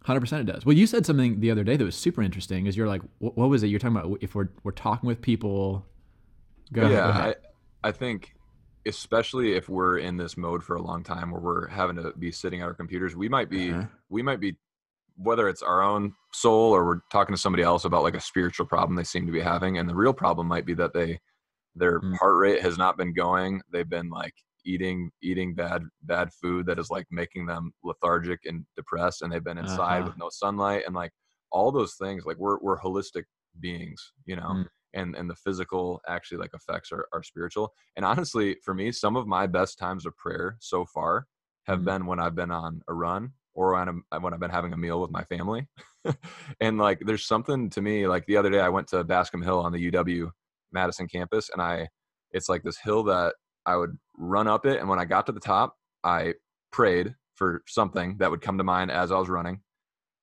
Hundred 0.04 0.20
percent, 0.20 0.46
it 0.46 0.52
does. 0.52 0.66
Well, 0.66 0.76
you 0.76 0.86
said 0.86 1.06
something 1.06 1.40
the 1.40 1.50
other 1.50 1.64
day 1.64 1.78
that 1.78 1.84
was 1.84 1.96
super 1.96 2.22
interesting. 2.22 2.66
Is 2.66 2.76
you're 2.76 2.86
like, 2.86 3.00
what, 3.18 3.38
what 3.38 3.48
was 3.48 3.62
it? 3.62 3.68
You're 3.68 3.80
talking 3.80 3.96
about 3.96 4.18
if 4.20 4.34
we're 4.34 4.50
we're 4.62 4.72
talking 4.72 5.06
with 5.06 5.22
people. 5.22 5.86
Go 6.72 6.88
yeah, 6.88 7.08
ahead. 7.08 7.36
I, 7.82 7.88
I 7.88 7.92
think 7.92 8.34
especially 8.84 9.54
if 9.54 9.70
we're 9.70 9.98
in 9.98 10.18
this 10.18 10.36
mode 10.36 10.62
for 10.62 10.76
a 10.76 10.82
long 10.82 11.02
time 11.02 11.30
where 11.30 11.40
we're 11.40 11.68
having 11.68 11.96
to 11.96 12.12
be 12.18 12.30
sitting 12.30 12.60
at 12.60 12.66
our 12.66 12.74
computers, 12.74 13.16
we 13.16 13.30
might 13.30 13.48
be 13.48 13.70
uh-huh. 13.70 13.86
we 14.10 14.20
might 14.20 14.40
be 14.40 14.54
whether 15.16 15.48
it's 15.48 15.62
our 15.62 15.82
own 15.82 16.12
soul 16.34 16.72
or 16.72 16.84
we're 16.84 17.00
talking 17.10 17.34
to 17.34 17.40
somebody 17.40 17.62
else 17.62 17.86
about 17.86 18.02
like 18.02 18.14
a 18.14 18.20
spiritual 18.20 18.66
problem 18.66 18.96
they 18.96 19.04
seem 19.04 19.24
to 19.24 19.32
be 19.32 19.40
having, 19.40 19.78
and 19.78 19.88
the 19.88 19.94
real 19.94 20.12
problem 20.12 20.46
might 20.46 20.66
be 20.66 20.74
that 20.74 20.92
they 20.92 21.18
their 21.74 22.00
mm. 22.00 22.16
heart 22.16 22.36
rate 22.38 22.62
has 22.62 22.78
not 22.78 22.96
been 22.96 23.12
going. 23.12 23.60
They've 23.72 23.88
been 23.88 24.10
like 24.10 24.34
eating 24.64 25.10
eating 25.22 25.54
bad 25.54 25.82
bad 26.02 26.32
food 26.32 26.66
that 26.66 26.78
is 26.78 26.90
like 26.90 27.06
making 27.10 27.46
them 27.46 27.72
lethargic 27.82 28.40
and 28.44 28.64
depressed 28.76 29.22
and 29.22 29.32
they've 29.32 29.44
been 29.44 29.58
inside 29.58 30.00
uh-huh. 30.00 30.06
with 30.06 30.18
no 30.18 30.28
sunlight 30.30 30.84
and 30.86 30.94
like 30.94 31.12
all 31.52 31.70
those 31.70 31.94
things 31.94 32.24
like 32.24 32.38
we're 32.38 32.58
we're 32.60 32.80
holistic 32.80 33.24
beings 33.60 34.12
you 34.26 34.36
know 34.36 34.42
mm. 34.42 34.66
and 34.94 35.14
and 35.14 35.28
the 35.28 35.34
physical 35.36 36.00
actually 36.08 36.38
like 36.38 36.50
affects 36.54 36.90
our, 36.92 37.06
our 37.12 37.22
spiritual 37.22 37.72
and 37.96 38.04
honestly 38.04 38.56
for 38.64 38.74
me 38.74 38.90
some 38.90 39.16
of 39.16 39.26
my 39.26 39.46
best 39.46 39.78
times 39.78 40.06
of 40.06 40.16
prayer 40.16 40.56
so 40.60 40.84
far 40.84 41.26
have 41.66 41.80
mm. 41.80 41.84
been 41.84 42.06
when 42.06 42.18
i've 42.18 42.34
been 42.34 42.50
on 42.50 42.80
a 42.88 42.94
run 42.94 43.30
or 43.54 43.74
when, 43.74 43.88
I'm, 43.88 44.22
when 44.22 44.34
i've 44.34 44.40
been 44.40 44.50
having 44.50 44.72
a 44.72 44.78
meal 44.78 45.00
with 45.00 45.10
my 45.10 45.24
family 45.24 45.68
and 46.60 46.78
like 46.78 47.00
there's 47.00 47.26
something 47.26 47.70
to 47.70 47.82
me 47.82 48.06
like 48.06 48.26
the 48.26 48.36
other 48.36 48.50
day 48.50 48.60
i 48.60 48.68
went 48.68 48.88
to 48.88 49.04
bascom 49.04 49.42
hill 49.42 49.60
on 49.60 49.72
the 49.72 49.90
uw 49.90 50.30
madison 50.74 51.08
campus 51.08 51.48
and 51.52 51.62
i 51.62 51.88
it's 52.34 52.48
like 52.48 52.62
this 52.62 52.78
hill 52.78 53.04
that 53.04 53.34
I 53.66 53.76
would 53.76 53.96
run 54.18 54.46
up 54.46 54.66
it, 54.66 54.78
and 54.78 54.88
when 54.88 54.98
I 54.98 55.04
got 55.04 55.26
to 55.26 55.32
the 55.32 55.40
top, 55.40 55.76
I 56.02 56.34
prayed 56.70 57.14
for 57.36 57.62
something 57.66 58.16
that 58.18 58.30
would 58.30 58.42
come 58.42 58.58
to 58.58 58.64
mind 58.64 58.90
as 58.90 59.10
I 59.10 59.18
was 59.18 59.28
running, 59.28 59.60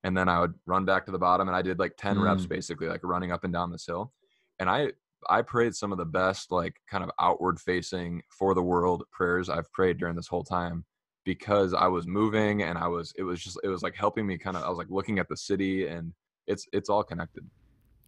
and 0.04 0.16
then 0.16 0.30
I 0.30 0.40
would 0.40 0.54
run 0.68 0.86
back 0.86 1.06
to 1.06 1.12
the 1.12 1.18
bottom, 1.18 1.48
and 1.48 1.56
I 1.56 1.62
did 1.62 1.80
like 1.80 1.94
ten 1.98 2.18
mm. 2.18 2.24
reps 2.24 2.46
basically, 2.46 2.88
like 2.88 3.02
running 3.04 3.32
up 3.32 3.44
and 3.44 3.54
down 3.54 3.72
this 3.72 3.86
hill, 3.88 4.14
and 4.60 4.70
I 4.70 4.92
I 5.30 5.42
prayed 5.42 5.76
some 5.76 5.92
of 5.92 5.98
the 5.98 6.06
best 6.06 6.52
like 6.52 6.76
kind 6.90 7.04
of 7.04 7.12
outward 7.20 7.60
facing 7.60 8.22
for 8.38 8.54
the 8.54 8.64
world 8.64 9.04
prayers 9.12 9.50
I've 9.50 9.72
prayed 9.72 9.98
during 9.98 10.16
this 10.16 10.28
whole 10.28 10.44
time 10.44 10.84
because 11.26 11.74
I 11.76 11.88
was 11.88 12.08
moving 12.08 12.64
and 12.64 12.78
I 12.78 12.88
was 12.88 13.14
it 13.18 13.24
was 13.24 13.44
just 13.44 13.60
it 13.64 13.68
was 13.68 13.84
like 13.84 13.96
helping 13.96 14.26
me 14.26 14.38
kind 14.38 14.58
of 14.58 14.64
I 14.64 14.70
was 14.70 14.80
like 14.80 14.90
looking 14.90 15.20
at 15.20 15.30
the 15.30 15.38
city 15.38 15.88
and 15.88 16.12
it's 16.48 16.66
it's 16.74 16.90
all 16.90 17.04
connected 17.04 17.48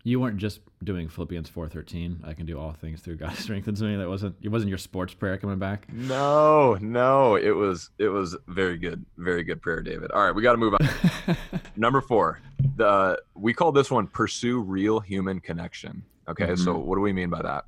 you 0.04 0.20
weren't 0.20 0.38
just 0.38 0.60
doing 0.84 1.08
Philippians 1.08 1.50
four 1.50 1.70
thirteen. 1.70 2.22
I 2.26 2.34
can 2.34 2.46
do 2.46 2.60
all 2.60 2.74
things 2.74 3.02
through 3.02 3.16
God 3.16 3.36
strengthens 3.38 3.82
me. 3.82 3.96
That 3.96 4.10
wasn't 4.10 4.36
it. 4.42 4.50
Wasn't 4.50 4.70
your 4.70 4.78
sports 4.78 5.14
prayer 5.14 5.38
coming 5.38 5.60
back? 5.60 5.92
No, 5.92 6.76
no. 6.82 7.36
It 7.36 7.52
was 7.52 7.90
it 7.98 8.10
was 8.10 8.36
very 8.48 8.78
good, 8.78 9.06
very 9.18 9.44
good 9.44 9.62
prayer, 9.62 9.82
David. 9.82 10.12
All 10.12 10.26
right, 10.26 10.36
we 10.36 10.42
got 10.42 10.52
to 10.52 10.58
move 10.58 10.76
on. 10.76 11.38
Number 11.76 12.02
four. 12.02 12.40
The 12.76 13.22
we 13.36 13.54
call 13.54 13.72
this 13.72 13.90
one 13.90 14.08
pursue 14.08 14.62
real 14.62 15.00
human 15.00 15.40
connection. 15.40 16.04
Okay, 16.28 16.48
mm-hmm. 16.48 16.64
so 16.64 16.78
what 16.78 16.96
do 16.96 17.02
we 17.02 17.14
mean 17.14 17.30
by 17.30 17.42
that? 17.42 17.66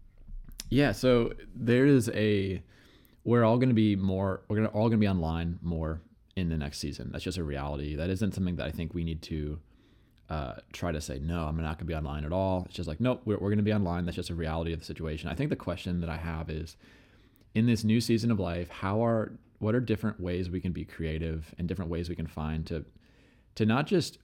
Yeah, 0.69 0.91
so 0.91 1.33
there 1.55 1.85
is 1.85 2.09
a. 2.09 2.61
We're 3.23 3.43
all 3.43 3.57
going 3.57 3.69
to 3.69 3.75
be 3.75 3.95
more. 3.95 4.41
We're 4.47 4.57
gonna 4.57 4.69
all 4.69 4.89
going 4.89 4.99
to 4.99 5.05
be 5.05 5.07
online 5.07 5.59
more 5.61 6.01
in 6.35 6.49
the 6.49 6.57
next 6.57 6.79
season. 6.79 7.11
That's 7.11 7.23
just 7.23 7.37
a 7.37 7.43
reality. 7.43 7.95
That 7.95 8.09
isn't 8.09 8.33
something 8.33 8.57
that 8.57 8.65
I 8.65 8.71
think 8.71 8.93
we 8.93 9.03
need 9.03 9.21
to 9.23 9.59
uh, 10.29 10.53
try 10.73 10.91
to 10.91 10.99
say 10.99 11.19
no 11.19 11.45
i'm 11.45 11.55
not 11.57 11.77
going 11.77 11.79
to 11.79 11.85
be 11.85 11.95
online 11.95 12.25
at 12.25 12.31
all. 12.31 12.63
It's 12.65 12.75
just 12.75 12.87
like 12.87 12.99
nope 12.99 13.21
we're, 13.25 13.35
we're 13.37 13.49
going 13.49 13.57
to 13.57 13.63
be 13.63 13.73
online. 13.73 14.05
That's 14.05 14.15
just 14.15 14.29
a 14.29 14.35
reality 14.35 14.73
of 14.73 14.79
the 14.79 14.85
situation. 14.85 15.29
I 15.29 15.35
think 15.35 15.49
the 15.49 15.55
question 15.55 16.01
that 16.01 16.09
i 16.09 16.17
have 16.17 16.49
is 16.49 16.77
in 17.53 17.65
this 17.65 17.83
new 17.83 18.01
season 18.01 18.31
of 18.31 18.39
life 18.39 18.69
how 18.69 19.03
are 19.03 19.31
what 19.59 19.73
are 19.75 19.79
different 19.79 20.19
ways 20.19 20.49
we 20.49 20.59
can 20.59 20.71
be 20.71 20.83
creative 20.83 21.53
and 21.57 21.67
different 21.67 21.89
ways 21.89 22.09
we 22.09 22.15
can 22.15 22.27
find 22.27 22.65
to 22.67 22.85
to 23.55 23.65
not 23.65 23.87
just 23.87 24.17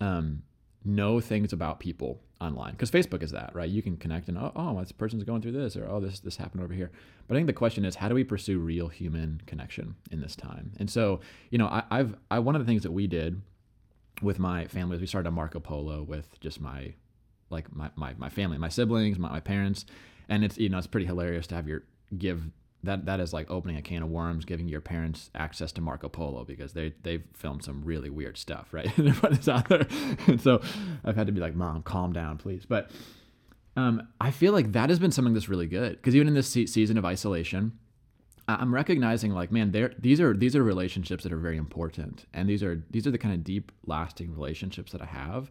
um, 0.00 0.42
know 0.84 1.20
things 1.20 1.52
about 1.52 1.80
people 1.80 2.20
online? 2.40 2.72
Because 2.72 2.90
facebook 2.90 3.22
is 3.22 3.32
that 3.32 3.50
right? 3.54 3.68
You 3.68 3.82
can 3.82 3.96
connect 3.96 4.28
and 4.28 4.38
oh, 4.38 4.52
oh 4.54 4.78
this 4.78 4.92
person's 4.92 5.24
going 5.24 5.42
through 5.42 5.52
this 5.52 5.76
or 5.76 5.88
oh 5.88 6.00
this 6.00 6.20
this 6.20 6.36
happened 6.36 6.62
over 6.62 6.74
here. 6.74 6.90
But 7.26 7.34
i 7.34 7.38
think 7.38 7.48
the 7.48 7.52
question 7.52 7.84
is 7.84 7.96
how 7.96 8.08
do 8.08 8.14
we 8.14 8.24
pursue 8.24 8.58
real 8.58 8.88
human 8.88 9.42
connection 9.46 9.96
in 10.10 10.20
this 10.20 10.36
time? 10.36 10.72
And 10.78 10.88
so 10.88 11.20
you 11.50 11.58
know 11.58 11.66
I, 11.66 11.82
i've 11.90 12.14
i 12.30 12.38
one 12.38 12.54
of 12.54 12.62
the 12.62 12.66
things 12.66 12.84
that 12.84 12.92
we 12.92 13.06
did 13.06 13.42
with 14.24 14.38
my 14.38 14.66
family 14.66 14.96
we 14.98 15.06
started 15.06 15.28
a 15.28 15.32
marco 15.32 15.60
polo 15.60 16.02
with 16.02 16.40
just 16.40 16.60
my 16.60 16.94
like 17.50 17.74
my 17.74 17.90
my, 17.96 18.14
my 18.16 18.28
family 18.28 18.58
my 18.58 18.68
siblings 18.68 19.18
my, 19.18 19.28
my 19.28 19.40
parents 19.40 19.86
and 20.28 20.44
it's 20.44 20.58
you 20.58 20.68
know 20.68 20.78
it's 20.78 20.86
pretty 20.86 21.06
hilarious 21.06 21.46
to 21.46 21.54
have 21.54 21.68
your 21.68 21.82
give 22.16 22.42
that 22.84 23.06
that 23.06 23.20
is 23.20 23.32
like 23.32 23.50
opening 23.50 23.76
a 23.76 23.82
can 23.82 24.02
of 24.02 24.10
worms, 24.10 24.44
giving 24.44 24.68
your 24.68 24.80
parents 24.80 25.30
access 25.34 25.72
to 25.72 25.80
Marco 25.80 26.08
Polo 26.08 26.44
because 26.44 26.72
they 26.72 26.92
they've 27.02 27.24
filmed 27.32 27.64
some 27.64 27.82
really 27.84 28.10
weird 28.10 28.36
stuff, 28.36 28.72
right? 28.72 28.96
and 28.98 29.48
out 29.48 29.68
there, 29.68 29.86
and 30.26 30.40
so 30.40 30.60
I've 31.04 31.16
had 31.16 31.26
to 31.26 31.32
be 31.32 31.40
like, 31.40 31.54
"Mom, 31.54 31.82
calm 31.82 32.12
down, 32.12 32.38
please." 32.38 32.64
But 32.66 32.90
um, 33.76 34.08
I 34.20 34.30
feel 34.30 34.52
like 34.52 34.72
that 34.72 34.90
has 34.90 34.98
been 34.98 35.10
something 35.10 35.34
that's 35.34 35.48
really 35.48 35.66
good 35.66 35.96
because 35.96 36.14
even 36.14 36.28
in 36.28 36.34
this 36.34 36.48
se- 36.48 36.66
season 36.66 36.96
of 36.98 37.04
isolation, 37.04 37.78
I'm 38.46 38.74
recognizing 38.74 39.32
like, 39.32 39.50
man, 39.50 39.72
there 39.72 39.92
these 39.98 40.20
are 40.20 40.36
these 40.36 40.54
are 40.54 40.62
relationships 40.62 41.24
that 41.24 41.32
are 41.32 41.38
very 41.38 41.56
important, 41.56 42.26
and 42.34 42.48
these 42.48 42.62
are 42.62 42.84
these 42.90 43.06
are 43.06 43.10
the 43.10 43.18
kind 43.18 43.34
of 43.34 43.42
deep, 43.42 43.72
lasting 43.86 44.34
relationships 44.34 44.92
that 44.92 45.00
I 45.00 45.06
have. 45.06 45.50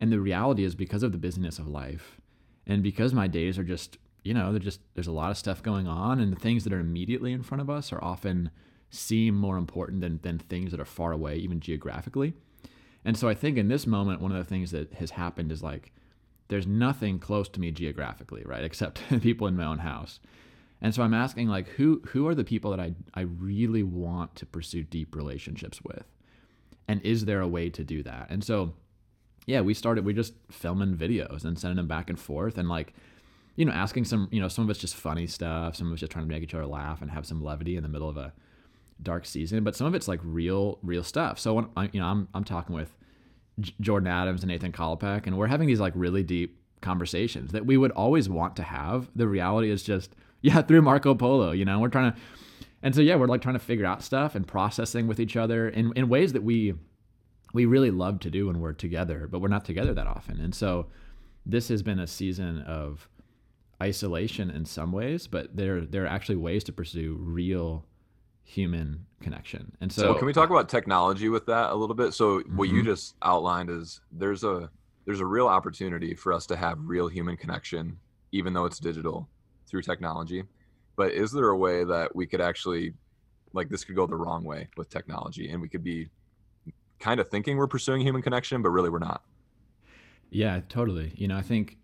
And 0.00 0.10
the 0.10 0.20
reality 0.20 0.64
is 0.64 0.74
because 0.74 1.02
of 1.02 1.12
the 1.12 1.18
busyness 1.18 1.58
of 1.58 1.68
life, 1.68 2.20
and 2.66 2.82
because 2.82 3.12
my 3.12 3.26
days 3.26 3.58
are 3.58 3.64
just 3.64 3.98
you 4.24 4.32
know, 4.32 4.50
there's 4.52 4.64
just 4.64 4.80
there's 4.94 5.06
a 5.06 5.12
lot 5.12 5.30
of 5.30 5.36
stuff 5.36 5.62
going 5.62 5.86
on, 5.86 6.18
and 6.18 6.32
the 6.32 6.40
things 6.40 6.64
that 6.64 6.72
are 6.72 6.80
immediately 6.80 7.32
in 7.32 7.42
front 7.42 7.60
of 7.60 7.70
us 7.70 7.92
are 7.92 8.02
often 8.02 8.50
seem 8.90 9.34
more 9.34 9.58
important 9.58 10.00
than 10.00 10.18
than 10.22 10.38
things 10.38 10.70
that 10.70 10.80
are 10.80 10.86
far 10.86 11.12
away, 11.12 11.36
even 11.36 11.60
geographically. 11.60 12.32
And 13.04 13.18
so 13.18 13.28
I 13.28 13.34
think 13.34 13.58
in 13.58 13.68
this 13.68 13.86
moment, 13.86 14.22
one 14.22 14.32
of 14.32 14.38
the 14.38 14.48
things 14.48 14.70
that 14.70 14.94
has 14.94 15.10
happened 15.10 15.52
is 15.52 15.62
like 15.62 15.92
there's 16.48 16.66
nothing 16.66 17.18
close 17.18 17.48
to 17.50 17.60
me 17.60 17.70
geographically, 17.70 18.42
right, 18.46 18.64
except 18.64 19.02
people 19.20 19.46
in 19.46 19.56
my 19.56 19.66
own 19.66 19.78
house. 19.78 20.20
And 20.84 20.94
so 20.94 21.02
I'm 21.02 21.14
asking 21.14 21.48
like 21.48 21.66
who 21.70 22.02
who 22.08 22.28
are 22.28 22.34
the 22.34 22.44
people 22.44 22.70
that 22.70 22.78
I 22.78 22.92
I 23.14 23.22
really 23.22 23.82
want 23.82 24.36
to 24.36 24.44
pursue 24.44 24.84
deep 24.84 25.16
relationships 25.16 25.80
with? 25.82 26.04
And 26.86 27.00
is 27.00 27.24
there 27.24 27.40
a 27.40 27.48
way 27.48 27.70
to 27.70 27.82
do 27.82 28.02
that? 28.02 28.26
And 28.28 28.44
so 28.44 28.74
yeah, 29.46 29.62
we 29.62 29.72
started 29.72 30.04
we 30.04 30.12
just 30.12 30.34
filming 30.50 30.94
videos 30.94 31.46
and 31.46 31.58
sending 31.58 31.76
them 31.76 31.88
back 31.88 32.10
and 32.10 32.20
forth 32.20 32.58
and 32.58 32.68
like 32.68 32.92
you 33.56 33.64
know, 33.64 33.72
asking 33.72 34.04
some, 34.04 34.28
you 34.30 34.40
know, 34.40 34.48
some 34.48 34.64
of 34.64 34.70
it's 34.70 34.78
just 34.78 34.94
funny 34.94 35.26
stuff, 35.26 35.76
some 35.76 35.86
of 35.86 35.94
it's 35.94 36.00
just 36.00 36.12
trying 36.12 36.26
to 36.26 36.28
make 36.30 36.42
each 36.42 36.54
other 36.54 36.66
laugh 36.66 37.00
and 37.00 37.10
have 37.10 37.24
some 37.24 37.42
levity 37.42 37.76
in 37.76 37.82
the 37.82 37.88
middle 37.88 38.08
of 38.08 38.18
a 38.18 38.34
dark 39.02 39.24
season, 39.24 39.64
but 39.64 39.74
some 39.74 39.86
of 39.86 39.94
it's 39.94 40.08
like 40.08 40.20
real, 40.22 40.78
real 40.82 41.04
stuff. 41.04 41.38
So 41.38 41.54
when 41.54 41.68
I, 41.76 41.88
you 41.92 42.00
know, 42.00 42.06
I'm 42.06 42.28
I'm 42.34 42.44
talking 42.44 42.74
with 42.74 42.94
Jordan 43.80 44.08
Adams 44.08 44.42
and 44.42 44.50
Nathan 44.50 44.72
Kolopek, 44.72 45.26
and 45.26 45.38
we're 45.38 45.46
having 45.46 45.66
these 45.66 45.80
like 45.80 45.94
really 45.96 46.22
deep 46.22 46.60
conversations 46.82 47.52
that 47.52 47.64
we 47.64 47.78
would 47.78 47.92
always 47.92 48.28
want 48.28 48.56
to 48.56 48.62
have. 48.62 49.08
The 49.16 49.26
reality 49.26 49.70
is 49.70 49.82
just, 49.82 50.14
yeah, 50.44 50.60
through 50.60 50.82
Marco 50.82 51.14
Polo, 51.14 51.52
you 51.52 51.64
know, 51.64 51.78
we're 51.78 51.88
trying 51.88 52.12
to, 52.12 52.18
and 52.82 52.94
so 52.94 53.00
yeah, 53.00 53.16
we're 53.16 53.26
like 53.26 53.40
trying 53.40 53.54
to 53.54 53.58
figure 53.58 53.86
out 53.86 54.02
stuff 54.02 54.34
and 54.34 54.46
processing 54.46 55.06
with 55.06 55.18
each 55.18 55.38
other 55.38 55.70
in 55.70 55.90
in 55.96 56.10
ways 56.10 56.34
that 56.34 56.42
we 56.42 56.74
we 57.54 57.64
really 57.64 57.90
love 57.90 58.20
to 58.20 58.30
do 58.30 58.48
when 58.48 58.60
we're 58.60 58.74
together, 58.74 59.26
but 59.26 59.40
we're 59.40 59.48
not 59.48 59.64
together 59.64 59.94
that 59.94 60.06
often, 60.06 60.38
and 60.40 60.54
so 60.54 60.86
this 61.46 61.68
has 61.68 61.82
been 61.82 61.98
a 61.98 62.06
season 62.06 62.60
of 62.60 63.08
isolation 63.82 64.50
in 64.50 64.66
some 64.66 64.92
ways, 64.92 65.26
but 65.26 65.56
there 65.56 65.80
there 65.80 66.04
are 66.04 66.08
actually 66.08 66.36
ways 66.36 66.62
to 66.64 66.72
pursue 66.72 67.16
real 67.18 67.86
human 68.42 69.06
connection. 69.22 69.72
And 69.80 69.90
so, 69.90 70.02
so 70.02 70.14
can 70.14 70.26
we 70.26 70.34
talk 70.34 70.50
about 70.50 70.68
technology 70.68 71.30
with 71.30 71.46
that 71.46 71.70
a 71.70 71.74
little 71.74 71.96
bit? 71.96 72.12
So 72.12 72.40
mm-hmm. 72.40 72.56
what 72.58 72.68
you 72.68 72.80
mm-hmm. 72.80 72.90
just 72.90 73.14
outlined 73.22 73.70
is 73.70 74.02
there's 74.12 74.44
a 74.44 74.68
there's 75.06 75.20
a 75.20 75.26
real 75.26 75.48
opportunity 75.48 76.14
for 76.14 76.34
us 76.34 76.44
to 76.48 76.56
have 76.56 76.76
real 76.82 77.08
human 77.08 77.38
connection, 77.38 77.96
even 78.32 78.52
though 78.52 78.66
it's 78.66 78.78
digital 78.78 79.30
through 79.74 79.82
technology. 79.82 80.44
But 80.94 81.12
is 81.14 81.32
there 81.32 81.48
a 81.48 81.56
way 81.56 81.82
that 81.82 82.14
we 82.14 82.26
could 82.28 82.40
actually 82.40 82.94
like 83.52 83.68
this 83.68 83.84
could 83.84 83.96
go 83.96 84.06
the 84.06 84.14
wrong 84.14 84.44
way 84.44 84.68
with 84.76 84.88
technology 84.88 85.50
and 85.50 85.60
we 85.60 85.68
could 85.68 85.82
be 85.82 86.08
kind 87.00 87.18
of 87.18 87.28
thinking 87.28 87.56
we're 87.56 87.66
pursuing 87.66 88.00
human 88.00 88.22
connection, 88.22 88.62
but 88.62 88.70
really 88.70 88.88
we're 88.88 89.00
not? 89.00 89.22
Yeah, 90.30 90.60
totally. 90.68 91.12
You 91.16 91.26
know, 91.26 91.36
I 91.36 91.42
think 91.42 91.78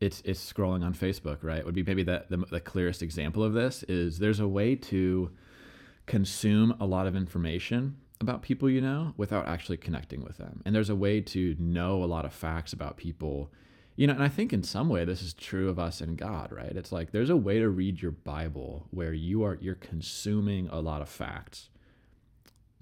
it's 0.00 0.22
it's 0.24 0.52
scrolling 0.52 0.84
on 0.84 0.94
Facebook, 0.94 1.38
right? 1.42 1.64
Would 1.66 1.74
be 1.74 1.82
maybe 1.82 2.04
the, 2.04 2.26
the, 2.28 2.38
the 2.38 2.60
clearest 2.60 3.02
example 3.02 3.42
of 3.42 3.54
this 3.54 3.82
is 3.84 4.20
there's 4.20 4.40
a 4.40 4.48
way 4.48 4.76
to 4.76 5.32
consume 6.06 6.76
a 6.78 6.86
lot 6.86 7.08
of 7.08 7.16
information 7.16 7.96
about 8.20 8.42
people 8.42 8.70
you 8.70 8.80
know 8.80 9.14
without 9.16 9.48
actually 9.48 9.78
connecting 9.78 10.22
with 10.22 10.38
them, 10.38 10.62
and 10.64 10.76
there's 10.76 10.90
a 10.90 10.96
way 10.96 11.20
to 11.20 11.56
know 11.58 12.04
a 12.04 12.06
lot 12.06 12.24
of 12.24 12.32
facts 12.32 12.72
about 12.72 12.96
people, 12.96 13.50
you 13.96 14.06
know. 14.06 14.14
And 14.14 14.22
I 14.22 14.28
think 14.28 14.52
in 14.52 14.62
some 14.62 14.88
way 14.88 15.04
this 15.04 15.22
is 15.22 15.34
true 15.34 15.68
of 15.68 15.78
us 15.78 16.00
and 16.00 16.16
God, 16.16 16.52
right? 16.52 16.72
It's 16.76 16.92
like 16.92 17.12
there's 17.12 17.30
a 17.30 17.36
way 17.36 17.58
to 17.58 17.68
read 17.68 18.02
your 18.02 18.12
Bible 18.12 18.86
where 18.90 19.12
you 19.12 19.42
are 19.44 19.58
you're 19.60 19.74
consuming 19.74 20.68
a 20.68 20.80
lot 20.80 21.02
of 21.02 21.08
facts 21.08 21.68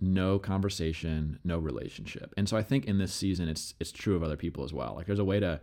no 0.01 0.39
conversation, 0.39 1.41
no 1.43 1.59
relationship. 1.59 2.33
And 2.37 2.49
so 2.49 2.57
I 2.57 2.63
think 2.63 2.85
in 2.85 2.99
this 2.99 3.13
season 3.13 3.49
it's 3.49 3.75
it's 3.81 3.91
true 3.91 4.15
of 4.15 4.23
other 4.23 4.37
people 4.37 4.63
as 4.65 4.73
well. 4.73 4.95
Like 4.95 5.07
there's 5.07 5.19
a 5.19 5.25
way 5.25 5.41
to 5.41 5.61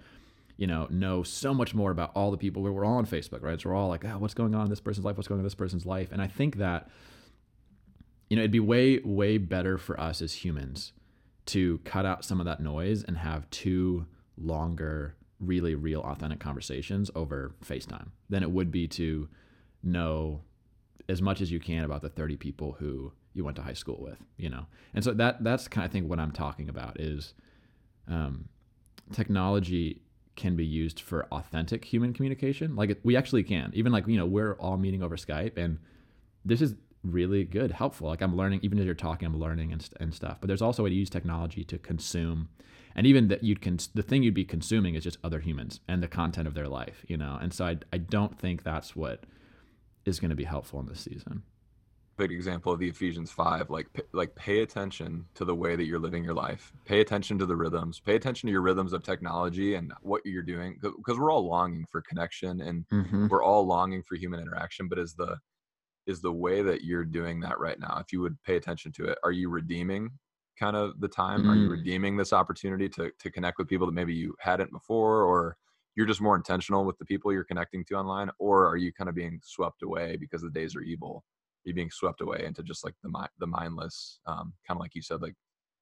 you 0.57 0.67
know, 0.67 0.87
know 0.89 1.23
so 1.23 1.53
much 1.53 1.73
more 1.73 1.91
about 1.91 2.11
all 2.15 2.31
the 2.31 2.37
people. 2.37 2.61
Where 2.61 2.71
we're 2.71 2.85
all 2.85 2.97
on 2.97 3.05
Facebook, 3.05 3.41
right? 3.41 3.59
So 3.59 3.69
we're 3.69 3.75
all 3.75 3.89
like, 3.89 4.05
oh, 4.05 4.17
what's 4.17 4.33
going 4.33 4.55
on 4.55 4.63
in 4.63 4.69
this 4.69 4.79
person's 4.79 5.05
life? 5.05 5.17
What's 5.17 5.27
going 5.27 5.39
on 5.39 5.41
in 5.41 5.45
this 5.45 5.55
person's 5.55 5.85
life? 5.85 6.11
And 6.11 6.21
I 6.21 6.27
think 6.27 6.57
that, 6.57 6.89
you 8.29 8.37
know, 8.37 8.41
it'd 8.41 8.51
be 8.51 8.59
way, 8.59 8.99
way 8.99 9.37
better 9.37 9.77
for 9.77 9.99
us 9.99 10.21
as 10.21 10.33
humans 10.33 10.93
to 11.47 11.79
cut 11.79 12.05
out 12.05 12.23
some 12.23 12.39
of 12.39 12.45
that 12.45 12.61
noise 12.61 13.03
and 13.03 13.17
have 13.17 13.49
two 13.49 14.05
longer, 14.37 15.15
really 15.39 15.75
real, 15.75 16.01
authentic 16.01 16.39
conversations 16.39 17.11
over 17.15 17.55
FaceTime 17.63 18.09
than 18.29 18.43
it 18.43 18.51
would 18.51 18.71
be 18.71 18.87
to 18.87 19.27
know 19.83 20.41
as 21.07 21.21
much 21.21 21.41
as 21.41 21.51
you 21.51 21.59
can 21.59 21.83
about 21.83 22.01
the 22.01 22.09
30 22.09 22.37
people 22.37 22.73
who 22.79 23.11
you 23.33 23.43
went 23.43 23.57
to 23.57 23.61
high 23.61 23.73
school 23.73 23.97
with, 24.01 24.17
you 24.37 24.49
know? 24.49 24.65
And 24.93 25.03
so 25.03 25.13
that, 25.13 25.43
that's 25.43 25.67
kind 25.67 25.85
of 25.85 25.91
thing 25.91 26.07
what 26.07 26.19
I'm 26.19 26.31
talking 26.31 26.69
about 26.69 26.99
is, 26.99 27.33
um, 28.07 28.49
technology 29.11 30.01
can 30.35 30.55
be 30.55 30.65
used 30.65 30.99
for 30.99 31.27
authentic 31.31 31.85
human 31.85 32.13
communication. 32.13 32.75
Like 32.75 32.99
we 33.03 33.15
actually 33.15 33.43
can. 33.43 33.71
Even 33.73 33.91
like, 33.91 34.07
you 34.07 34.17
know, 34.17 34.25
we're 34.25 34.53
all 34.53 34.77
meeting 34.77 35.03
over 35.03 35.15
Skype 35.15 35.57
and 35.57 35.79
this 36.43 36.61
is 36.61 36.75
really 37.03 37.43
good, 37.43 37.71
helpful. 37.71 38.07
Like 38.07 38.21
I'm 38.21 38.35
learning, 38.35 38.59
even 38.63 38.79
as 38.79 38.85
you're 38.85 38.95
talking, 38.95 39.25
I'm 39.27 39.39
learning 39.39 39.71
and, 39.71 39.87
and 39.99 40.13
stuff. 40.13 40.37
But 40.39 40.47
there's 40.47 40.61
also 40.61 40.81
a 40.81 40.85
way 40.85 40.89
to 40.89 40.95
use 40.95 41.09
technology 41.09 41.63
to 41.65 41.77
consume. 41.77 42.49
And 42.95 43.05
even 43.05 43.27
that 43.27 43.43
you'd 43.43 43.61
cons- 43.61 43.89
the 43.93 44.01
thing 44.01 44.23
you'd 44.23 44.33
be 44.33 44.45
consuming 44.45 44.95
is 44.95 45.03
just 45.03 45.17
other 45.23 45.39
humans 45.39 45.81
and 45.87 46.01
the 46.01 46.07
content 46.07 46.47
of 46.47 46.53
their 46.53 46.69
life, 46.69 47.03
you 47.07 47.17
know? 47.17 47.37
And 47.41 47.53
so 47.53 47.65
I, 47.65 47.77
I 47.91 47.97
don't 47.97 48.39
think 48.39 48.63
that's 48.63 48.95
what 48.95 49.25
is 50.05 50.19
going 50.19 50.29
to 50.29 50.35
be 50.35 50.45
helpful 50.45 50.79
in 50.79 50.85
this 50.85 51.01
season 51.01 51.43
big 52.17 52.31
example 52.31 52.71
of 52.71 52.79
the 52.79 52.87
Ephesians 52.87 53.31
5 53.31 53.69
like 53.69 53.87
like 54.13 54.33
pay 54.35 54.61
attention 54.61 55.25
to 55.35 55.45
the 55.45 55.55
way 55.55 55.75
that 55.75 55.85
you're 55.85 55.99
living 55.99 56.23
your 56.23 56.33
life 56.33 56.71
pay 56.85 57.01
attention 57.01 57.37
to 57.39 57.45
the 57.45 57.55
rhythms 57.55 57.99
pay 57.99 58.15
attention 58.15 58.47
to 58.47 58.51
your 58.51 58.61
rhythms 58.61 58.93
of 58.93 59.03
technology 59.03 59.75
and 59.75 59.93
what 60.01 60.21
you're 60.25 60.43
doing 60.43 60.77
because 60.81 61.17
we're 61.17 61.31
all 61.31 61.47
longing 61.47 61.85
for 61.91 62.01
connection 62.01 62.61
and 62.61 62.85
mm-hmm. 62.89 63.27
we're 63.27 63.43
all 63.43 63.65
longing 63.65 64.03
for 64.03 64.15
human 64.15 64.39
interaction 64.39 64.87
but 64.87 64.99
is 64.99 65.13
the 65.13 65.37
is 66.07 66.21
the 66.21 66.31
way 66.31 66.61
that 66.61 66.83
you're 66.83 67.05
doing 67.05 67.39
that 67.39 67.59
right 67.59 67.79
now 67.79 67.97
if 67.99 68.13
you 68.13 68.21
would 68.21 68.41
pay 68.43 68.55
attention 68.55 68.91
to 68.91 69.05
it 69.05 69.17
are 69.23 69.31
you 69.31 69.49
redeeming 69.49 70.09
kind 70.59 70.75
of 70.75 70.99
the 70.99 71.07
time 71.07 71.43
mm. 71.43 71.49
are 71.49 71.55
you 71.55 71.67
mm. 71.67 71.71
redeeming 71.71 72.17
this 72.17 72.33
opportunity 72.33 72.87
to 72.89 73.11
to 73.19 73.31
connect 73.31 73.57
with 73.57 73.67
people 73.67 73.87
that 73.87 73.93
maybe 73.93 74.13
you 74.13 74.35
hadn't 74.39 74.71
before 74.71 75.23
or 75.23 75.57
you're 75.95 76.05
just 76.05 76.21
more 76.21 76.35
intentional 76.35 76.85
with 76.85 76.97
the 76.97 77.05
people 77.05 77.31
you're 77.31 77.43
connecting 77.43 77.83
to 77.85 77.95
online 77.95 78.29
or 78.39 78.67
are 78.67 78.77
you 78.77 78.91
kind 78.91 79.09
of 79.09 79.15
being 79.15 79.39
swept 79.43 79.81
away 79.83 80.17
because 80.17 80.41
the 80.41 80.49
days 80.49 80.75
are 80.75 80.81
evil 80.81 81.23
you 81.65 81.73
being 81.73 81.91
swept 81.91 82.21
away 82.21 82.43
into 82.45 82.63
just 82.63 82.85
like 82.85 82.93
the 83.03 83.27
the 83.39 83.47
mindless, 83.47 84.19
um, 84.27 84.53
kind 84.67 84.77
of 84.77 84.79
like 84.79 84.95
you 84.95 85.01
said, 85.01 85.21
like 85.21 85.33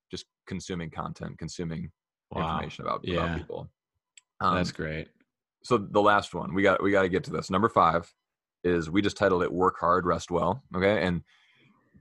just 0.10 0.26
consuming 0.48 0.90
content, 0.90 1.38
consuming 1.38 1.92
wow. 2.32 2.56
information 2.56 2.86
about, 2.86 3.02
yeah. 3.04 3.18
about 3.18 3.38
people. 3.38 3.70
Um, 4.40 4.56
That's 4.56 4.72
great. 4.72 5.10
So 5.64 5.78
the 5.78 6.02
last 6.02 6.34
one 6.34 6.54
we 6.54 6.64
got 6.64 6.82
we 6.82 6.92
got 6.92 7.04
to 7.04 7.10
get 7.10 7.24
to 7.26 7.32
this. 7.32 7.50
Number 7.50 7.70
five 7.70 8.12
is 8.64 8.90
we 8.90 9.02
just 9.02 9.18
titled 9.18 9.44
it 9.44 9.52
"Work 9.52 9.76
Hard, 9.80 10.06
Rest 10.06 10.32
Well." 10.32 10.62
Okay, 10.76 11.06
and 11.06 11.22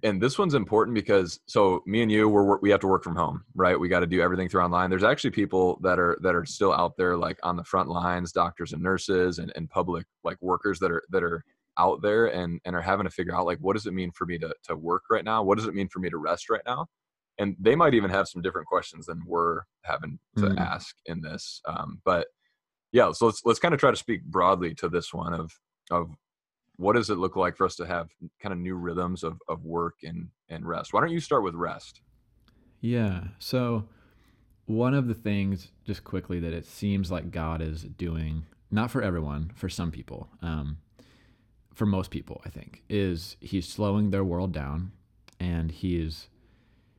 and 0.02 0.20
this 0.20 0.38
one's 0.38 0.54
important 0.54 0.94
because 0.94 1.40
so 1.46 1.82
me 1.86 2.02
and 2.02 2.10
you 2.10 2.28
we're 2.28 2.58
we 2.58 2.70
have 2.70 2.80
to 2.80 2.86
work 2.88 3.04
from 3.04 3.16
home 3.16 3.44
right 3.54 3.78
we 3.78 3.88
got 3.88 4.00
to 4.00 4.06
do 4.06 4.20
everything 4.20 4.48
through 4.48 4.62
online 4.62 4.90
there's 4.90 5.04
actually 5.04 5.30
people 5.30 5.78
that 5.82 5.98
are 5.98 6.18
that 6.22 6.34
are 6.34 6.44
still 6.44 6.72
out 6.72 6.96
there 6.96 7.16
like 7.16 7.38
on 7.42 7.56
the 7.56 7.64
front 7.64 7.88
lines 7.88 8.32
doctors 8.32 8.72
and 8.72 8.82
nurses 8.82 9.38
and, 9.38 9.52
and 9.56 9.70
public 9.70 10.06
like 10.24 10.36
workers 10.40 10.78
that 10.78 10.90
are 10.90 11.02
that 11.10 11.22
are 11.22 11.44
out 11.78 12.02
there 12.02 12.26
and 12.26 12.60
and 12.64 12.76
are 12.76 12.82
having 12.82 13.04
to 13.04 13.10
figure 13.10 13.34
out 13.34 13.46
like 13.46 13.58
what 13.58 13.74
does 13.74 13.86
it 13.86 13.94
mean 13.94 14.10
for 14.10 14.26
me 14.26 14.38
to 14.38 14.52
to 14.62 14.76
work 14.76 15.04
right 15.10 15.24
now 15.24 15.42
what 15.42 15.56
does 15.56 15.66
it 15.66 15.74
mean 15.74 15.88
for 15.88 16.00
me 16.00 16.10
to 16.10 16.18
rest 16.18 16.50
right 16.50 16.62
now 16.66 16.86
and 17.38 17.56
they 17.58 17.74
might 17.74 17.94
even 17.94 18.10
have 18.10 18.28
some 18.28 18.42
different 18.42 18.66
questions 18.66 19.06
than 19.06 19.22
we're 19.26 19.62
having 19.82 20.18
to 20.36 20.42
Mhm. 20.42 20.58
ask 20.58 20.94
in 21.06 21.22
this. 21.22 21.62
Um, 21.66 22.00
but 22.04 22.28
yeah, 22.92 23.10
so 23.12 23.26
let's 23.26 23.42
let's 23.44 23.58
kind 23.58 23.72
of 23.72 23.80
try 23.80 23.90
to 23.90 23.96
speak 23.96 24.22
broadly 24.24 24.74
to 24.74 24.88
this 24.88 25.14
one 25.14 25.32
of 25.32 25.50
of 25.90 26.10
what 26.76 26.94
does 26.94 27.10
it 27.10 27.18
look 27.18 27.36
like 27.36 27.56
for 27.56 27.66
us 27.66 27.76
to 27.76 27.86
have 27.86 28.08
kind 28.42 28.52
of 28.52 28.58
new 28.58 28.74
rhythms 28.74 29.22
of 29.22 29.40
of 29.48 29.64
work 29.64 29.96
and 30.02 30.28
and 30.52 30.66
rest. 30.66 30.92
Why 30.92 31.00
don't 31.00 31.10
you 31.10 31.20
start 31.20 31.42
with 31.42 31.54
rest? 31.54 32.00
Yeah. 32.80 33.24
So, 33.38 33.88
one 34.66 34.94
of 34.94 35.08
the 35.08 35.14
things, 35.14 35.72
just 35.84 36.04
quickly, 36.04 36.38
that 36.40 36.52
it 36.52 36.66
seems 36.66 37.10
like 37.10 37.30
God 37.30 37.60
is 37.60 37.82
doing, 37.82 38.44
not 38.70 38.90
for 38.90 39.02
everyone, 39.02 39.52
for 39.54 39.68
some 39.68 39.90
people, 39.90 40.28
um, 40.42 40.78
for 41.74 41.86
most 41.86 42.10
people, 42.10 42.40
I 42.44 42.50
think, 42.50 42.82
is 42.88 43.36
He's 43.40 43.66
slowing 43.66 44.10
their 44.10 44.24
world 44.24 44.52
down 44.52 44.92
and 45.40 45.70
He's, 45.70 46.28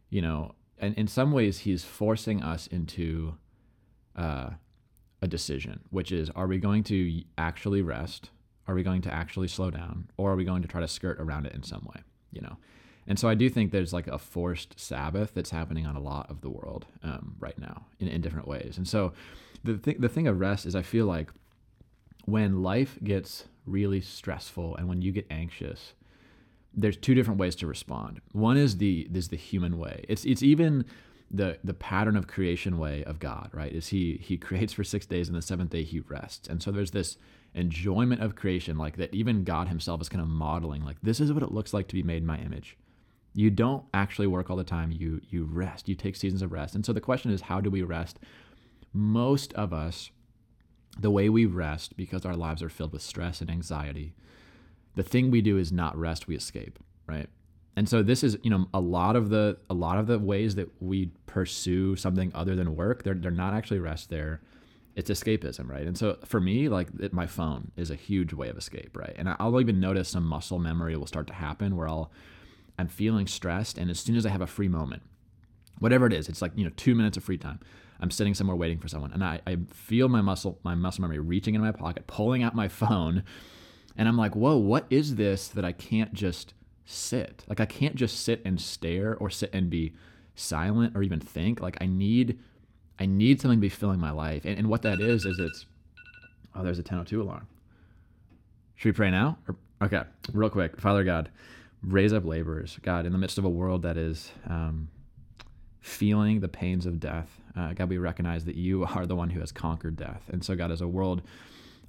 you 0.10 0.22
know, 0.22 0.56
and 0.78 0.96
in 0.96 1.08
some 1.08 1.32
ways, 1.32 1.60
He's 1.60 1.84
forcing 1.84 2.42
us 2.42 2.68
into 2.68 3.38
uh, 4.16 4.52
a 5.22 5.28
decision, 5.28 5.82
which 5.90 6.12
is 6.12 6.30
are 6.32 6.48
we 6.48 6.58
going 6.58 6.84
to 6.86 7.24
actually 7.38 7.82
rest? 7.82 8.30
Are 8.68 8.76
we 8.76 8.84
going 8.84 9.02
to 9.04 9.14
actually 9.14 9.48
slow 9.48 9.70
down? 9.70 10.10
Or 10.18 10.32
are 10.32 10.36
we 10.36 10.46
going 10.46 10.62
to 10.62 10.68
try 10.68 10.82
to 10.82 10.88
skirt 10.88 11.20
around 11.20 11.46
it 11.46 11.54
in 11.54 11.64
some 11.64 11.88
way? 11.94 12.02
You 12.32 12.42
know? 12.42 12.58
And 13.08 13.20
so 13.20 13.28
I 13.28 13.36
do 13.36 13.50
think 13.50 13.72
there's 13.72 13.94
like 13.94 14.08
a 14.08 14.18
forced 14.18 14.80
Sabbath 14.80 15.34
that's 15.34 15.50
happening 15.50 15.86
on 15.86 15.96
a 15.96 16.00
lot 16.00 16.30
of 16.30 16.42
the 16.42 16.50
world 16.50 16.86
um, 17.04 17.36
right 17.40 17.58
now 17.60 17.86
in, 18.00 18.08
in 18.08 18.22
different 18.22 18.48
ways. 18.48 18.78
And 18.78 18.88
so 18.88 19.14
the 19.64 19.78
th- 19.78 19.98
the 20.00 20.10
thing 20.10 20.28
of 20.28 20.40
rest 20.40 20.66
is 20.66 20.76
I 20.76 20.82
feel 20.82 21.06
like 21.06 21.30
when 22.26 22.64
life 22.64 22.98
gets 23.04 23.46
really 23.66 24.02
stressful 24.02 24.76
and 24.78 24.88
when 24.88 25.02
you 25.02 25.12
get 25.12 25.28
anxious, 25.30 25.94
there's 26.74 26.98
two 26.98 27.14
different 27.14 27.40
ways 27.40 27.56
to 27.58 27.68
respond. 27.68 28.22
One 28.32 28.58
is 28.58 28.78
the 28.78 29.08
is 29.14 29.28
the 29.28 29.38
human 29.38 29.78
way. 29.78 30.06
It's 30.08 30.26
it's 30.26 30.44
even 30.44 30.86
the 31.30 31.58
the 31.64 31.74
pattern 31.74 32.16
of 32.16 32.28
creation 32.28 32.78
way 32.78 33.04
of 33.04 33.20
God, 33.20 33.50
right? 33.54 33.72
Is 33.72 33.88
he 33.88 34.20
he 34.22 34.38
creates 34.38 34.74
for 34.74 34.84
6 34.84 35.06
days 35.08 35.28
and 35.28 35.36
the 35.36 35.42
7th 35.42 35.70
day 35.70 35.84
he 35.84 36.00
rests. 36.02 36.48
And 36.48 36.64
so 36.64 36.72
there's 36.72 36.92
this 36.92 37.18
enjoyment 37.56 38.22
of 38.22 38.36
creation 38.36 38.78
like 38.78 38.98
that 38.98 39.14
even 39.14 39.44
God 39.44 39.68
himself 39.68 40.02
is 40.02 40.10
kind 40.10 40.22
of 40.22 40.28
modeling 40.28 40.84
like 40.84 40.98
this 41.04 41.20
is 41.20 41.32
what 41.32 41.44
it 41.44 41.52
looks 41.52 41.74
like 41.74 41.88
to 41.88 41.96
be 41.96 42.04
made 42.04 42.18
in 42.18 42.26
my 42.26 42.40
image. 42.40 42.78
You 43.36 43.50
don't 43.50 43.84
actually 43.94 44.28
work 44.28 44.50
all 44.50 44.58
the 44.58 44.64
time. 44.64 44.92
You 44.92 45.22
you 45.30 45.46
rest. 45.46 45.88
You 45.90 45.96
take 45.96 46.16
seasons 46.16 46.42
of 46.42 46.52
rest. 46.52 46.76
And 46.76 46.86
so 46.86 46.94
the 46.94 47.02
question 47.02 47.32
is 47.32 47.42
how 47.42 47.62
do 47.62 47.70
we 47.70 47.82
rest? 47.82 48.20
Most 48.94 49.54
of 49.54 49.74
us 49.74 50.12
the 51.00 51.12
way 51.12 51.30
we 51.30 51.46
rest 51.46 51.98
because 51.98 52.26
our 52.26 52.36
lives 52.36 52.62
are 52.62 52.70
filled 52.70 52.94
with 52.94 53.02
stress 53.02 53.42
and 53.42 53.50
anxiety. 53.50 54.14
The 54.96 55.04
thing 55.04 55.32
we 55.32 55.42
do 55.42 55.58
is 55.58 55.72
not 55.72 55.98
rest, 55.98 56.28
we 56.28 56.36
escape, 56.36 56.78
right? 57.08 57.28
And 57.76 57.90
so 57.90 58.04
this 58.04 58.24
is, 58.24 58.38
you 58.44 58.52
know, 58.52 58.68
a 58.74 58.80
lot 58.80 59.16
of 59.16 59.30
the 59.30 59.58
a 59.70 59.74
lot 59.74 59.98
of 59.98 60.08
the 60.08 60.20
ways 60.20 60.56
that 60.56 60.70
we 60.80 61.12
pursue 61.26 61.96
something 61.96 62.32
other 62.36 62.56
than 62.56 62.76
work, 62.76 63.04
they're 63.04 63.16
they're 63.16 63.32
not 63.32 63.54
actually 63.54 63.80
rest 63.80 64.10
there. 64.10 64.42
It's 64.96 65.10
escapism, 65.10 65.68
right? 65.68 65.88
And 65.88 65.98
so 65.98 66.18
for 66.26 66.40
me, 66.40 66.70
like 66.70 66.88
it, 67.00 67.14
my 67.14 67.26
phone 67.26 67.72
is 67.76 67.90
a 67.90 67.96
huge 67.96 68.34
way 68.34 68.50
of 68.50 68.58
escape, 68.58 68.96
right? 68.96 69.16
And 69.18 69.36
I'll 69.40 69.60
even 69.60 69.80
notice 69.80 70.10
some 70.10 70.26
muscle 70.26 70.60
memory 70.60 70.96
will 70.96 71.08
start 71.08 71.28
to 71.28 71.34
happen 71.34 71.76
where 71.76 71.88
I'll 71.88 72.12
I'm 72.78 72.88
feeling 72.88 73.28
stressed, 73.28 73.78
and 73.78 73.90
as 73.92 74.00
soon 74.00 74.16
as 74.16 74.26
I 74.26 74.30
have 74.30 74.42
a 74.42 74.48
free 74.48 74.68
moment, 74.68 75.04
whatever 75.80 76.08
it 76.08 76.14
is, 76.14 76.28
it's 76.28 76.42
like 76.42 76.52
you 76.56 76.64
know 76.64 76.72
two 76.76 76.96
minutes 76.96 77.18
of 77.18 77.24
free 77.24 77.38
time. 77.38 77.60
I'm 78.00 78.12
sitting 78.12 78.34
somewhere 78.34 78.56
waiting 78.56 78.80
for 78.80 78.88
someone, 78.88 79.14
and 79.14 79.24
I, 79.24 79.42
I 79.46 79.58
feel 79.72 80.10
my 80.10 80.22
muscle 80.22 80.60
my 80.64 80.76
muscle 80.76 81.02
memory 81.02 81.20
reaching 81.20 81.56
in 81.56 81.62
my 81.62 81.72
pocket, 81.72 82.08
pulling 82.08 82.44
out 82.44 82.56
my 82.56 82.68
phone, 82.82 83.24
and 83.96 84.08
I'm 84.08 84.18
like, 84.18 84.36
whoa, 84.36 84.58
what 84.58 84.86
is 84.90 85.16
this 85.16 85.48
that 85.50 85.66
I 85.66 85.72
can't 85.72 86.14
just 86.14 86.54
sit? 86.86 87.44
Like 87.48 87.60
I 87.60 87.66
can't 87.66 87.96
just 87.96 88.22
sit 88.22 88.42
and 88.44 88.60
stare 88.60 89.16
or 89.16 89.30
sit 89.30 89.52
and 89.54 89.70
be 89.70 89.94
silent 90.36 90.96
or 90.96 91.04
even 91.04 91.20
think. 91.20 91.62
Like 91.62 91.78
I 91.80 91.86
need 91.86 92.40
I 93.00 93.06
need 93.06 93.42
something 93.42 93.60
to 93.60 93.62
be 93.62 93.70
filling 93.70 94.00
my 94.00 94.12
life, 94.12 94.46
and, 94.46 94.58
and 94.58 94.70
what 94.70 94.82
that 94.84 95.00
is 95.00 95.26
is 95.26 95.40
it's 95.40 95.66
oh, 96.56 96.64
there's 96.64 96.80
a 96.80 96.84
10:02 96.84 97.22
alarm. 97.22 97.48
Should 98.76 98.90
we 98.90 98.94
pray 98.94 99.12
now? 99.12 99.38
Or, 99.48 99.56
okay, 99.82 100.04
real 100.34 100.50
quick, 100.50 100.80
Father 100.80 101.04
God 101.04 101.30
raise 101.84 102.14
up 102.14 102.26
laborers, 102.26 102.80
God, 102.82 103.06
in 103.06 103.12
the 103.12 103.18
midst 103.18 103.38
of 103.38 103.46
a 103.46 103.50
world 103.50 103.82
that 103.84 103.98
is 103.98 104.32
um, 104.48 104.90
feeling 105.82 106.40
the 106.40 106.48
pains 106.48 106.86
of 106.86 107.00
death. 107.00 107.42
Uh, 107.56 107.74
God, 107.74 107.90
we 107.90 107.98
recognize 107.98 108.46
that 108.46 108.56
you 108.56 108.84
are 108.96 109.06
the 109.06 109.16
one 109.16 109.30
who 109.30 109.40
has 109.40 109.52
conquered 109.52 109.98
death. 109.98 110.24
And 110.30 110.44
so, 110.44 110.56
God, 110.56 110.72
as 110.72 110.82
a 110.82 110.88
world 110.88 111.22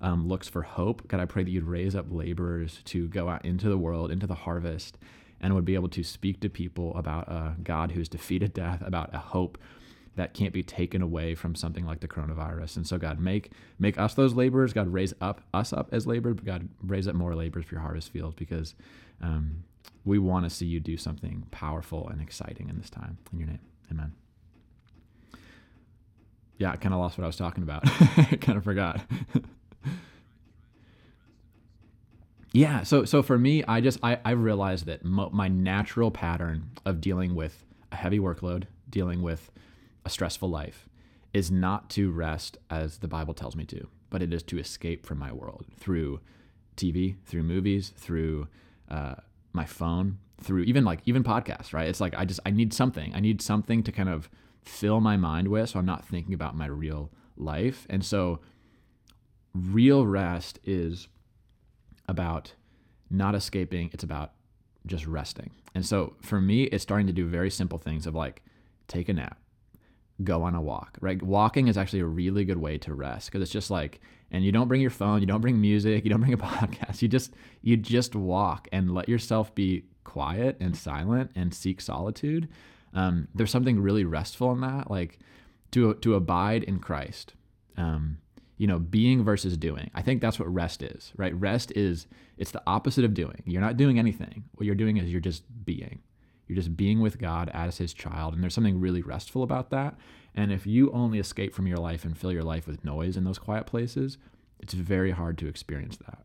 um, 0.01 0.29
looks 0.29 0.49
for 0.49 0.63
hope, 0.63 1.07
God, 1.09 1.21
I 1.21 1.25
pray 1.25 1.45
that 1.45 1.51
you'd 1.51 1.65
raise 1.65 1.95
up 1.95 2.07
laborers 2.11 2.81
to 2.87 3.09
go 3.09 3.29
out 3.29 3.45
into 3.45 3.69
the 3.69 3.79
world, 3.79 4.11
into 4.11 4.27
the 4.27 4.35
harvest, 4.35 4.99
and 5.41 5.55
would 5.55 5.65
be 5.65 5.75
able 5.75 5.89
to 5.91 6.03
speak 6.03 6.41
to 6.41 6.49
people 6.49 6.95
about 6.97 7.29
a 7.29 7.55
God 7.63 7.93
who's 7.93 8.09
defeated 8.09 8.53
death, 8.53 8.83
about 8.85 9.15
a 9.15 9.19
hope 9.19 9.59
that 10.17 10.35
can't 10.35 10.53
be 10.53 10.62
taken 10.62 11.03
away 11.03 11.35
from 11.35 11.55
something 11.55 11.85
like 11.85 12.01
the 12.01 12.09
coronavirus. 12.09 12.77
And 12.77 12.87
so, 12.87 12.99
God, 12.99 13.19
make 13.19 13.51
make 13.79 13.99
us 13.99 14.15
those 14.15 14.35
laborers. 14.35 14.73
God, 14.73 14.93
raise 14.93 15.12
up 15.21 15.41
us 15.53 15.73
up 15.73 15.89
as 15.93 16.07
laborers. 16.07 16.39
God, 16.45 16.69
raise 16.83 17.09
up 17.09 17.15
more 17.15 17.35
laborers 17.35 17.67
for 17.67 17.75
your 17.75 17.83
harvest 17.83 18.11
field 18.11 18.37
because 18.37 18.75
um, 19.21 19.65
we 20.05 20.19
want 20.19 20.45
to 20.45 20.51
see 20.51 20.67
you 20.67 20.81
do 20.81 20.97
something 20.97 21.47
powerful 21.51 22.09
and 22.09 22.21
exciting 22.21 22.69
in 22.69 22.79
this 22.79 22.91
time. 22.91 23.19
In 23.33 23.41
your 23.41 23.49
name, 23.49 23.61
Amen. 23.91 24.12
Yeah, 26.59 26.71
I 26.71 26.77
kind 26.77 26.95
of 26.95 27.01
lost 27.01 27.19
what 27.19 27.25
I 27.25 27.27
was 27.27 27.37
talking 27.37 27.65
about. 27.65 27.83
I 27.85 28.39
kind 28.41 28.57
of 28.57 28.62
forgot. 28.62 29.01
yeah, 32.53 32.85
so 32.85 33.05
so 33.05 33.23
for 33.23 33.37
me, 33.37 33.65
I 33.65 33.81
just 33.81 33.99
I 34.03 34.21
I 34.25 34.31
realized 34.31 34.87
that 34.87 35.05
mo- 35.05 35.31
my 35.33 35.49
natural 35.49 36.12
pattern 36.12 36.71
of 36.85 37.01
dealing 37.01 37.35
with 37.35 37.65
a 37.91 37.97
heavy 37.97 38.21
workload, 38.21 38.65
dealing 38.89 39.21
with 39.21 39.51
a 40.05 40.11
stressful 40.11 40.49
life 40.49 40.89
is 41.33 41.51
not 41.51 41.91
to 41.91 42.11
rest 42.11 42.59
as 42.71 42.99
the 42.99 43.09
Bible 43.09 43.35
tells 43.35 43.57
me 43.57 43.65
to, 43.65 43.89
but 44.11 44.23
it 44.23 44.33
is 44.33 44.43
to 44.45 44.59
escape 44.59 45.05
from 45.05 45.19
my 45.19 45.33
world 45.33 45.67
through 45.77 46.21
TV, 46.77 47.17
through 47.25 47.43
movies, 47.43 47.93
through 47.97 48.49
uh, 48.89 49.15
my 49.53 49.65
phone, 49.65 50.19
through 50.41 50.63
even 50.63 50.85
like 50.85 51.01
even 51.07 51.25
podcasts, 51.25 51.73
right? 51.73 51.89
It's 51.89 52.01
like 52.01 52.15
I 52.17 52.25
just 52.25 52.41
I 52.47 52.51
need 52.51 52.73
something. 52.73 53.13
I 53.15 53.21
need 53.21 53.43
something 53.43 53.83
to 53.83 53.93
kind 53.93 54.09
of 54.09 54.29
fill 54.63 55.01
my 55.01 55.17
mind 55.17 55.49
with 55.49 55.71
so 55.71 55.79
I'm 55.79 55.87
not 55.87 56.07
thinking 56.07 56.35
about 56.35 56.57
my 56.57 56.67
real 56.67 57.11
life. 57.37 57.87
And 57.91 58.05
so 58.05 58.41
real 59.55 60.07
rest 60.07 60.59
is 60.65 61.09
about 62.09 62.55
not 63.11 63.35
escaping, 63.35 63.91
it's 63.93 64.05
about 64.05 64.33
just 64.87 65.07
resting. 65.07 65.51
And 65.75 65.85
so 65.85 66.15
for 66.21 66.41
me, 66.41 66.65
it's 66.65 66.83
starting 66.83 67.07
to 67.07 67.13
do 67.13 67.27
very 67.27 67.51
simple 67.51 67.79
things 67.79 68.07
of 68.07 68.15
like 68.15 68.43
take 68.89 69.09
a 69.09 69.13
nap, 69.13 69.39
go 70.23 70.43
on 70.43 70.55
a 70.55 70.62
walk, 70.62 70.97
right? 71.01 71.21
Walking 71.23 71.69
is 71.69 71.77
actually 71.77 72.01
a 72.01 72.07
really 72.07 72.45
good 72.45 72.59
way 72.59 72.79
to 72.79 72.95
rest 72.95 73.27
because 73.27 73.43
it's 73.43 73.51
just 73.51 73.71
like, 73.71 74.01
and 74.31 74.45
you 74.45 74.53
don't 74.53 74.69
bring 74.69 74.81
your 74.81 74.91
phone, 74.91 75.21
you 75.21 75.27
don't 75.27 75.41
bring 75.41 75.61
music, 75.61 76.05
you 76.05 76.11
don't 76.11 76.21
bring 76.21 76.33
a 76.33 76.39
podcast. 76.39 77.03
You 77.03 77.09
just 77.09 77.33
you 77.62 77.77
just 77.77 78.15
walk 78.15 78.69
and 78.73 78.95
let 78.95 79.09
yourself 79.09 79.55
be 79.55 79.85
quiet 80.05 80.57
and 80.61 80.77
silent 80.77 81.33
and 81.35 81.53
seek 81.53 81.81
solitude. 81.81 82.49
Um, 82.93 83.29
there's 83.35 83.51
something 83.51 83.81
really 83.81 84.05
restful 84.05 84.53
in 84.53 84.61
that, 84.61 84.91
like 84.91 85.19
to 85.73 85.95
to 85.95 86.15
abide 86.15 86.62
in 86.62 86.79
Christ. 86.79 87.35
Um, 87.77 88.19
you 88.57 88.69
know, 88.69 88.79
being 88.79 89.25
versus 89.25 89.57
doing. 89.57 89.91
I 89.95 90.03
think 90.03 90.21
that's 90.21 90.39
what 90.39 90.53
rest 90.53 90.83
is, 90.83 91.12
right? 91.17 91.35
Rest 91.35 91.73
is 91.73 92.07
it's 92.39 92.53
the 92.53 92.62
opposite 92.69 93.05
of 93.05 93.12
doing. 93.12 93.43
You're 93.47 93.61
not 93.61 93.77
doing 93.77 93.99
anything. 93.99 94.45
What 94.55 94.67
you're 94.67 94.77
doing 94.77 94.97
is 94.97 95.11
you're 95.11 95.21
just 95.21 95.43
being. 95.65 96.01
You're 96.47 96.57
just 96.57 96.77
being 96.77 97.01
with 97.01 97.19
God 97.19 97.51
as 97.55 97.79
his 97.79 97.95
child. 97.95 98.35
And 98.35 98.43
there's 98.43 98.55
something 98.55 98.81
really 98.81 99.03
restful 99.03 99.43
about 99.43 99.71
that. 99.71 99.97
And 100.35 100.53
if 100.53 100.67
you 100.67 100.91
only 100.93 101.19
escape 101.19 101.55
from 101.55 101.67
your 101.67 101.79
life 101.79 102.05
and 102.05 102.17
fill 102.17 102.33
your 102.33 102.43
life 102.43 102.67
with 102.67 102.85
noise 102.85 103.17
in 103.17 103.25
those 103.25 103.39
quiet 103.39 103.67
places, 103.67 104.19
it's 104.61 104.75
very 104.75 105.13
hard 105.13 105.39
to 105.39 105.47
experience 105.49 105.97
that. 105.99 106.25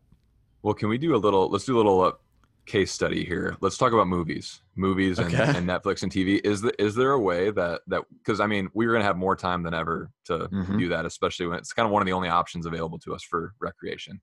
Well, 0.62 0.74
can 0.74 0.88
we 0.88 0.98
do 0.98 1.14
a 1.14 1.18
little? 1.18 1.48
Let's 1.48 1.64
do 1.64 1.76
a 1.76 1.78
little 1.78 2.00
uh, 2.02 2.12
case 2.66 2.92
study 2.92 3.24
here. 3.24 3.56
Let's 3.60 3.78
talk 3.78 3.92
about 3.92 4.08
movies, 4.08 4.60
movies, 4.76 5.18
and, 5.18 5.34
Okay. 5.34 5.56
and 5.58 5.66
Netflix 5.66 6.02
and 6.02 6.12
TV. 6.12 6.40
Is 6.44 6.60
the, 6.60 6.80
is 6.82 6.94
there 6.94 7.12
a 7.12 7.18
way 7.20 7.50
that 7.50 7.80
that 7.86 8.02
because 8.18 8.40
I 8.40 8.46
mean 8.46 8.68
we're 8.74 8.92
gonna 8.92 9.04
have 9.04 9.16
more 9.16 9.34
time 9.36 9.62
than 9.62 9.72
ever 9.74 10.10
to 10.26 10.48
Mhm. 10.48 10.78
do 10.78 10.88
that, 10.88 11.06
especially 11.06 11.46
when 11.46 11.58
it's 11.58 11.72
kind 11.72 11.86
of 11.86 11.92
one 11.92 12.02
of 12.02 12.06
the 12.06 12.12
only 12.12 12.28
options 12.28 12.66
available 12.66 12.98
to 13.00 13.14
us 13.14 13.22
for 13.22 13.54
recreation. 13.58 14.20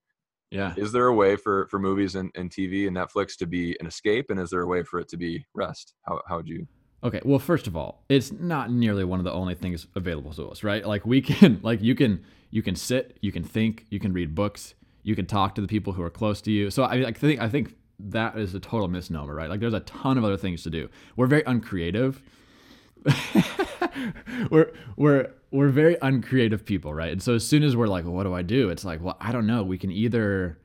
Yeah. 0.51 0.73
Is 0.77 0.91
there 0.91 1.07
a 1.07 1.13
way 1.13 1.35
for 1.35 1.67
for 1.67 1.79
movies 1.79 2.15
and, 2.15 2.31
and 2.35 2.49
TV 2.49 2.87
and 2.87 2.95
Netflix 2.95 3.37
to 3.37 3.45
be 3.45 3.75
an 3.79 3.87
escape, 3.87 4.29
and 4.29 4.39
is 4.39 4.49
there 4.49 4.61
a 4.61 4.67
way 4.67 4.83
for 4.83 4.99
it 4.99 5.09
to 5.09 5.17
be 5.17 5.45
rest? 5.53 5.93
How 6.03 6.21
how 6.27 6.37
would 6.37 6.47
you? 6.47 6.67
Okay, 7.03 7.21
well, 7.23 7.39
first 7.39 7.67
of 7.67 7.77
all, 7.77 8.03
it's 8.09 8.31
not 8.31 8.71
nearly 8.71 9.03
one 9.03 9.19
of 9.19 9.23
the 9.23 9.31
only 9.31 9.53
things 9.53 9.85
available 9.95 10.33
to 10.33 10.49
us, 10.49 10.63
right? 10.63 10.85
Like 10.85 11.05
we 11.05 11.21
can, 11.31 11.59
like 11.61 11.81
you 11.81 11.95
can, 11.95 12.23
you 12.49 12.61
can 12.63 12.75
sit, 12.75 13.17
you 13.21 13.31
can 13.31 13.43
think, 13.43 13.85
you 13.89 13.99
can 13.99 14.13
read 14.13 14.33
books, 14.33 14.73
you 15.03 15.15
can 15.15 15.25
talk 15.25 15.55
to 15.55 15.61
the 15.61 15.67
people 15.67 15.93
who 15.93 16.01
are 16.01 16.09
close 16.09 16.41
to 16.41 16.51
you. 16.51 16.71
So 16.71 16.83
I, 16.83 17.07
I 17.07 17.11
think, 17.11 17.39
I 17.39 17.49
think 17.49 17.75
that 17.99 18.37
is 18.37 18.55
a 18.55 18.59
total 18.59 18.87
misnomer, 18.87 19.33
right? 19.33 19.49
Like 19.49 19.59
there's 19.59 19.73
a 19.73 19.81
ton 19.81 20.17
of 20.17 20.23
other 20.23 20.37
things 20.37 20.63
to 20.63 20.69
do. 20.69 20.89
We're 21.15 21.27
very 21.27 21.43
uncreative. 21.45 22.21
we're 24.51 24.71
we're 24.95 25.31
we're 25.51 25.69
very 25.69 25.97
uncreative 26.01 26.65
people, 26.65 26.93
right? 26.93 27.11
And 27.11 27.21
so 27.21 27.35
as 27.35 27.47
soon 27.47 27.63
as 27.63 27.75
we're 27.75 27.87
like, 27.87 28.03
well, 28.05 28.13
what 28.13 28.23
do 28.23 28.33
I 28.33 28.41
do? 28.41 28.69
It's 28.69 28.83
like, 28.83 29.01
well, 29.01 29.17
I 29.19 29.31
don't 29.31 29.47
know. 29.47 29.63
We 29.63 29.77
can 29.77 29.91
either 29.91 30.57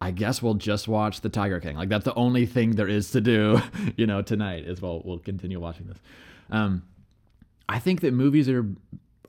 I 0.00 0.10
guess 0.10 0.42
we'll 0.42 0.54
just 0.54 0.88
watch 0.88 1.22
The 1.22 1.28
Tiger 1.28 1.60
King. 1.60 1.76
Like 1.76 1.88
that's 1.88 2.04
the 2.04 2.14
only 2.14 2.46
thing 2.46 2.72
there 2.72 2.88
is 2.88 3.10
to 3.12 3.20
do, 3.20 3.60
you 3.96 4.06
know, 4.06 4.22
tonight 4.22 4.64
is 4.66 4.82
we'll 4.82 5.02
we'll 5.04 5.18
continue 5.18 5.60
watching 5.60 5.86
this. 5.86 5.98
Um, 6.50 6.82
I 7.68 7.78
think 7.78 8.02
that 8.02 8.12
movies 8.12 8.48
are 8.48 8.66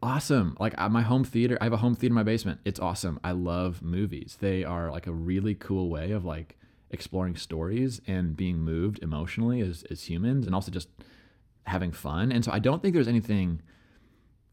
awesome. 0.03 0.55
Like 0.59 0.77
my 0.91 1.01
home 1.01 1.23
theater, 1.23 1.57
I 1.61 1.65
have 1.65 1.73
a 1.73 1.77
home 1.77 1.95
theater 1.95 2.11
in 2.11 2.15
my 2.15 2.23
basement. 2.23 2.59
It's 2.65 2.79
awesome. 2.79 3.19
I 3.23 3.31
love 3.31 3.81
movies. 3.81 4.37
They 4.39 4.63
are 4.63 4.91
like 4.91 5.07
a 5.07 5.11
really 5.11 5.55
cool 5.55 5.89
way 5.89 6.11
of 6.11 6.25
like 6.25 6.57
exploring 6.91 7.35
stories 7.35 7.99
and 8.07 8.35
being 8.35 8.59
moved 8.59 8.99
emotionally 9.01 9.61
as 9.61 9.83
as 9.89 10.03
humans, 10.03 10.45
and 10.45 10.53
also 10.53 10.71
just 10.71 10.89
having 11.67 11.91
fun. 11.91 12.31
And 12.31 12.43
so 12.43 12.51
I 12.51 12.59
don't 12.59 12.81
think 12.81 12.93
there's 12.93 13.07
anything 13.07 13.61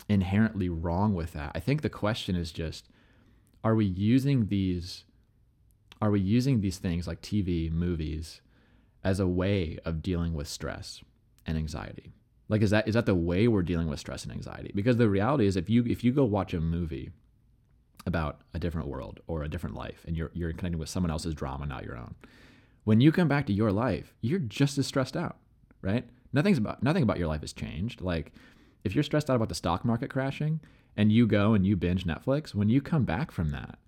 inherently 0.08 0.68
wrong 0.68 1.14
with 1.14 1.32
that. 1.32 1.52
I 1.54 1.60
think 1.60 1.82
the 1.82 1.88
question 1.88 2.36
is 2.36 2.52
just 2.52 2.88
are 3.62 3.74
we 3.74 3.86
using 3.86 4.48
these 4.48 5.04
are 6.02 6.10
we 6.10 6.20
using 6.20 6.60
these 6.60 6.76
things 6.76 7.06
like 7.06 7.22
TV, 7.22 7.70
movies 7.70 8.42
as 9.02 9.20
a 9.20 9.26
way 9.26 9.78
of 9.84 10.02
dealing 10.02 10.34
with 10.34 10.48
stress 10.48 11.02
and 11.46 11.56
anxiety? 11.56 12.12
Like 12.48 12.62
is 12.62 12.70
that 12.70 12.86
is 12.86 12.94
that 12.94 13.06
the 13.06 13.14
way 13.14 13.48
we're 13.48 13.62
dealing 13.62 13.88
with 13.88 14.00
stress 14.00 14.24
and 14.24 14.32
anxiety? 14.32 14.72
Because 14.74 14.96
the 14.96 15.08
reality 15.08 15.46
is 15.46 15.56
if 15.56 15.70
you 15.70 15.84
if 15.86 16.04
you 16.04 16.12
go 16.12 16.24
watch 16.24 16.52
a 16.52 16.60
movie 16.60 17.10
about 18.06 18.40
a 18.52 18.58
different 18.58 18.88
world 18.88 19.20
or 19.26 19.42
a 19.42 19.48
different 19.48 19.76
life 19.76 20.04
and 20.06 20.16
you're 20.16 20.30
you're 20.34 20.52
connecting 20.52 20.78
with 20.78 20.88
someone 20.88 21.10
else's 21.10 21.34
drama, 21.34 21.64
not 21.64 21.84
your 21.84 21.96
own. 21.96 22.14
When 22.82 23.00
you 23.00 23.12
come 23.12 23.28
back 23.28 23.46
to 23.46 23.52
your 23.52 23.72
life, 23.72 24.14
you're 24.20 24.38
just 24.38 24.76
as 24.76 24.86
stressed 24.86 25.16
out, 25.16 25.38
right? 25.80 26.06
Nothing's 26.34 26.58
about 26.58 26.82
nothing 26.82 27.02
about 27.02 27.18
your 27.18 27.28
life 27.28 27.40
has 27.40 27.52
changed. 27.52 28.00
Like 28.00 28.32
if 28.82 28.94
you're 28.94 29.04
stressed 29.04 29.30
out 29.30 29.36
about 29.36 29.48
the 29.48 29.54
stock 29.54 29.84
market 29.84 30.10
crashing 30.10 30.60
and 30.96 31.10
you 31.10 31.26
go 31.26 31.54
and 31.54 31.66
you 31.66 31.76
binge 31.76 32.04
Netflix, 32.04 32.54
when 32.54 32.68
you 32.68 32.82
come 32.82 33.04
back 33.04 33.30
from 33.30 33.50
that, 33.50 33.78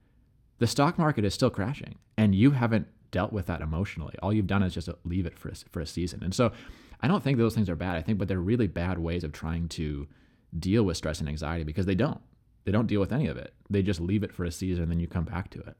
the 0.59 0.66
stock 0.66 0.99
market 0.99 1.24
is 1.24 1.34
still 1.34 1.51
crashing 1.51 1.97
and 2.16 2.34
you 2.34 2.53
haven't 2.53 2.86
dealt 3.11 3.32
with 3.32 3.47
that 3.47 3.61
emotionally. 3.61 4.14
All 4.22 4.32
you've 4.32 4.47
done 4.47 4.62
is 4.62 4.74
just 4.74 4.88
leave 5.05 5.26
it 5.26 5.38
for 5.38 5.49
a, 5.51 5.55
for 5.70 5.80
a 5.80 5.86
season. 5.86 6.22
And 6.22 6.34
so 6.34 6.53
I 7.01 7.09
don't 7.09 7.22
think 7.22 7.36
those 7.36 7.55
things 7.55 7.68
are 7.68 7.76
bad. 7.76 7.97
I 7.97 8.03
think, 8.03 8.18
but 8.18 8.28
they're 8.28 8.38
really 8.38 8.68
bad 8.68 8.99
ways 8.99 9.24
of 9.24 9.32
trying 9.32 9.68
to 9.70 10.07
deal 10.59 10.84
with 10.84 10.97
stress 10.97 11.20
and 11.20 11.28
anxiety 11.28 11.64
because 11.64 11.86
they 11.86 11.94
don't. 11.94 12.20
They 12.64 12.72
don't 12.72 12.86
deal 12.86 13.01
with 13.01 13.12
any 13.12 13.26
of 13.26 13.36
it. 13.36 13.55
They 13.68 13.82
just 13.82 14.01
leave 14.01 14.22
it 14.22 14.32
for 14.32 14.44
a 14.44 14.53
season 14.53 14.84
and 14.84 14.90
then 14.90 15.01
you 15.01 15.07
come 15.07 15.24
back 15.24 15.51
to 15.51 15.59
it. 15.59 15.76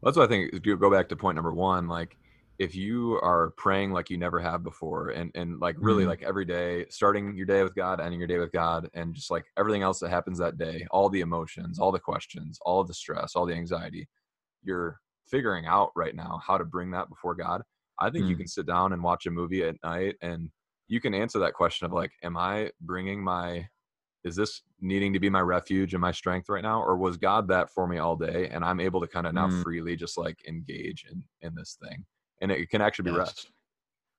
Well, 0.00 0.10
That's 0.10 0.16
what 0.16 0.24
I 0.24 0.28
think. 0.28 0.52
If 0.52 0.66
you 0.66 0.76
go 0.76 0.90
back 0.90 1.08
to 1.08 1.16
point 1.16 1.36
number 1.36 1.52
one, 1.52 1.88
like 1.88 2.16
if 2.58 2.74
you 2.74 3.18
are 3.22 3.50
praying 3.56 3.92
like 3.92 4.10
you 4.10 4.18
never 4.18 4.38
have 4.38 4.62
before 4.62 5.10
and 5.10 5.30
and 5.34 5.58
like 5.60 5.76
really 5.78 6.02
mm-hmm. 6.02 6.10
like 6.10 6.22
every 6.22 6.44
day 6.44 6.84
starting 6.90 7.34
your 7.36 7.46
day 7.46 7.62
with 7.62 7.74
god 7.74 8.00
ending 8.00 8.18
your 8.20 8.28
day 8.28 8.38
with 8.38 8.52
god 8.52 8.88
and 8.94 9.14
just 9.14 9.30
like 9.30 9.44
everything 9.58 9.82
else 9.82 9.98
that 9.98 10.10
happens 10.10 10.38
that 10.38 10.58
day 10.58 10.86
all 10.90 11.08
the 11.08 11.20
emotions 11.20 11.78
all 11.78 11.92
the 11.92 11.98
questions 11.98 12.58
all 12.62 12.84
the 12.84 12.94
stress 12.94 13.34
all 13.34 13.46
the 13.46 13.54
anxiety 13.54 14.08
you're 14.62 15.00
figuring 15.26 15.66
out 15.66 15.90
right 15.96 16.14
now 16.14 16.40
how 16.46 16.58
to 16.58 16.64
bring 16.64 16.90
that 16.90 17.08
before 17.08 17.34
god 17.34 17.62
i 17.98 18.10
think 18.10 18.22
mm-hmm. 18.24 18.30
you 18.30 18.36
mm. 18.36 18.40
can 18.40 18.48
sit 18.48 18.66
down 18.66 18.92
and 18.92 19.02
watch 19.02 19.26
a 19.26 19.30
movie 19.30 19.62
at 19.62 19.76
night 19.82 20.14
and 20.20 20.50
you 20.88 21.00
can 21.00 21.14
answer 21.14 21.38
that 21.38 21.54
question 21.54 21.86
of 21.86 21.92
like 21.92 22.12
am 22.22 22.36
i 22.36 22.70
bringing 22.80 23.22
my 23.22 23.66
is 24.24 24.36
this 24.36 24.62
needing 24.80 25.12
to 25.12 25.18
be 25.18 25.28
my 25.28 25.40
refuge 25.40 25.94
and 25.94 26.00
my 26.00 26.12
strength 26.12 26.48
right 26.48 26.62
now 26.62 26.80
or 26.80 26.96
was 26.96 27.16
god 27.16 27.48
that 27.48 27.70
for 27.70 27.88
me 27.88 27.98
all 27.98 28.14
day 28.14 28.48
and 28.52 28.64
i'm 28.64 28.78
able 28.78 29.00
to 29.00 29.06
kind 29.06 29.26
of 29.26 29.34
now 29.34 29.48
mm-hmm. 29.48 29.62
freely 29.62 29.96
just 29.96 30.18
like 30.18 30.36
engage 30.46 31.06
in 31.10 31.22
in 31.40 31.54
this 31.54 31.78
thing 31.82 32.04
and 32.42 32.52
it 32.52 32.68
can 32.68 32.82
actually 32.82 33.04
be 33.04 33.10
yes. 33.10 33.18
rest 33.18 33.50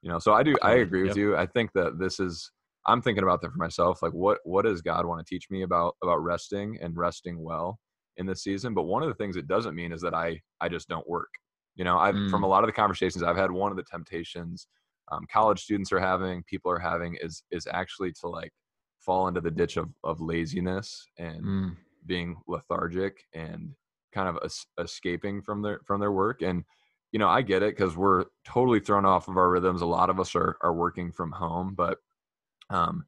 you 0.01 0.09
know 0.09 0.17
so 0.17 0.33
i 0.33 0.41
do 0.41 0.55
i 0.63 0.73
agree 0.75 1.03
with 1.03 1.09
yep. 1.09 1.17
you 1.17 1.37
i 1.37 1.45
think 1.45 1.71
that 1.73 1.99
this 1.99 2.19
is 2.19 2.51
i'm 2.87 3.01
thinking 3.01 3.23
about 3.23 3.41
that 3.41 3.51
for 3.51 3.57
myself 3.57 4.01
like 4.01 4.13
what 4.13 4.39
what 4.43 4.65
does 4.65 4.81
god 4.81 5.05
want 5.05 5.23
to 5.23 5.29
teach 5.29 5.49
me 5.51 5.61
about 5.61 5.95
about 6.01 6.17
resting 6.17 6.77
and 6.81 6.97
resting 6.97 7.41
well 7.41 7.77
in 8.17 8.25
this 8.25 8.43
season 8.43 8.73
but 8.73 8.83
one 8.83 9.03
of 9.03 9.09
the 9.09 9.15
things 9.15 9.35
it 9.35 9.47
doesn't 9.47 9.75
mean 9.75 9.91
is 9.91 10.01
that 10.01 10.13
i 10.13 10.39
i 10.61 10.67
just 10.67 10.87
don't 10.87 11.07
work 11.07 11.29
you 11.75 11.83
know 11.83 11.97
i've 11.97 12.15
mm. 12.15 12.29
from 12.29 12.43
a 12.43 12.47
lot 12.47 12.63
of 12.63 12.67
the 12.67 12.73
conversations 12.73 13.23
i've 13.23 13.37
had 13.37 13.51
one 13.51 13.71
of 13.71 13.77
the 13.77 13.83
temptations 13.83 14.67
um, 15.11 15.25
college 15.31 15.61
students 15.61 15.91
are 15.91 15.99
having 15.99 16.43
people 16.43 16.71
are 16.71 16.79
having 16.79 17.17
is 17.21 17.43
is 17.51 17.67
actually 17.71 18.11
to 18.21 18.27
like 18.27 18.51
fall 18.99 19.27
into 19.27 19.41
the 19.41 19.51
ditch 19.51 19.77
of 19.77 19.89
of 20.03 20.21
laziness 20.21 21.05
and 21.17 21.43
mm. 21.43 21.75
being 22.05 22.35
lethargic 22.47 23.17
and 23.33 23.71
kind 24.13 24.29
of 24.29 24.37
es- 24.45 24.67
escaping 24.79 25.41
from 25.41 25.61
their 25.61 25.79
from 25.85 25.99
their 25.99 26.11
work 26.11 26.41
and 26.41 26.63
you 27.13 27.19
know, 27.19 27.29
I 27.29 27.43
get 27.43 27.61
it 27.61 27.77
because 27.77 27.95
we're 27.95 28.25
totally 28.43 28.79
thrown 28.79 29.05
off 29.05 29.27
of 29.27 29.37
our 29.37 29.49
rhythms. 29.49 29.83
A 29.83 29.85
lot 29.85 30.09
of 30.09 30.19
us 30.19 30.35
are 30.35 30.57
are 30.61 30.73
working 30.73 31.11
from 31.11 31.31
home, 31.31 31.75
but 31.75 31.99
um, 32.71 33.05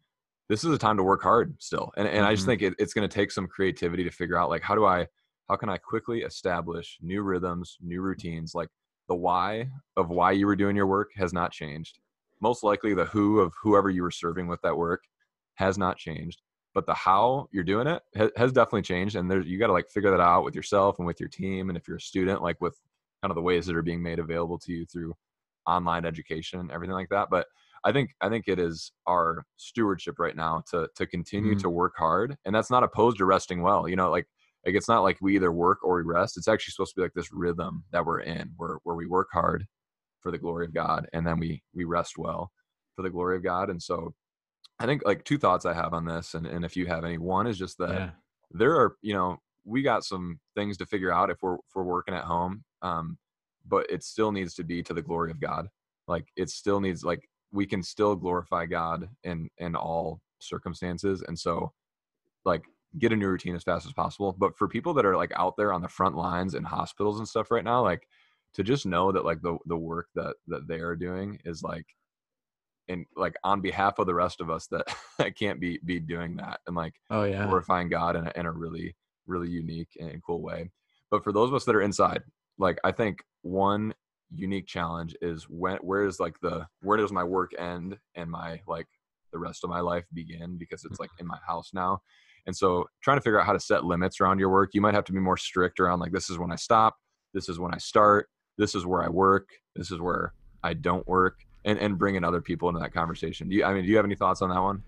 this 0.48 0.64
is 0.64 0.72
a 0.72 0.78
time 0.78 0.98
to 0.98 1.04
work 1.04 1.24
hard 1.24 1.56
still. 1.60 1.92
And 1.98 2.08
and 2.08 2.18
mm-hmm. 2.20 2.28
I 2.28 2.32
just 2.32 2.44
mm-hmm. 2.44 2.52
think 2.52 2.62
it, 2.62 2.76
it's 2.78 2.94
going 2.94 3.08
to 3.08 3.14
take 3.14 3.32
some 3.32 3.48
creativity 3.48 4.04
to 4.04 4.12
figure 4.12 4.38
out 4.38 4.50
like 4.52 4.62
how 4.62 4.76
do 4.76 4.86
I 4.86 5.08
how 5.50 5.56
can 5.56 5.70
I 5.70 5.78
quickly 5.78 6.22
establish 6.22 7.00
new 7.02 7.24
rhythms, 7.24 7.78
new 7.82 8.02
routines? 8.02 8.54
Like 8.54 8.70
the 9.10 9.16
why 9.16 9.70
of 9.98 10.10
why 10.10 10.32
you 10.32 10.46
were 10.46 10.56
doing 10.56 10.76
your 10.76 10.88
work 10.88 11.10
has 11.16 11.34
not 11.34 11.52
changed. 11.52 11.98
Most 12.42 12.64
likely, 12.64 12.94
the 12.94 13.06
who 13.06 13.40
of 13.40 13.54
whoever 13.60 13.90
you 13.90 14.04
were 14.04 14.12
serving 14.12 14.48
with 14.48 14.62
that 14.62 14.78
work 14.78 15.04
has 15.56 15.78
not 15.78 15.98
changed 15.98 16.42
but 16.76 16.86
the 16.86 16.94
how 16.94 17.48
you're 17.54 17.64
doing 17.64 17.88
it 17.88 18.04
has 18.36 18.52
definitely 18.52 18.82
changed 18.82 19.16
and 19.16 19.32
there's 19.32 19.48
you 19.48 19.58
got 19.58 19.68
to 19.68 19.74
like 19.74 19.90
figure 19.90 20.12
that 20.12 20.20
out 20.20 20.44
with 20.44 20.54
yourself 20.54 21.00
and 21.00 21.08
with 21.08 21.22
your 21.22 21.30
team 21.30 21.70
and 21.70 21.78
if 21.78 21.88
you're 21.88 21.96
a 21.96 22.02
student 22.02 22.44
like 22.44 22.60
with 22.60 22.78
kind 23.26 23.32
of 23.32 23.36
the 23.36 23.42
ways 23.42 23.66
that 23.66 23.76
are 23.76 23.82
being 23.82 24.04
made 24.04 24.20
available 24.20 24.60
to 24.60 24.72
you 24.72 24.86
through 24.86 25.12
online 25.66 26.06
education 26.06 26.60
and 26.60 26.70
everything 26.70 26.94
like 26.94 27.10
that 27.10 27.28
but 27.32 27.48
i 27.84 27.92
think 27.92 28.12
i 28.22 28.30
think 28.30 28.48
it 28.48 28.60
is 28.60 28.92
our 29.08 29.44
stewardship 29.58 30.20
right 30.20 30.36
now 30.36 30.62
to 30.70 30.88
to 30.96 31.08
continue 31.08 31.54
mm-hmm. 31.54 31.60
to 31.60 31.70
work 31.72 31.94
hard 31.98 32.38
and 32.46 32.54
that's 32.54 32.70
not 32.70 32.84
opposed 32.84 33.18
to 33.18 33.26
resting 33.26 33.64
well 33.64 33.88
you 33.88 33.96
know 33.96 34.12
like 34.12 34.28
like 34.64 34.76
it's 34.76 34.88
not 34.88 35.02
like 35.02 35.18
we 35.22 35.36
either 35.36 35.52
work 35.52 35.80
or 35.84 35.96
we 35.96 36.04
rest 36.04 36.38
it's 36.38 36.48
actually 36.48 36.72
supposed 36.72 36.94
to 36.94 37.00
be 37.00 37.02
like 37.02 37.16
this 37.16 37.34
rhythm 37.34 37.84
that 37.92 38.06
we're 38.06 38.20
in 38.20 38.52
where 38.58 38.78
where 38.84 38.96
we 38.96 39.08
work 39.08 39.30
hard 39.34 39.66
for 40.20 40.30
the 40.30 40.38
glory 40.38 40.68
of 40.68 40.74
god 40.76 41.08
and 41.12 41.26
then 41.26 41.40
we 41.40 41.64
we 41.74 41.84
rest 41.84 42.20
well 42.20 42.52
for 42.96 43.02
the 43.02 43.10
glory 43.10 43.36
of 43.36 43.44
god 43.44 43.72
and 43.72 43.82
so 43.82 44.14
i 44.80 44.86
think 44.86 45.02
like 45.04 45.24
two 45.24 45.40
thoughts 45.40 45.66
i 45.66 45.74
have 45.74 45.96
on 45.96 46.06
this 46.06 46.36
and, 46.36 46.46
and 46.46 46.64
if 46.64 46.76
you 46.76 46.86
have 46.86 47.04
any 47.04 47.18
one 47.18 47.48
is 47.48 47.58
just 47.58 47.80
that 47.80 47.90
yeah. 47.90 48.10
there 48.52 48.76
are 48.76 48.98
you 49.02 49.16
know 49.16 49.36
we 49.66 49.82
got 49.82 50.04
some 50.04 50.40
things 50.56 50.78
to 50.78 50.86
figure 50.86 51.12
out 51.12 51.32
if 51.32 51.38
we're 51.42 51.56
if 51.56 51.74
we're 51.74 51.84
working 51.84 52.14
at 52.14 52.24
home 52.24 52.64
um, 52.86 53.18
but 53.68 53.90
it 53.90 54.04
still 54.04 54.32
needs 54.32 54.54
to 54.54 54.64
be 54.64 54.84
to 54.84 54.94
the 54.94 55.02
glory 55.02 55.32
of 55.32 55.40
God. 55.40 55.68
Like 56.08 56.28
it 56.36 56.50
still 56.50 56.80
needs 56.80 57.04
like 57.04 57.28
we 57.52 57.66
can 57.66 57.82
still 57.82 58.16
glorify 58.16 58.68
God 58.68 59.10
in 59.24 59.50
in 59.58 59.76
all 59.76 60.22
circumstances, 60.40 61.24
and 61.28 61.38
so 61.38 61.74
like 62.46 62.64
get 63.00 63.12
a 63.12 63.16
new 63.16 63.28
routine 63.28 63.56
as 63.56 63.64
fast 63.64 63.88
as 63.88 63.94
possible. 63.94 64.36
But 64.38 64.56
for 64.56 64.68
people 64.68 64.94
that 64.94 65.06
are 65.06 65.18
like 65.18 65.32
out 65.36 65.56
there 65.58 65.74
on 65.74 65.82
the 65.82 65.88
front 65.88 66.16
lines 66.16 66.54
in 66.54 66.64
hospitals 66.64 67.18
and 67.18 67.28
stuff 67.28 67.50
right 67.50 67.64
now, 67.64 67.82
like 67.82 68.08
to 68.54 68.64
just 68.64 68.86
know 68.86 69.12
that 69.12 69.26
like 69.26 69.42
the 69.42 69.58
the 69.66 69.78
work 69.78 70.08
that 70.14 70.36
that 70.48 70.68
they 70.68 70.80
are 70.80 70.96
doing 70.96 71.40
is 71.44 71.64
like 71.64 71.88
and 72.88 73.08
like 73.18 73.36
on 73.44 73.62
behalf 73.62 73.98
of 73.98 74.06
the 74.06 74.14
rest 74.14 74.42
of 74.42 74.52
us 74.52 74.68
that 74.68 74.86
that 75.18 75.36
can't 75.36 75.60
be 75.60 75.80
be 75.86 76.00
doing 76.00 76.36
that 76.36 76.60
and 76.68 76.76
like 76.76 76.94
oh 77.10 77.24
yeah 77.24 77.48
glorifying 77.48 77.90
God 77.90 78.16
in 78.16 78.28
a, 78.28 78.32
in 78.36 78.46
a 78.46 78.52
really 78.52 78.96
really 79.26 79.50
unique 79.50 79.98
and 80.00 80.22
cool 80.24 80.44
way. 80.44 80.70
But 81.10 81.24
for 81.24 81.32
those 81.32 81.50
of 81.50 81.56
us 81.56 81.66
that 81.66 81.76
are 81.76 81.82
inside 81.82 82.22
like 82.58 82.80
I 82.84 82.92
think 82.92 83.24
one 83.42 83.94
unique 84.34 84.68
challenge 84.68 85.16
is 85.22 85.44
when 85.50 85.78
where 85.78 86.06
is 86.06 86.20
like 86.20 86.40
the 86.42 86.68
where 86.82 86.98
does 86.98 87.12
my 87.12 87.24
work 87.24 87.52
end 87.58 87.98
and 88.16 88.30
my 88.30 88.60
like 88.68 88.88
the 89.32 89.40
rest 89.40 89.64
of 89.64 89.70
my 89.70 89.80
life 89.80 90.06
begin 90.14 90.58
because 90.58 90.86
it's 90.86 91.00
like 91.00 91.10
mm-hmm. 91.12 91.22
in 91.24 91.28
my 91.28 91.38
house 91.48 91.72
now. 91.74 92.00
And 92.48 92.56
so 92.56 92.86
trying 93.02 93.18
to 93.18 93.22
figure 93.22 93.40
out 93.40 93.46
how 93.46 93.54
to 93.54 93.60
set 93.60 93.86
limits 93.86 94.22
around 94.22 94.40
your 94.40 94.50
work, 94.50 94.72
you 94.74 94.82
might 94.82 94.94
have 94.94 95.06
to 95.06 95.12
be 95.12 95.20
more 95.20 95.38
strict 95.38 95.80
around 95.80 96.00
like 96.00 96.12
this 96.12 96.30
is 96.30 96.38
when 96.38 96.52
I 96.52 96.56
stop, 96.56 96.96
this 97.34 97.50
is 97.50 97.60
when 97.60 97.74
I 97.74 97.78
start, 97.78 98.30
this 98.58 98.76
is 98.76 98.86
where 98.86 99.04
I 99.04 99.10
work, 99.10 99.50
this 99.76 99.92
is 99.92 100.00
where 100.00 100.34
I 100.64 100.74
don't 100.74 101.08
work 101.08 101.40
and 101.66 101.80
and 101.80 101.98
bringing 101.98 102.24
other 102.24 102.42
people 102.42 102.70
into 102.70 102.80
that 102.80 102.94
conversation. 102.94 103.50
Do 103.50 103.56
you 103.56 103.66
I 103.66 103.74
mean 103.74 103.84
do 103.84 103.90
you 103.90 103.98
have 103.98 104.06
any 104.06 104.16
thoughts 104.16 104.42
on 104.42 104.50
that 104.50 104.62
one? 104.62 104.84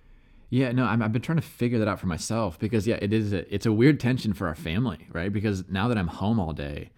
Yeah, 0.49 0.72
no, 0.72 0.86
i 0.86 0.95
have 0.95 1.11
been 1.11 1.22
trying 1.22 1.39
to 1.39 1.41
figure 1.41 1.78
that 1.80 1.89
out 1.89 1.99
for 1.99 2.07
myself 2.07 2.57
because 2.57 2.88
yeah, 2.88 2.97
it 3.01 3.11
is 3.11 3.34
a, 3.34 3.53
it's 3.53 3.65
a 3.65 3.74
weird 3.74 3.99
tension 3.99 4.32
for 4.32 4.47
our 4.47 4.55
family, 4.55 5.05
right? 5.11 5.32
Because 5.32 5.65
now 5.68 5.89
that 5.89 5.97
I'm 5.97 6.07
home 6.07 6.39
all 6.39 6.53
day, 6.53 6.89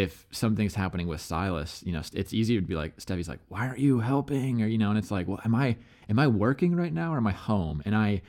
if 0.00 0.26
something's 0.30 0.74
happening 0.74 1.06
with 1.06 1.20
Silas, 1.20 1.82
you 1.84 1.92
know, 1.92 2.02
it's 2.12 2.32
easy 2.32 2.56
to 2.56 2.62
be 2.62 2.74
like, 2.74 2.98
Stevie's 2.98 3.28
like, 3.28 3.40
why 3.48 3.66
aren't 3.66 3.78
you 3.78 4.00
helping? 4.00 4.62
Or, 4.62 4.66
you 4.66 4.78
know, 4.78 4.88
and 4.88 4.98
it's 4.98 5.10
like, 5.10 5.28
well, 5.28 5.40
am 5.44 5.54
I, 5.54 5.76
am 6.08 6.18
I 6.18 6.26
working 6.26 6.74
right 6.74 6.92
now 6.92 7.12
or 7.12 7.18
am 7.18 7.26
I 7.26 7.32
home? 7.32 7.82
And 7.84 7.94
I, 7.94 8.22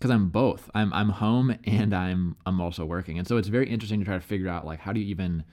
cause 0.00 0.10
I'm 0.10 0.28
both, 0.28 0.70
I'm, 0.74 0.92
I'm 0.92 1.08
home 1.08 1.56
and 1.64 1.94
I'm, 1.94 2.36
I'm 2.44 2.60
also 2.60 2.84
working. 2.84 3.18
And 3.18 3.26
so 3.26 3.38
it's 3.38 3.48
very 3.48 3.68
interesting 3.70 4.00
to 4.00 4.04
try 4.04 4.14
to 4.14 4.20
figure 4.20 4.48
out 4.48 4.66
like, 4.66 4.80
how 4.80 4.92
do 4.92 5.00
you 5.00 5.06
even, 5.06 5.44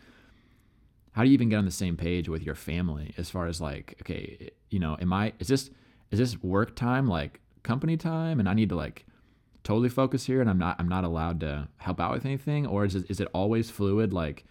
how 1.14 1.24
do 1.24 1.30
you 1.30 1.34
even 1.34 1.50
get 1.50 1.58
on 1.58 1.66
the 1.66 1.72
same 1.72 1.96
page 1.96 2.28
with 2.28 2.44
your 2.44 2.56
family 2.56 3.14
as 3.18 3.30
far 3.30 3.48
as 3.48 3.62
like, 3.62 3.96
okay, 4.02 4.50
you 4.70 4.80
know, 4.80 4.98
am 5.00 5.14
I, 5.14 5.34
is 5.40 5.48
this, 5.48 5.70
is 6.12 6.20
this 6.20 6.42
work 6.44 6.76
time, 6.76 7.08
like 7.08 7.40
company 7.64 7.96
time? 7.96 8.40
And 8.40 8.50
I 8.50 8.54
need 8.54 8.70
to 8.70 8.76
like 8.76 9.06
totally 9.64 9.90
focus 9.90 10.26
here 10.26 10.42
and 10.42 10.50
I'm 10.50 10.60
not, 10.60 10.76
I'm 10.80 10.90
not 10.90 11.06
allowed 11.06 11.40
to 11.42 11.70
help 11.78 12.02
out 12.02 12.12
with 12.12 12.26
anything? 12.26 12.68
Or 12.68 12.84
is 12.84 12.96
it, 12.96 13.10
is 13.10 13.22
it 13.22 13.30
always 13.34 13.70
fluid? 13.70 14.12
Like, 14.12 14.44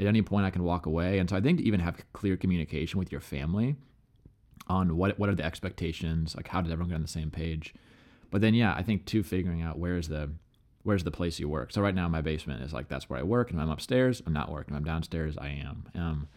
at 0.00 0.06
any 0.06 0.22
point 0.22 0.46
I 0.46 0.50
can 0.50 0.64
walk 0.64 0.86
away. 0.86 1.18
And 1.18 1.28
so 1.28 1.36
I 1.36 1.40
think 1.40 1.58
to 1.58 1.64
even 1.64 1.80
have 1.80 2.02
clear 2.12 2.36
communication 2.36 2.98
with 2.98 3.12
your 3.12 3.20
family 3.20 3.76
on 4.66 4.96
what 4.96 5.18
what 5.18 5.28
are 5.28 5.34
the 5.34 5.44
expectations, 5.44 6.34
like 6.34 6.48
how 6.48 6.60
did 6.60 6.72
everyone 6.72 6.88
get 6.88 6.96
on 6.96 7.02
the 7.02 7.08
same 7.08 7.30
page. 7.30 7.74
But 8.30 8.40
then 8.40 8.54
yeah, 8.54 8.74
I 8.74 8.82
think 8.82 9.04
too 9.04 9.22
figuring 9.22 9.62
out 9.62 9.78
where's 9.78 10.08
the 10.08 10.30
where's 10.82 11.04
the 11.04 11.10
place 11.10 11.38
you 11.38 11.48
work. 11.48 11.72
So 11.72 11.82
right 11.82 11.94
now 11.94 12.08
my 12.08 12.22
basement 12.22 12.62
is 12.62 12.72
like 12.72 12.88
that's 12.88 13.10
where 13.10 13.18
I 13.18 13.22
work, 13.22 13.50
and 13.50 13.60
I'm 13.60 13.70
upstairs, 13.70 14.22
I'm 14.26 14.32
not 14.32 14.50
working. 14.50 14.74
I'm 14.74 14.84
downstairs, 14.84 15.36
I 15.36 15.48
am. 15.48 15.84
Um, 15.94 16.28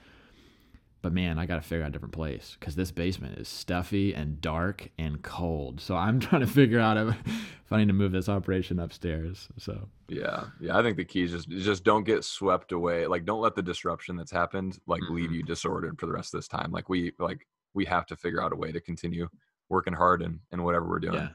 but 1.04 1.12
man, 1.12 1.38
I 1.38 1.46
got 1.46 1.58
to 1.58 1.62
figure 1.62 1.84
out 1.84 1.90
a 1.90 1.92
different 1.92 2.14
place 2.14 2.56
because 2.58 2.76
this 2.76 2.90
basement 2.90 3.38
is 3.38 3.50
stuffy 3.50 4.16
and 4.16 4.40
dark 4.40 4.90
and 4.98 5.22
cold. 5.22 5.82
So 5.82 5.98
I'm 5.98 6.20
trying 6.22 6.42
to 6.42 6.48
figure 6.48 6.80
out 6.80 6.96
if, 6.98 7.10
if 7.26 7.72
I 7.72 7.78
need 7.78 7.90
to 7.90 7.94
move 7.94 8.14
this 8.14 8.30
operation 8.30 8.80
upstairs. 8.80 9.50
So 9.60 9.90
yeah, 10.08 10.46
yeah, 10.62 10.78
I 10.78 10.82
think 10.82 10.96
the 10.96 11.04
key 11.04 11.24
is 11.24 11.32
just 11.32 11.50
just 11.50 11.84
don't 11.84 12.06
get 12.06 12.24
swept 12.24 12.72
away. 12.72 13.06
Like, 13.06 13.26
don't 13.26 13.42
let 13.42 13.54
the 13.54 13.62
disruption 13.62 14.16
that's 14.16 14.32
happened 14.32 14.80
like 14.88 15.02
mm-hmm. 15.02 15.16
leave 15.16 15.32
you 15.34 15.44
disordered 15.44 16.00
for 16.00 16.06
the 16.06 16.14
rest 16.14 16.34
of 16.34 16.38
this 16.38 16.48
time. 16.48 16.72
Like 16.72 16.88
we 16.88 17.12
like 17.20 17.46
we 17.74 17.84
have 17.86 18.06
to 18.08 18.16
figure 18.16 18.42
out 18.42 18.54
a 18.54 18.56
way 18.56 18.72
to 18.72 18.80
continue 18.80 19.28
working 19.68 19.94
hard 19.94 20.22
and 20.22 20.40
and 20.54 20.64
whatever 20.64 20.88
we're 20.88 21.00
doing. 21.00 21.16
Yeah. 21.16 21.30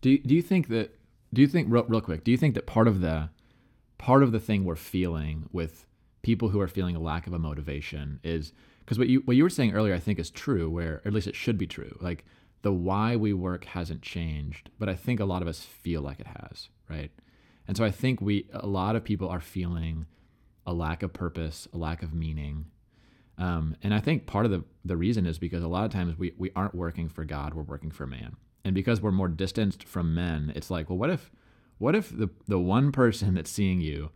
Do 0.00 0.10
you, 0.10 0.18
do 0.18 0.34
you 0.34 0.42
think 0.42 0.68
that? 0.68 0.98
Do 1.32 1.40
you 1.40 1.48
think 1.48 1.68
real, 1.70 1.84
real 1.84 2.00
quick? 2.00 2.24
Do 2.24 2.32
you 2.32 2.36
think 2.36 2.56
that 2.56 2.66
part 2.66 2.88
of 2.88 3.00
the 3.00 3.30
part 3.96 4.24
of 4.24 4.32
the 4.32 4.40
thing 4.40 4.64
we're 4.64 4.74
feeling 4.74 5.48
with 5.52 5.86
people 6.22 6.48
who 6.48 6.60
are 6.60 6.66
feeling 6.66 6.96
a 6.96 7.00
lack 7.00 7.28
of 7.28 7.32
a 7.32 7.38
motivation 7.38 8.18
is 8.24 8.52
because 8.84 8.98
what 8.98 9.08
you 9.08 9.22
what 9.24 9.36
you 9.36 9.42
were 9.42 9.50
saying 9.50 9.74
earlier, 9.74 9.94
I 9.94 10.00
think, 10.00 10.18
is 10.18 10.30
true. 10.30 10.68
Where 10.70 11.00
at 11.04 11.12
least 11.12 11.26
it 11.26 11.36
should 11.36 11.58
be 11.58 11.66
true. 11.66 11.96
Like 12.00 12.24
the 12.62 12.72
why 12.72 13.16
we 13.16 13.32
work 13.32 13.64
hasn't 13.66 14.02
changed, 14.02 14.70
but 14.78 14.88
I 14.88 14.94
think 14.94 15.20
a 15.20 15.24
lot 15.24 15.42
of 15.42 15.48
us 15.48 15.60
feel 15.60 16.00
like 16.00 16.20
it 16.20 16.26
has, 16.26 16.68
right? 16.88 17.10
And 17.66 17.76
so 17.76 17.84
I 17.84 17.90
think 17.90 18.20
we 18.20 18.48
a 18.52 18.66
lot 18.66 18.96
of 18.96 19.04
people 19.04 19.28
are 19.28 19.40
feeling 19.40 20.06
a 20.66 20.72
lack 20.72 21.02
of 21.02 21.12
purpose, 21.12 21.68
a 21.72 21.78
lack 21.78 22.02
of 22.02 22.14
meaning. 22.14 22.66
Um, 23.36 23.76
and 23.82 23.92
I 23.92 24.00
think 24.00 24.26
part 24.26 24.44
of 24.44 24.52
the, 24.52 24.64
the 24.84 24.96
reason 24.96 25.26
is 25.26 25.38
because 25.38 25.62
a 25.62 25.68
lot 25.68 25.84
of 25.84 25.90
times 25.90 26.16
we, 26.16 26.32
we 26.38 26.52
aren't 26.54 26.74
working 26.74 27.08
for 27.08 27.24
God, 27.24 27.52
we're 27.52 27.62
working 27.62 27.90
for 27.90 28.06
man. 28.06 28.36
And 28.64 28.74
because 28.74 29.00
we're 29.00 29.10
more 29.10 29.28
distanced 29.28 29.84
from 29.84 30.14
men, 30.14 30.52
it's 30.54 30.70
like, 30.70 30.88
well, 30.88 30.98
what 30.98 31.10
if 31.10 31.30
what 31.78 31.94
if 31.94 32.16
the, 32.16 32.30
the 32.46 32.58
one 32.58 32.92
person 32.92 33.34
that's 33.34 33.50
seeing 33.50 33.80
you 33.80 34.10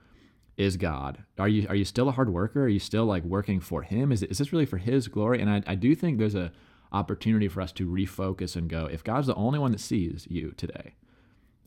is 0.59 0.77
God. 0.77 1.25
Are 1.39 1.49
you 1.49 1.67
are 1.69 1.75
you 1.75 1.85
still 1.85 2.09
a 2.09 2.13
hard 2.13 2.31
worker? 2.31 2.65
Are 2.65 2.69
you 2.69 2.81
still 2.81 3.07
like 3.07 3.23
working 3.23 3.61
for 3.61 3.83
Him? 3.83 4.13
Is 4.13 4.23
is 4.25 4.39
this 4.39 4.53
really 4.53 4.67
for 4.67 4.77
His 4.77 5.09
glory? 5.09 5.41
And 5.41 5.49
I, 5.49 5.63
I 5.67 5.75
do 5.77 5.95
think 5.95 6.19
there's 6.19 6.35
a 6.35 6.53
opportunity 6.93 7.49
for 7.49 7.61
us 7.61 7.73
to 7.73 7.89
refocus 7.89 8.57
and 8.57 8.69
go. 8.69 8.87
If 8.87 9.05
God's 9.05 9.29
the 9.29 9.35
only 9.37 9.59
one 9.59 9.73
that 9.73 9.81
sees 9.81 10.27
you 10.29 10.53
today, 10.57 10.95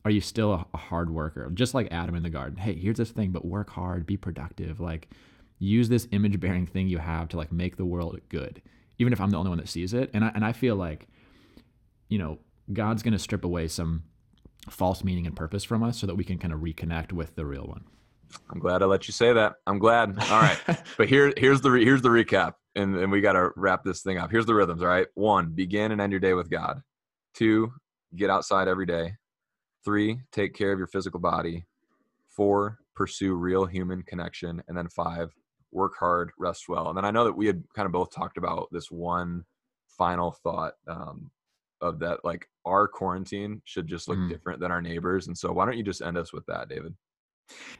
are 0.04 0.10
you 0.10 0.20
still 0.20 0.52
a, 0.52 0.66
a 0.74 0.76
hard 0.76 1.10
worker? 1.10 1.48
Just 1.54 1.74
like 1.74 1.88
Adam 1.90 2.14
in 2.14 2.22
the 2.22 2.30
garden. 2.30 2.58
Hey, 2.58 2.74
here's 2.74 2.98
this 2.98 3.10
thing, 3.10 3.30
but 3.30 3.44
work 3.44 3.70
hard, 3.70 4.04
be 4.04 4.16
productive. 4.16 4.78
Like 4.78 5.08
use 5.58 5.88
this 5.88 6.06
image 6.12 6.38
bearing 6.38 6.66
thing 6.66 6.88
you 6.88 6.98
have 6.98 7.28
to 7.30 7.36
like 7.36 7.50
make 7.50 7.76
the 7.76 7.86
world 7.86 8.20
good, 8.28 8.60
even 8.98 9.12
if 9.12 9.20
I'm 9.20 9.30
the 9.30 9.38
only 9.38 9.48
one 9.48 9.58
that 9.58 9.68
sees 9.68 9.94
it. 9.94 10.10
And 10.12 10.24
I 10.24 10.32
and 10.34 10.44
I 10.44 10.52
feel 10.52 10.76
like, 10.76 11.08
you 12.08 12.18
know, 12.18 12.38
God's 12.70 13.02
going 13.02 13.12
to 13.12 13.18
strip 13.18 13.44
away 13.44 13.68
some 13.68 14.02
false 14.68 15.02
meaning 15.02 15.26
and 15.26 15.34
purpose 15.34 15.64
from 15.64 15.82
us 15.82 15.98
so 15.98 16.06
that 16.06 16.14
we 16.14 16.24
can 16.24 16.36
kind 16.38 16.52
of 16.52 16.60
reconnect 16.60 17.12
with 17.12 17.34
the 17.36 17.46
real 17.46 17.64
one. 17.64 17.84
I'm 18.50 18.58
glad 18.58 18.82
I 18.82 18.86
let 18.86 19.08
you 19.08 19.12
say 19.12 19.32
that. 19.32 19.54
I'm 19.66 19.78
glad. 19.78 20.10
All 20.30 20.40
right, 20.40 20.58
but 20.96 21.08
here 21.08 21.32
here's 21.36 21.60
the 21.60 21.70
re, 21.70 21.84
here's 21.84 22.02
the 22.02 22.08
recap, 22.08 22.54
and 22.74 22.96
and 22.96 23.10
we 23.10 23.20
got 23.20 23.32
to 23.32 23.50
wrap 23.56 23.84
this 23.84 24.02
thing 24.02 24.18
up. 24.18 24.30
Here's 24.30 24.46
the 24.46 24.54
rhythms. 24.54 24.82
All 24.82 24.88
right, 24.88 25.06
one, 25.14 25.50
begin 25.50 25.92
and 25.92 26.00
end 26.00 26.12
your 26.12 26.20
day 26.20 26.34
with 26.34 26.50
God. 26.50 26.82
Two, 27.34 27.72
get 28.16 28.30
outside 28.30 28.68
every 28.68 28.86
day. 28.86 29.14
Three, 29.84 30.20
take 30.32 30.54
care 30.54 30.72
of 30.72 30.78
your 30.78 30.86
physical 30.86 31.20
body. 31.20 31.66
Four, 32.28 32.78
pursue 32.94 33.34
real 33.34 33.66
human 33.66 34.02
connection, 34.02 34.62
and 34.68 34.76
then 34.76 34.88
five, 34.88 35.30
work 35.72 35.94
hard, 35.98 36.30
rest 36.38 36.68
well. 36.68 36.88
And 36.88 36.96
then 36.96 37.04
I 37.04 37.10
know 37.10 37.24
that 37.24 37.36
we 37.36 37.46
had 37.46 37.62
kind 37.74 37.86
of 37.86 37.92
both 37.92 38.10
talked 38.10 38.38
about 38.38 38.68
this 38.70 38.90
one 38.90 39.44
final 39.88 40.32
thought 40.32 40.74
um, 40.86 41.30
of 41.80 41.98
that, 41.98 42.24
like 42.24 42.46
our 42.64 42.86
quarantine 42.86 43.60
should 43.64 43.86
just 43.86 44.08
look 44.08 44.18
mm. 44.18 44.28
different 44.28 44.60
than 44.60 44.70
our 44.70 44.82
neighbors. 44.82 45.26
And 45.26 45.36
so, 45.36 45.52
why 45.52 45.64
don't 45.64 45.76
you 45.76 45.82
just 45.82 46.02
end 46.02 46.16
us 46.16 46.32
with 46.32 46.46
that, 46.46 46.68
David? 46.68 46.94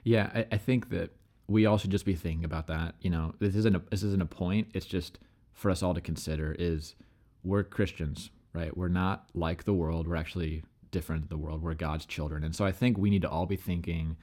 Yeah, 0.05 0.31
I, 0.35 0.47
I 0.53 0.57
think 0.59 0.91
that 0.91 1.11
we 1.47 1.67
all 1.67 1.79
should 1.79 1.91
just 1.91 2.07
be 2.07 2.15
thinking 2.15 2.45
about 2.45 2.67
that. 2.69 2.95
You 3.01 3.11
know, 3.11 3.35
this 3.39 3.55
isn't 3.55 3.77
a, 3.77 3.83
this 3.91 4.03
isn't 4.03 4.23
a 4.23 4.27
point. 4.27 4.69
It's 4.75 4.87
just 4.87 5.19
for 5.53 5.71
us 5.71 5.83
all 5.83 5.95
to 5.95 6.01
consider 6.01 6.57
is 6.59 6.95
we're 7.45 7.63
Christians, 7.63 8.31
right? 8.53 8.77
We're 8.77 8.89
not 8.89 9.29
like 9.35 9.65
the 9.65 9.75
world. 9.75 10.07
We're 10.07 10.17
actually 10.17 10.65
different 10.91 11.29
than 11.29 11.39
the 11.39 11.45
world. 11.45 11.63
We're 11.63 11.75
God's 11.75 12.07
children. 12.07 12.45
And 12.45 12.55
so 12.55 12.65
I 12.65 12.73
think 12.73 12.97
we 12.97 13.11
need 13.11 13.23
to 13.23 13.31
all 13.31 13.47
be 13.47 13.57
thinking, 13.57 14.17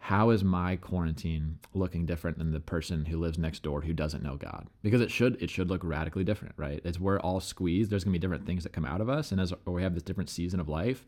how 0.00 0.30
is 0.30 0.44
my 0.44 0.76
quarantine 0.76 1.58
looking 1.74 2.06
different 2.06 2.38
than 2.38 2.52
the 2.52 2.60
person 2.60 3.06
who 3.06 3.18
lives 3.18 3.36
next 3.36 3.62
door 3.62 3.82
who 3.82 3.92
doesn't 3.92 4.22
know 4.22 4.36
God? 4.36 4.68
Because 4.82 5.00
it 5.00 5.10
should 5.10 5.42
it 5.42 5.50
should 5.50 5.68
look 5.68 5.82
radically 5.82 6.24
different, 6.24 6.54
right? 6.56 6.80
It's 6.84 7.00
we're 7.00 7.18
all 7.18 7.40
squeezed, 7.40 7.90
there's 7.90 8.04
gonna 8.04 8.12
be 8.12 8.20
different 8.20 8.46
things 8.46 8.62
that 8.62 8.72
come 8.72 8.84
out 8.84 9.00
of 9.00 9.08
us. 9.08 9.32
And 9.32 9.40
as 9.40 9.52
we 9.66 9.82
have 9.82 9.94
this 9.94 10.04
different 10.04 10.30
season 10.30 10.60
of 10.60 10.68
life, 10.68 11.04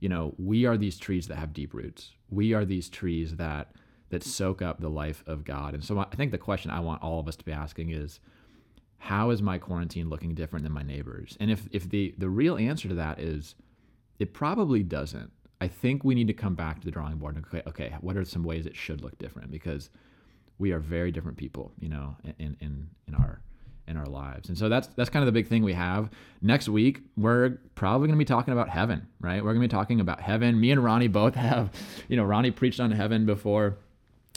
you 0.00 0.08
know, 0.08 0.34
we 0.38 0.64
are 0.66 0.76
these 0.76 0.98
trees 0.98 1.28
that 1.28 1.36
have 1.36 1.52
deep 1.52 1.74
roots. 1.74 2.12
We 2.30 2.54
are 2.54 2.64
these 2.64 2.88
trees 2.88 3.36
that 3.36 3.72
that 4.08 4.24
soak 4.24 4.60
up 4.60 4.80
the 4.80 4.88
life 4.88 5.22
of 5.26 5.44
God. 5.44 5.72
And 5.72 5.84
so 5.84 5.98
I 5.98 6.16
think 6.16 6.32
the 6.32 6.38
question 6.38 6.72
I 6.72 6.80
want 6.80 7.02
all 7.02 7.20
of 7.20 7.28
us 7.28 7.36
to 7.36 7.44
be 7.44 7.52
asking 7.52 7.90
is 7.90 8.18
how 8.98 9.30
is 9.30 9.40
my 9.40 9.56
quarantine 9.56 10.08
looking 10.08 10.34
different 10.34 10.64
than 10.64 10.72
my 10.72 10.82
neighbors? 10.82 11.36
And 11.38 11.50
if 11.50 11.68
if 11.70 11.88
the 11.88 12.14
the 12.18 12.28
real 12.28 12.56
answer 12.56 12.88
to 12.88 12.94
that 12.94 13.20
is 13.20 13.54
it 14.18 14.34
probably 14.34 14.82
doesn't. 14.82 15.30
I 15.62 15.68
think 15.68 16.04
we 16.04 16.14
need 16.14 16.26
to 16.26 16.34
come 16.34 16.54
back 16.54 16.80
to 16.80 16.86
the 16.86 16.90
drawing 16.90 17.16
board 17.16 17.36
and 17.36 17.44
okay, 17.46 17.62
okay, 17.66 17.94
what 18.00 18.16
are 18.16 18.24
some 18.24 18.44
ways 18.44 18.64
it 18.66 18.74
should 18.74 19.02
look 19.02 19.18
different 19.18 19.50
because 19.50 19.90
we 20.58 20.72
are 20.72 20.78
very 20.78 21.10
different 21.12 21.36
people, 21.36 21.72
you 21.78 21.88
know, 21.88 22.16
in 22.38 22.56
in 22.60 22.88
in 23.06 23.14
our 23.14 23.42
in 23.90 23.96
our 23.96 24.06
lives. 24.06 24.48
And 24.48 24.56
so 24.56 24.68
that's 24.68 24.86
that's 24.96 25.10
kind 25.10 25.22
of 25.22 25.26
the 25.26 25.32
big 25.32 25.48
thing 25.48 25.64
we 25.64 25.74
have. 25.74 26.08
Next 26.40 26.68
week, 26.68 27.00
we're 27.16 27.58
probably 27.74 28.06
going 28.06 28.16
to 28.16 28.22
be 28.22 28.24
talking 28.24 28.52
about 28.52 28.68
heaven, 28.68 29.08
right? 29.20 29.44
We're 29.44 29.52
going 29.52 29.62
to 29.62 29.68
be 29.68 29.78
talking 29.78 30.00
about 30.00 30.20
heaven. 30.20 30.58
Me 30.58 30.70
and 30.70 30.82
Ronnie 30.82 31.08
both 31.08 31.34
have, 31.34 31.70
you 32.08 32.16
know, 32.16 32.24
Ronnie 32.24 32.52
preached 32.52 32.80
on 32.80 32.92
heaven 32.92 33.26
before 33.26 33.76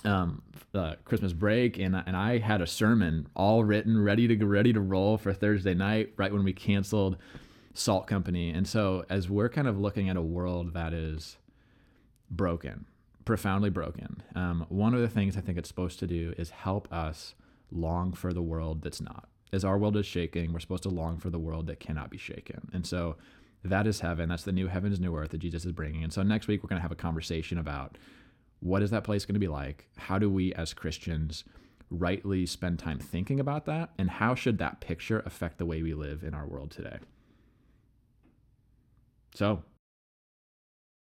um, 0.03 0.41
uh, 0.73 0.95
Christmas 1.05 1.33
break, 1.33 1.77
and 1.77 1.95
and 1.95 2.17
I 2.17 2.39
had 2.39 2.61
a 2.61 2.67
sermon 2.67 3.27
all 3.35 3.63
written, 3.63 4.03
ready 4.03 4.27
to 4.27 4.45
ready 4.45 4.73
to 4.73 4.81
roll 4.81 5.17
for 5.17 5.31
Thursday 5.33 5.75
night, 5.75 6.13
right 6.17 6.33
when 6.33 6.43
we 6.43 6.51
canceled 6.51 7.17
Salt 7.73 8.07
Company. 8.07 8.49
And 8.49 8.67
so 8.67 9.05
as 9.09 9.29
we're 9.29 9.49
kind 9.49 9.67
of 9.67 9.79
looking 9.79 10.09
at 10.09 10.17
a 10.17 10.21
world 10.21 10.73
that 10.73 10.93
is 10.93 11.37
broken, 12.29 12.85
profoundly 13.23 13.69
broken, 13.69 14.23
um, 14.35 14.65
one 14.69 14.95
of 14.95 15.01
the 15.01 15.07
things 15.07 15.37
I 15.37 15.41
think 15.41 15.59
it's 15.59 15.69
supposed 15.69 15.99
to 15.99 16.07
do 16.07 16.33
is 16.39 16.49
help 16.49 16.91
us 16.91 17.35
long 17.71 18.13
for 18.13 18.33
the 18.33 18.41
world 18.41 18.81
that's 18.81 19.01
not 19.01 19.27
as 19.53 19.63
our 19.63 19.77
world 19.77 19.95
is 19.95 20.05
shaking, 20.05 20.51
we're 20.51 20.59
supposed 20.59 20.83
to 20.83 20.89
long 20.89 21.19
for 21.19 21.29
the 21.29 21.39
world 21.39 21.67
that 21.67 21.79
cannot 21.79 22.09
be 22.09 22.17
shaken. 22.17 22.69
And 22.73 22.85
so 22.85 23.15
that 23.63 23.85
is 23.85 23.99
heaven. 23.99 24.29
That's 24.29 24.43
the 24.43 24.51
new 24.51 24.67
heavens, 24.67 24.99
new 24.99 25.15
earth 25.15 25.29
that 25.29 25.37
Jesus 25.37 25.63
is 25.63 25.71
bringing. 25.71 26.03
And 26.03 26.11
so 26.11 26.23
next 26.23 26.47
week, 26.47 26.63
we're 26.63 26.69
going 26.69 26.79
to 26.79 26.83
have 26.83 26.91
a 26.91 26.95
conversation 26.95 27.59
about 27.59 27.97
what 28.59 28.81
is 28.81 28.89
that 28.89 29.03
place 29.03 29.25
going 29.25 29.35
to 29.35 29.39
be 29.39 29.47
like? 29.47 29.87
How 29.97 30.17
do 30.17 30.29
we 30.29 30.53
as 30.53 30.73
Christians 30.73 31.43
rightly 31.91 32.45
spend 32.45 32.79
time 32.79 32.97
thinking 32.97 33.39
about 33.39 33.65
that? 33.65 33.91
And 33.97 34.09
how 34.09 34.33
should 34.33 34.57
that 34.57 34.81
picture 34.81 35.21
affect 35.25 35.59
the 35.59 35.65
way 35.65 35.83
we 35.83 35.93
live 35.93 36.23
in 36.23 36.33
our 36.33 36.47
world 36.47 36.71
today? 36.71 36.97
So 39.35 39.63